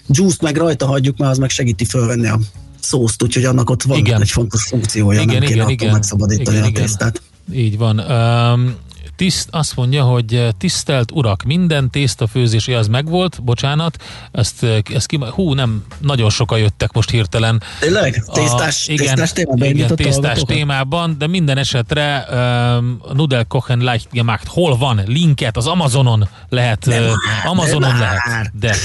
juice 0.07 0.38
meg 0.41 0.57
rajta 0.57 0.86
hagyjuk, 0.86 1.17
mert 1.17 1.32
az 1.32 1.38
meg 1.38 1.49
segíti 1.49 1.86
fölvenni 1.86 2.27
a 2.27 2.39
szószt, 2.80 3.23
úgyhogy 3.23 3.45
annak 3.45 3.69
ott 3.69 3.84
van 3.84 3.97
Igen. 3.97 4.21
egy 4.21 4.32
fontos 4.32 4.63
funkciója, 4.63 5.21
Igen, 5.21 5.36
nem 5.36 5.43
kéne 5.43 5.51
igen, 5.51 5.59
attól 5.59 5.71
igen. 5.73 5.91
megszabadítani 5.91 6.57
Igen, 6.57 6.63
a 6.63 6.69
igen. 6.69 6.82
tésztát. 6.82 7.21
Így 7.53 7.77
van. 7.77 7.99
Um, 7.99 8.75
tiszt, 9.20 9.47
azt 9.51 9.76
mondja, 9.76 10.03
hogy 10.03 10.36
eh, 10.36 10.47
tisztelt 10.57 11.11
urak, 11.11 11.43
minden 11.43 11.89
tésztafőzés, 11.89 12.67
ja, 12.67 12.78
az 12.78 12.88
megvolt, 12.88 13.43
bocsánat, 13.43 14.03
ezt, 14.32 14.63
eh, 14.63 14.78
ezt 14.93 15.05
ki, 15.07 15.20
hú, 15.30 15.53
nem, 15.53 15.84
nagyon 15.97 16.30
sokan 16.30 16.59
jöttek 16.59 16.91
most 16.91 17.09
hirtelen. 17.09 17.61
Tényleg? 17.80 18.24
Tésztás- 18.34 18.88
igen, 18.88 19.05
tésztás 19.05 19.32
témában 19.32 19.67
Igen, 19.67 19.91
a 19.91 19.93
tésztás 19.95 20.41
témában, 20.41 21.15
de 21.17 21.28
minden 21.28 21.57
esetre 21.57 22.26
um, 22.32 23.01
Nudel 23.13 23.45
Kochen 23.45 23.80
Leicht 23.80 24.07
gemacht, 24.11 24.47
hol 24.47 24.78
van? 24.78 25.01
Linket 25.05 25.57
az 25.57 25.67
Amazonon 25.67 26.30
lehet, 26.49 26.86
Nem 26.86 27.03
uh, 27.03 27.11
Amazonon 27.45 27.89
nem 27.89 27.99
lehet, 27.99 28.26
már. 28.28 28.51
de 28.59 28.76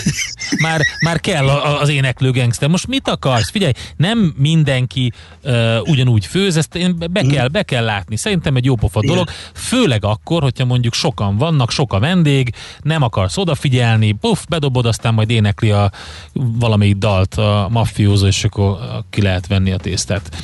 már, 0.58 0.80
már 1.04 1.20
kell 1.20 1.48
a- 1.48 1.64
a- 1.66 1.80
az 1.80 1.88
éneklő 1.88 2.30
gangster. 2.30 2.68
Most 2.68 2.86
mit 2.86 3.08
akarsz? 3.08 3.50
Figyelj, 3.50 3.72
nem 3.96 4.34
mindenki 4.36 5.12
uh, 5.44 5.76
ugyanúgy 5.84 6.26
főz, 6.26 6.56
ezt 6.56 6.74
én 6.74 6.96
be 7.10 7.22
kell, 7.22 7.48
be 7.48 7.62
kell 7.62 7.84
látni. 7.84 8.16
Szerintem 8.16 8.56
egy 8.56 8.64
jópofa 8.64 9.00
dolog, 9.00 9.28
főleg 9.54 10.04
akkor, 10.04 10.22
hogyha 10.24 10.64
mondjuk 10.64 10.94
sokan 10.94 11.36
vannak, 11.36 11.70
sok 11.70 11.92
a 11.92 11.98
vendég, 11.98 12.54
nem 12.82 13.02
akarsz 13.02 13.36
odafigyelni, 13.36 14.12
puff, 14.12 14.44
bedobod, 14.48 14.86
aztán 14.86 15.14
majd 15.14 15.30
énekli 15.30 15.70
a 15.70 15.90
valamelyik 16.32 16.96
dalt 16.96 17.34
a 17.34 17.68
mafiózó, 17.70 18.26
és 18.26 18.44
akkor 18.44 18.78
ki 19.10 19.22
lehet 19.22 19.46
venni 19.46 19.70
a 19.70 19.76
tésztát. 19.76 20.36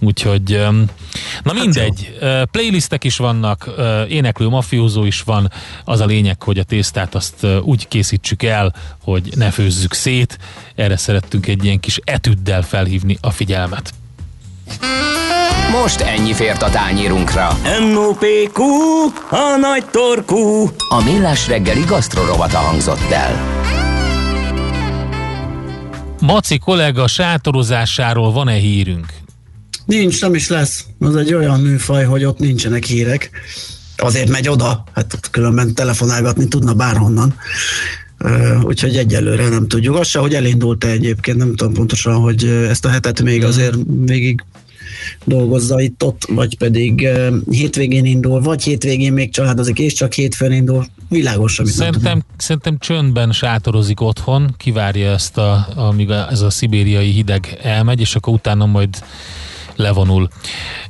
Úgyhogy, 0.00 0.66
na 1.42 1.52
mindegy, 1.52 2.16
ö, 2.20 2.42
playlistek 2.50 3.04
is 3.04 3.16
vannak, 3.16 3.70
éneklő 4.08 4.48
mafiózó 4.48 5.04
is 5.04 5.22
van, 5.22 5.52
az 5.84 6.00
a 6.00 6.06
lényeg, 6.06 6.42
hogy 6.42 6.58
a 6.58 6.62
tésztát 6.62 7.14
azt 7.14 7.46
úgy 7.62 7.88
készítsük 7.88 8.42
el, 8.42 8.74
hogy 9.02 9.32
ne 9.36 9.50
főzzük 9.50 9.92
szét, 9.92 10.38
erre 10.74 10.96
szerettünk 10.96 11.46
egy 11.46 11.64
ilyen 11.64 11.80
kis 11.80 12.00
etüddel 12.04 12.62
felhívni 12.62 13.18
a 13.20 13.30
figyelmet. 13.30 13.94
Most 15.70 16.00
ennyi 16.00 16.32
fért 16.32 16.62
a 16.62 16.70
tányérunkra. 16.70 17.58
M.O.P.Q. 17.92 18.62
A 19.30 19.56
nagy 19.60 19.84
torkú. 19.90 20.70
A 20.88 21.02
Millás 21.04 21.48
reggeli 21.48 21.84
gasztrorovata 21.86 22.56
hangzott 22.58 23.10
el. 23.10 23.64
Maci 26.20 26.58
kollega 26.58 27.06
sátorozásáról 27.06 28.32
van-e 28.32 28.52
hírünk? 28.52 29.06
Nincs, 29.84 30.20
nem 30.20 30.34
is 30.34 30.48
lesz. 30.48 30.84
Az 30.98 31.16
egy 31.16 31.34
olyan 31.34 31.60
műfaj, 31.60 32.04
hogy 32.04 32.24
ott 32.24 32.38
nincsenek 32.38 32.84
hírek. 32.84 33.30
Azért 33.96 34.28
megy 34.28 34.48
oda, 34.48 34.84
hát 34.94 35.18
különben 35.30 35.74
telefonálgatni 35.74 36.48
tudna 36.48 36.74
bárhonnan. 36.74 37.34
Ö, 38.18 38.60
Úgyhogy 38.60 38.96
egyelőre 38.96 39.48
nem 39.48 39.68
tudjuk. 39.68 39.96
Azt 39.96 40.10
se, 40.10 40.18
hogy 40.18 40.34
elindult-e 40.34 40.88
egyébként, 40.88 41.36
nem 41.36 41.54
tudom 41.54 41.72
pontosan, 41.74 42.14
hogy 42.14 42.44
ezt 42.44 42.84
a 42.84 42.88
hetet 42.88 43.22
még 43.22 43.44
azért 43.44 43.76
végig 44.04 44.44
dolgozza 45.24 45.80
itt 45.80 46.02
ott, 46.04 46.22
vagy 46.28 46.58
pedig 46.58 47.08
hétvégén 47.50 48.04
indul, 48.04 48.40
vagy 48.40 48.62
hétvégén 48.62 49.12
még 49.12 49.32
családozik, 49.32 49.78
és 49.78 49.92
csak 49.92 50.12
hétfőn 50.12 50.52
indul. 50.52 50.86
Világos, 51.08 51.58
amit 51.58 51.72
Szerintem, 51.72 52.22
szerintem 52.36 52.78
csöndben 52.78 53.32
sátorozik 53.32 54.00
otthon, 54.00 54.54
kivárja 54.56 55.10
ezt, 55.10 55.38
a, 55.38 55.66
amíg 55.74 56.10
a, 56.10 56.30
ez 56.30 56.40
a 56.40 56.50
szibériai 56.50 57.10
hideg 57.10 57.58
elmegy, 57.62 58.00
és 58.00 58.14
akkor 58.14 58.32
utána 58.34 58.66
majd 58.66 58.88
levonul. 59.76 60.28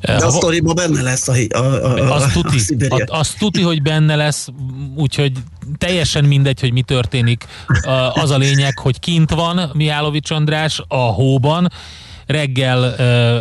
De 0.00 0.12
a 0.24 0.30
sztoriban 0.30 0.74
benne 0.74 1.02
lesz 1.02 1.28
a, 1.28 1.34
a, 1.48 1.58
a, 1.58 1.94
a, 1.94 2.14
az 2.14 2.22
a 2.22 2.28
tuti, 2.32 2.58
Szibéria. 2.58 3.04
a, 3.08 3.18
az 3.18 3.28
tuti, 3.38 3.62
hogy 3.62 3.82
benne 3.82 4.16
lesz, 4.16 4.48
úgyhogy 4.96 5.32
teljesen 5.78 6.24
mindegy, 6.24 6.60
hogy 6.60 6.72
mi 6.72 6.82
történik. 6.82 7.44
A- 7.66 8.20
Az 8.20 8.30
a 8.30 8.36
lényeg, 8.36 8.78
hogy 8.78 8.98
kint 9.00 9.30
van 9.30 9.70
Mihálovics 9.74 10.30
András 10.30 10.82
a 10.88 10.96
hóban, 10.96 11.72
reggel 12.26 12.94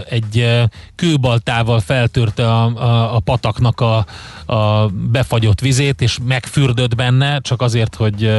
egy 0.09 0.61
kőbaltával 0.95 1.79
feltörte 1.79 2.51
a, 2.51 2.63
a, 2.65 3.15
a 3.15 3.19
pataknak 3.19 3.81
a, 3.81 4.05
a 4.53 4.87
befagyott 4.87 5.59
vizét, 5.59 6.01
és 6.01 6.17
megfürdött 6.27 6.95
benne, 6.95 7.39
csak 7.39 7.61
azért, 7.61 7.95
hogy 7.95 8.31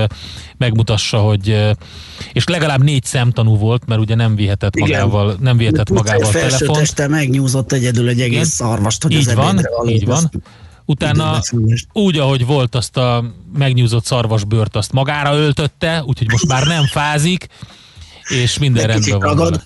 megmutassa, 0.56 1.18
hogy 1.18 1.74
és 2.32 2.44
legalább 2.46 2.82
négy 2.82 3.04
szemtanú 3.04 3.56
volt, 3.56 3.86
mert 3.86 4.00
ugye 4.00 4.14
nem 4.14 4.36
vihetett 4.36 4.76
Igen. 4.76 4.88
magával, 4.88 5.36
nem 5.40 5.56
vihetett 5.56 5.90
magával 5.90 6.30
felső 6.30 6.56
telefont. 6.56 6.78
teste 6.78 7.08
megnyúzott 7.08 7.72
egyedül 7.72 8.08
egy 8.08 8.20
egész 8.20 8.48
szarvast, 8.48 9.02
hogy 9.02 9.12
így 9.12 9.28
az 9.28 9.34
van, 9.34 9.60
így 9.86 10.06
van. 10.06 10.30
Utána 10.84 11.40
úgy, 11.92 12.18
ahogy 12.18 12.46
volt, 12.46 12.74
azt 12.74 12.96
a 12.96 13.24
megnyúzott 13.54 14.04
szarvasbőrt, 14.04 14.76
azt 14.76 14.92
magára 14.92 15.34
öltötte, 15.34 16.02
úgyhogy 16.04 16.30
most 16.30 16.46
már 16.46 16.66
nem 16.66 16.86
fázik, 16.86 17.46
és 18.28 18.58
minden 18.58 18.86
rendben 18.86 19.36
van. 19.36 19.62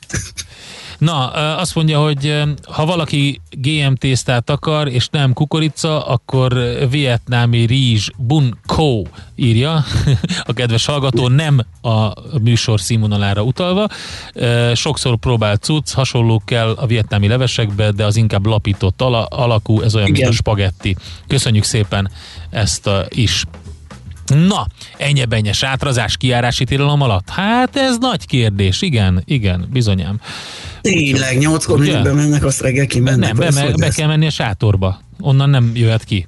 Na, 1.01 1.31
azt 1.57 1.75
mondja, 1.75 2.01
hogy 2.01 2.43
ha 2.65 2.87
valaki 2.87 3.41
GM 3.51 3.93
tésztát 3.93 4.51
akar, 4.51 4.89
és 4.89 5.09
nem 5.09 5.33
kukorica, 5.33 6.07
akkor 6.07 6.53
vietnámi 6.91 7.67
rizs 7.67 8.09
bun 8.17 8.59
ko 8.67 9.03
írja 9.37 9.85
a 10.51 10.53
kedves 10.53 10.87
hallgató, 10.87 11.29
nem 11.29 11.61
a 11.83 12.13
műsor 12.43 12.81
színvonalára 12.81 13.43
utalva. 13.43 13.89
Sokszor 14.75 15.17
próbált 15.17 15.63
cucc, 15.63 15.93
hasonló 15.93 16.43
kell 16.45 16.71
a 16.71 16.87
vietnámi 16.87 17.29
levesekbe, 17.29 17.91
de 17.91 18.05
az 18.05 18.17
inkább 18.17 18.47
lapított 18.47 19.03
ala- 19.03 19.33
alakú, 19.33 19.81
ez 19.81 19.95
olyan, 19.95 20.07
mint 20.07 20.19
Igen. 20.19 20.31
a 20.31 20.35
spagetti. 20.35 20.97
Köszönjük 21.27 21.65
szépen 21.65 22.11
ezt 22.51 22.87
a, 22.87 23.07
is. 23.09 23.45
Na, 24.35 24.67
ennyi 24.97 25.25
benye 25.25 25.53
sátrazás 25.53 26.17
kiárási 26.17 26.65
tilalom 26.65 27.01
alatt? 27.01 27.29
Hát 27.29 27.77
ez 27.77 27.99
nagy 27.99 28.27
kérdés, 28.27 28.83
igen, 28.83 29.23
igen, 29.25 29.69
bizonyám. 29.73 30.21
Tényleg, 30.81 31.39
nyolckor 31.39 31.79
mindig 31.79 32.03
bemennek, 32.03 32.45
azt 32.45 32.61
reggel 32.61 32.87
kimennek. 32.87 33.33
Nem, 33.33 33.37
be, 33.37 33.51
be, 33.51 33.73
be 33.77 33.89
kell 33.89 34.07
menni 34.07 34.27
a 34.27 34.31
sátorba. 34.31 35.01
Onnan 35.21 35.51
nem 35.51 35.71
jöhet 35.75 36.05
ki. 36.05 36.27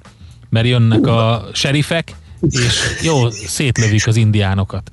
mert 0.49 0.67
jönnek 0.67 1.07
a 1.07 1.47
serifek, 1.53 2.15
és 2.49 2.79
jó, 3.01 3.29
szétlövik 3.29 4.07
az 4.07 4.15
indiánokat. 4.15 4.89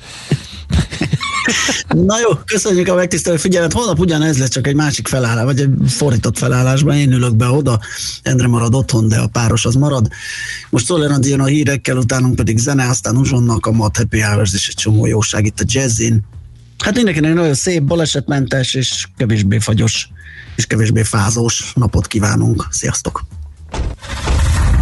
Na 1.88 2.20
jó, 2.20 2.30
köszönjük 2.44 2.88
a 2.88 2.94
megtisztelő 2.94 3.36
figyelmet. 3.36 3.72
Holnap 3.72 3.98
ugyanez 3.98 4.38
lesz, 4.38 4.48
csak 4.48 4.66
egy 4.66 4.74
másik 4.74 5.08
felállás, 5.08 5.44
vagy 5.44 5.60
egy 5.60 5.70
fordított 5.88 6.38
felállásban. 6.38 6.96
Én 6.96 7.12
ülök 7.12 7.36
be 7.36 7.48
oda, 7.48 7.80
Endre 8.22 8.46
marad 8.46 8.74
otthon, 8.74 9.08
de 9.08 9.18
a 9.18 9.26
páros 9.26 9.64
az 9.64 9.74
marad. 9.74 10.08
Most 10.70 10.84
Szoller 10.84 11.10
Andi 11.10 11.28
jön 11.28 11.40
a 11.40 11.44
hírekkel, 11.44 11.96
utánunk 11.96 12.36
pedig 12.36 12.58
zene, 12.58 12.88
aztán 12.88 13.16
Uzsonnak 13.16 13.66
a 13.66 13.72
Mat 13.72 13.96
Happy 13.96 14.20
Hours 14.20 14.54
és 14.54 14.68
egy 14.68 14.74
csomó 14.74 15.06
jóság 15.06 15.44
itt 15.44 15.60
a 15.60 15.64
jazzin. 15.66 16.20
Hát 16.78 16.94
mindenkinek 16.94 17.34
nagyon 17.34 17.54
szép, 17.54 17.82
balesetmentes 17.82 18.74
és 18.74 19.06
kevésbé 19.16 19.58
fagyos 19.58 20.08
és 20.56 20.66
kevésbé 20.66 21.02
fázós 21.02 21.72
napot 21.74 22.06
kívánunk. 22.06 22.66
Sziasztok! 22.70 23.24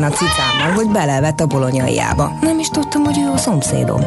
a 0.00 0.10
cicámmal, 0.10 0.72
hogy 0.74 0.88
belevett 0.88 1.40
a 1.40 1.46
bolonyaiába. 1.46 2.38
Nem 2.40 2.58
is 2.58 2.68
tudtam, 2.68 3.04
hogy 3.04 3.18
ő 3.18 3.30
a 3.30 3.36
szomszédom. 3.36 4.00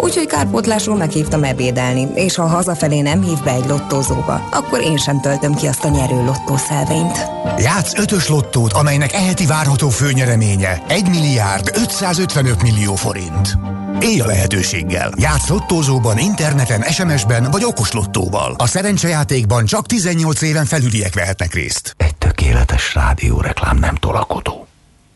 Úgyhogy 0.00 0.26
kárpótlásról 0.26 0.96
meghívtam 0.96 1.44
ebédelni, 1.44 2.08
és 2.14 2.34
ha 2.34 2.46
hazafelé 2.46 3.00
nem 3.00 3.22
hív 3.22 3.42
be 3.44 3.50
egy 3.50 3.66
lottózóba, 3.66 4.48
akkor 4.50 4.80
én 4.80 4.96
sem 4.96 5.20
töltöm 5.20 5.54
ki 5.54 5.66
azt 5.66 5.84
a 5.84 5.88
nyerő 5.88 6.24
lottószelvényt. 6.24 7.26
Játsz 7.58 7.98
ötös 7.98 8.28
lottót, 8.28 8.72
amelynek 8.72 9.12
eheti 9.12 9.46
várható 9.46 9.88
főnyereménye 9.88 10.82
1 10.88 11.08
milliárd 11.08 11.70
555 11.74 12.62
millió 12.62 12.94
forint. 12.94 13.58
Élj 14.00 14.20
a 14.20 14.26
lehetőséggel. 14.26 15.12
Játsz 15.16 15.48
lottózóban, 15.48 16.18
interneten, 16.18 16.82
SMS-ben 16.82 17.50
vagy 17.50 17.64
okos 17.64 17.92
lottóval. 17.92 18.54
A 18.58 18.66
szerencsejátékban 18.66 19.64
csak 19.64 19.86
18 19.86 20.42
éven 20.42 20.64
felüliek 20.64 21.14
vehetnek 21.14 21.54
részt. 21.54 21.96
Tökéletes 22.18 22.94
rádióreklám 22.94 23.78
nem 23.78 23.94
tolakodó. 23.94 24.65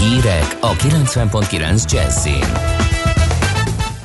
Hírek 0.00 0.56
a 0.60 0.76
90.9 0.76 1.92
Jazzin. 1.92 2.78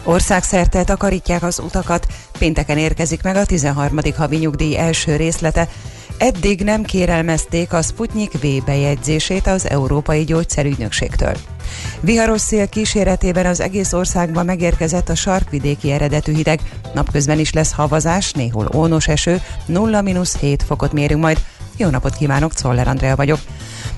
Országszerte 0.03 0.83
takarítják 0.83 1.43
az 1.43 1.59
utakat, 1.59 2.07
pénteken 2.39 2.77
érkezik 2.77 3.23
meg 3.23 3.35
a 3.35 3.45
13. 3.45 3.99
havi 4.17 4.37
nyugdíj 4.37 4.77
első 4.77 5.15
részlete. 5.15 5.67
Eddig 6.17 6.63
nem 6.63 6.83
kérelmezték 6.83 7.73
a 7.73 7.81
Sputnik 7.81 8.31
V 8.31 8.45
bejegyzését 8.65 9.47
az 9.47 9.69
Európai 9.69 10.23
Gyógyszerügynökségtől. 10.23 11.33
Viharos 11.99 12.41
szél 12.41 12.67
kíséretében 12.67 13.45
az 13.45 13.59
egész 13.59 13.93
országban 13.93 14.45
megérkezett 14.45 15.09
a 15.09 15.15
sarkvidéki 15.15 15.91
eredetű 15.91 16.33
hideg. 16.33 16.59
Napközben 16.93 17.39
is 17.39 17.53
lesz 17.53 17.71
havazás, 17.71 18.31
néhol 18.31 18.69
ónos 18.75 19.07
eső, 19.07 19.41
0-7 19.67 20.59
fokot 20.65 20.93
mérünk 20.93 21.21
majd. 21.21 21.43
Jó 21.77 21.89
napot 21.89 22.15
kívánok, 22.15 22.53
Czoller 22.53 22.87
Andrea 22.87 23.15
vagyok. 23.15 23.39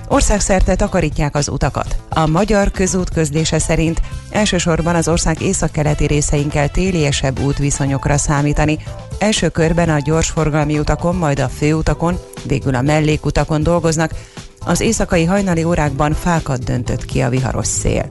Országszerte 0.08 0.76
takarítják 0.76 1.36
az 1.36 1.50
utakat. 1.50 1.96
A 2.10 2.28
magyar 2.28 2.72
közút 2.72 3.10
közlése 3.10 3.60
szerint 3.60 4.02
elsősorban 4.30 4.96
az 4.96 5.08
ország 5.08 5.42
északkeleti 5.42 6.06
részein 6.06 6.50
kell 6.50 6.68
téliesebb 6.68 7.40
útviszonyokra 7.40 8.18
számítani. 8.18 8.78
Első 9.20 9.50
körben 9.50 9.90
a 9.90 10.00
gyorsforgalmi 10.00 10.80
utakon, 10.80 11.16
majd 11.16 11.40
a 11.40 11.50
főutakon, 11.50 12.20
végül 12.44 12.76
a 12.76 12.82
mellékutakon 12.82 13.64
dolgoznak. 13.64 14.12
Az 14.66 14.82
éjszakai 14.82 15.26
hajnali 15.26 15.64
órákban 15.64 16.14
fákat 16.14 16.64
döntött 16.64 17.06
ki 17.06 17.22
a 17.22 17.30
viharos 17.30 17.68
szél. 17.68 18.08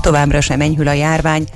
Továbbra 0.00 0.40
sem 0.40 0.60
enyhül 0.60 0.88
a 0.88 0.92
járvány, 0.92 1.46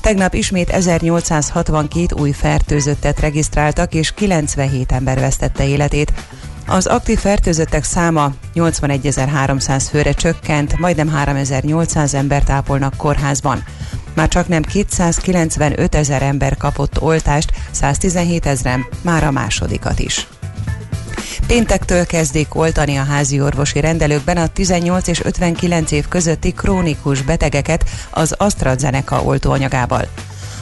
Tegnap 0.00 0.34
ismét 0.34 0.70
1862 0.70 2.20
új 2.20 2.30
fertőzöttet 2.30 3.20
regisztráltak, 3.20 3.94
és 3.94 4.12
97 4.14 4.92
ember 4.92 5.18
vesztette 5.18 5.66
életét. 5.66 6.12
Az 6.70 6.86
aktív 6.86 7.18
fertőzöttek 7.18 7.84
száma 7.84 8.32
81.300 8.54 9.84
főre 9.90 10.12
csökkent, 10.12 10.78
majdnem 10.78 11.12
3.800 11.24 12.14
embert 12.14 12.50
ápolnak 12.50 12.96
kórházban. 12.96 13.64
Már 14.14 14.28
csak 14.28 14.48
nem 14.48 14.62
295 14.62 15.94
ezer 15.94 16.22
ember 16.22 16.56
kapott 16.56 17.00
oltást, 17.00 17.52
117 17.70 18.46
ezeren 18.46 18.86
már 19.02 19.24
a 19.24 19.30
másodikat 19.30 19.98
is. 19.98 20.26
Péntektől 21.46 22.06
kezdik 22.06 22.54
oltani 22.54 22.96
a 22.96 23.04
házi 23.04 23.40
orvosi 23.40 23.80
rendelőkben 23.80 24.36
a 24.36 24.46
18 24.46 25.06
és 25.06 25.24
59 25.24 25.90
év 25.90 26.08
közötti 26.08 26.52
krónikus 26.52 27.22
betegeket 27.22 27.84
az 28.10 28.34
AstraZeneca 28.38 29.22
oltóanyagával. 29.22 30.08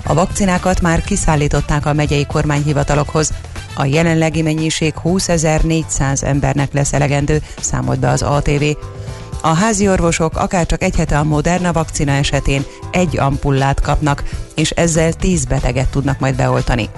A 0.04 0.14
vakcinákat 0.14 0.80
már 0.80 1.02
kiszállították 1.02 1.86
a 1.86 1.92
megyei 1.92 2.26
kormányhivatalokhoz. 2.26 3.32
A 3.78 3.84
jelenlegi 3.84 4.42
mennyiség 4.42 4.94
20.400 5.04 6.22
embernek 6.22 6.72
lesz 6.72 6.92
elegendő, 6.92 7.42
számolt 7.60 7.98
be 7.98 8.08
az 8.08 8.22
ATV. 8.22 8.62
A 9.42 9.48
házi 9.48 9.88
orvosok 9.88 10.36
akárcsak 10.36 10.82
egy 10.82 10.96
hete 10.96 11.18
a 11.18 11.24
Moderna 11.24 11.72
vakcina 11.72 12.12
esetén 12.12 12.64
egy 12.90 13.18
ampullát 13.18 13.80
kapnak, 13.80 14.22
és 14.54 14.70
ezzel 14.70 15.12
10 15.12 15.44
beteget 15.44 15.88
tudnak 15.88 16.18
majd 16.18 16.36
beoltani. 16.36 16.88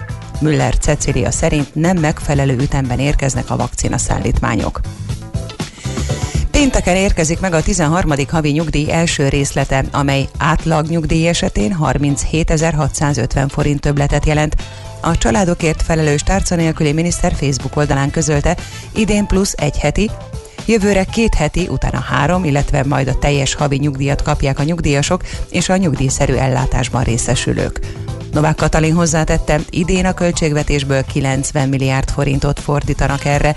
Müller 0.41 0.79
Cecília 0.79 1.31
szerint 1.31 1.74
nem 1.74 1.97
megfelelő 1.97 2.57
ütemben 2.57 2.99
érkeznek 2.99 3.51
a 3.51 3.57
vakcina 3.57 3.99
szállítmányok. 3.99 4.81
Pénteken 6.59 6.96
érkezik 6.96 7.40
meg 7.40 7.52
a 7.52 7.62
13. 7.62 8.12
havi 8.28 8.50
nyugdíj 8.50 8.92
első 8.92 9.28
részlete, 9.28 9.84
amely 9.92 10.28
átlag 10.38 10.86
nyugdíj 10.86 11.28
esetén 11.28 11.76
37.650 11.80 13.46
forint 13.48 13.80
többletet 13.80 14.26
jelent. 14.26 14.56
A 15.00 15.18
családokért 15.18 15.82
felelős 15.82 16.22
tárca 16.22 16.54
nélküli 16.54 16.92
miniszter 16.92 17.34
Facebook 17.34 17.76
oldalán 17.76 18.11
közölte, 18.11 18.56
idén 18.94 19.26
plusz 19.26 19.54
egy 19.56 19.78
heti, 19.78 20.11
Jövőre 20.66 21.04
két 21.04 21.34
heti, 21.34 21.68
utána 21.68 22.00
három, 22.00 22.44
illetve 22.44 22.84
majd 22.84 23.09
a 23.09 23.18
teljes 23.18 23.54
havi 23.54 23.76
nyugdíjat 23.76 24.22
kapják 24.22 24.59
a 24.59 24.62
nyugdíjasok 24.62 25.22
és 25.50 25.68
a 25.68 25.76
nyugdíjszerű 25.76 26.34
ellátásban 26.34 27.02
részesülők. 27.02 27.80
Novák 28.32 28.56
Katalin 28.56 28.94
hozzátette, 28.94 29.61
idén 29.70 30.06
a 30.06 30.14
költségvetésből 30.14 31.04
90 31.04 31.68
milliárd 31.68 32.11
forintot 32.11 32.61
fordítanak 32.61 33.24
erre. 33.24 33.56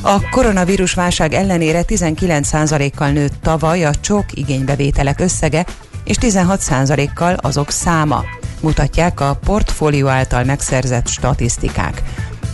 A 0.00 0.28
koronavírus 0.30 0.94
válság 0.94 1.32
ellenére 1.32 1.82
19%-kal 1.86 3.10
nőtt 3.10 3.42
tavaly 3.42 3.84
a 3.84 3.94
csok 3.94 4.24
igénybevételek 4.34 5.20
összege, 5.20 5.66
és 6.04 6.16
16%-kal 6.20 7.34
azok 7.34 7.70
száma, 7.70 8.24
mutatják 8.60 9.20
a 9.20 9.38
portfólió 9.44 10.06
által 10.06 10.44
megszerzett 10.44 11.08
statisztikák. 11.08 12.02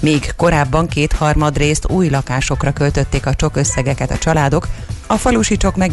Míg 0.01 0.32
korábban 0.36 0.88
kétharmad 0.88 1.57
részt 1.57 1.90
új 1.90 2.09
lakásokra 2.09 2.72
költötték 2.72 3.26
a 3.26 3.34
csok 3.34 3.57
összegeket 3.57 4.11
a 4.11 4.18
családok, 4.18 4.68
a 5.07 5.16
falusi 5.16 5.57
csok 5.57 5.76
meg 5.76 5.92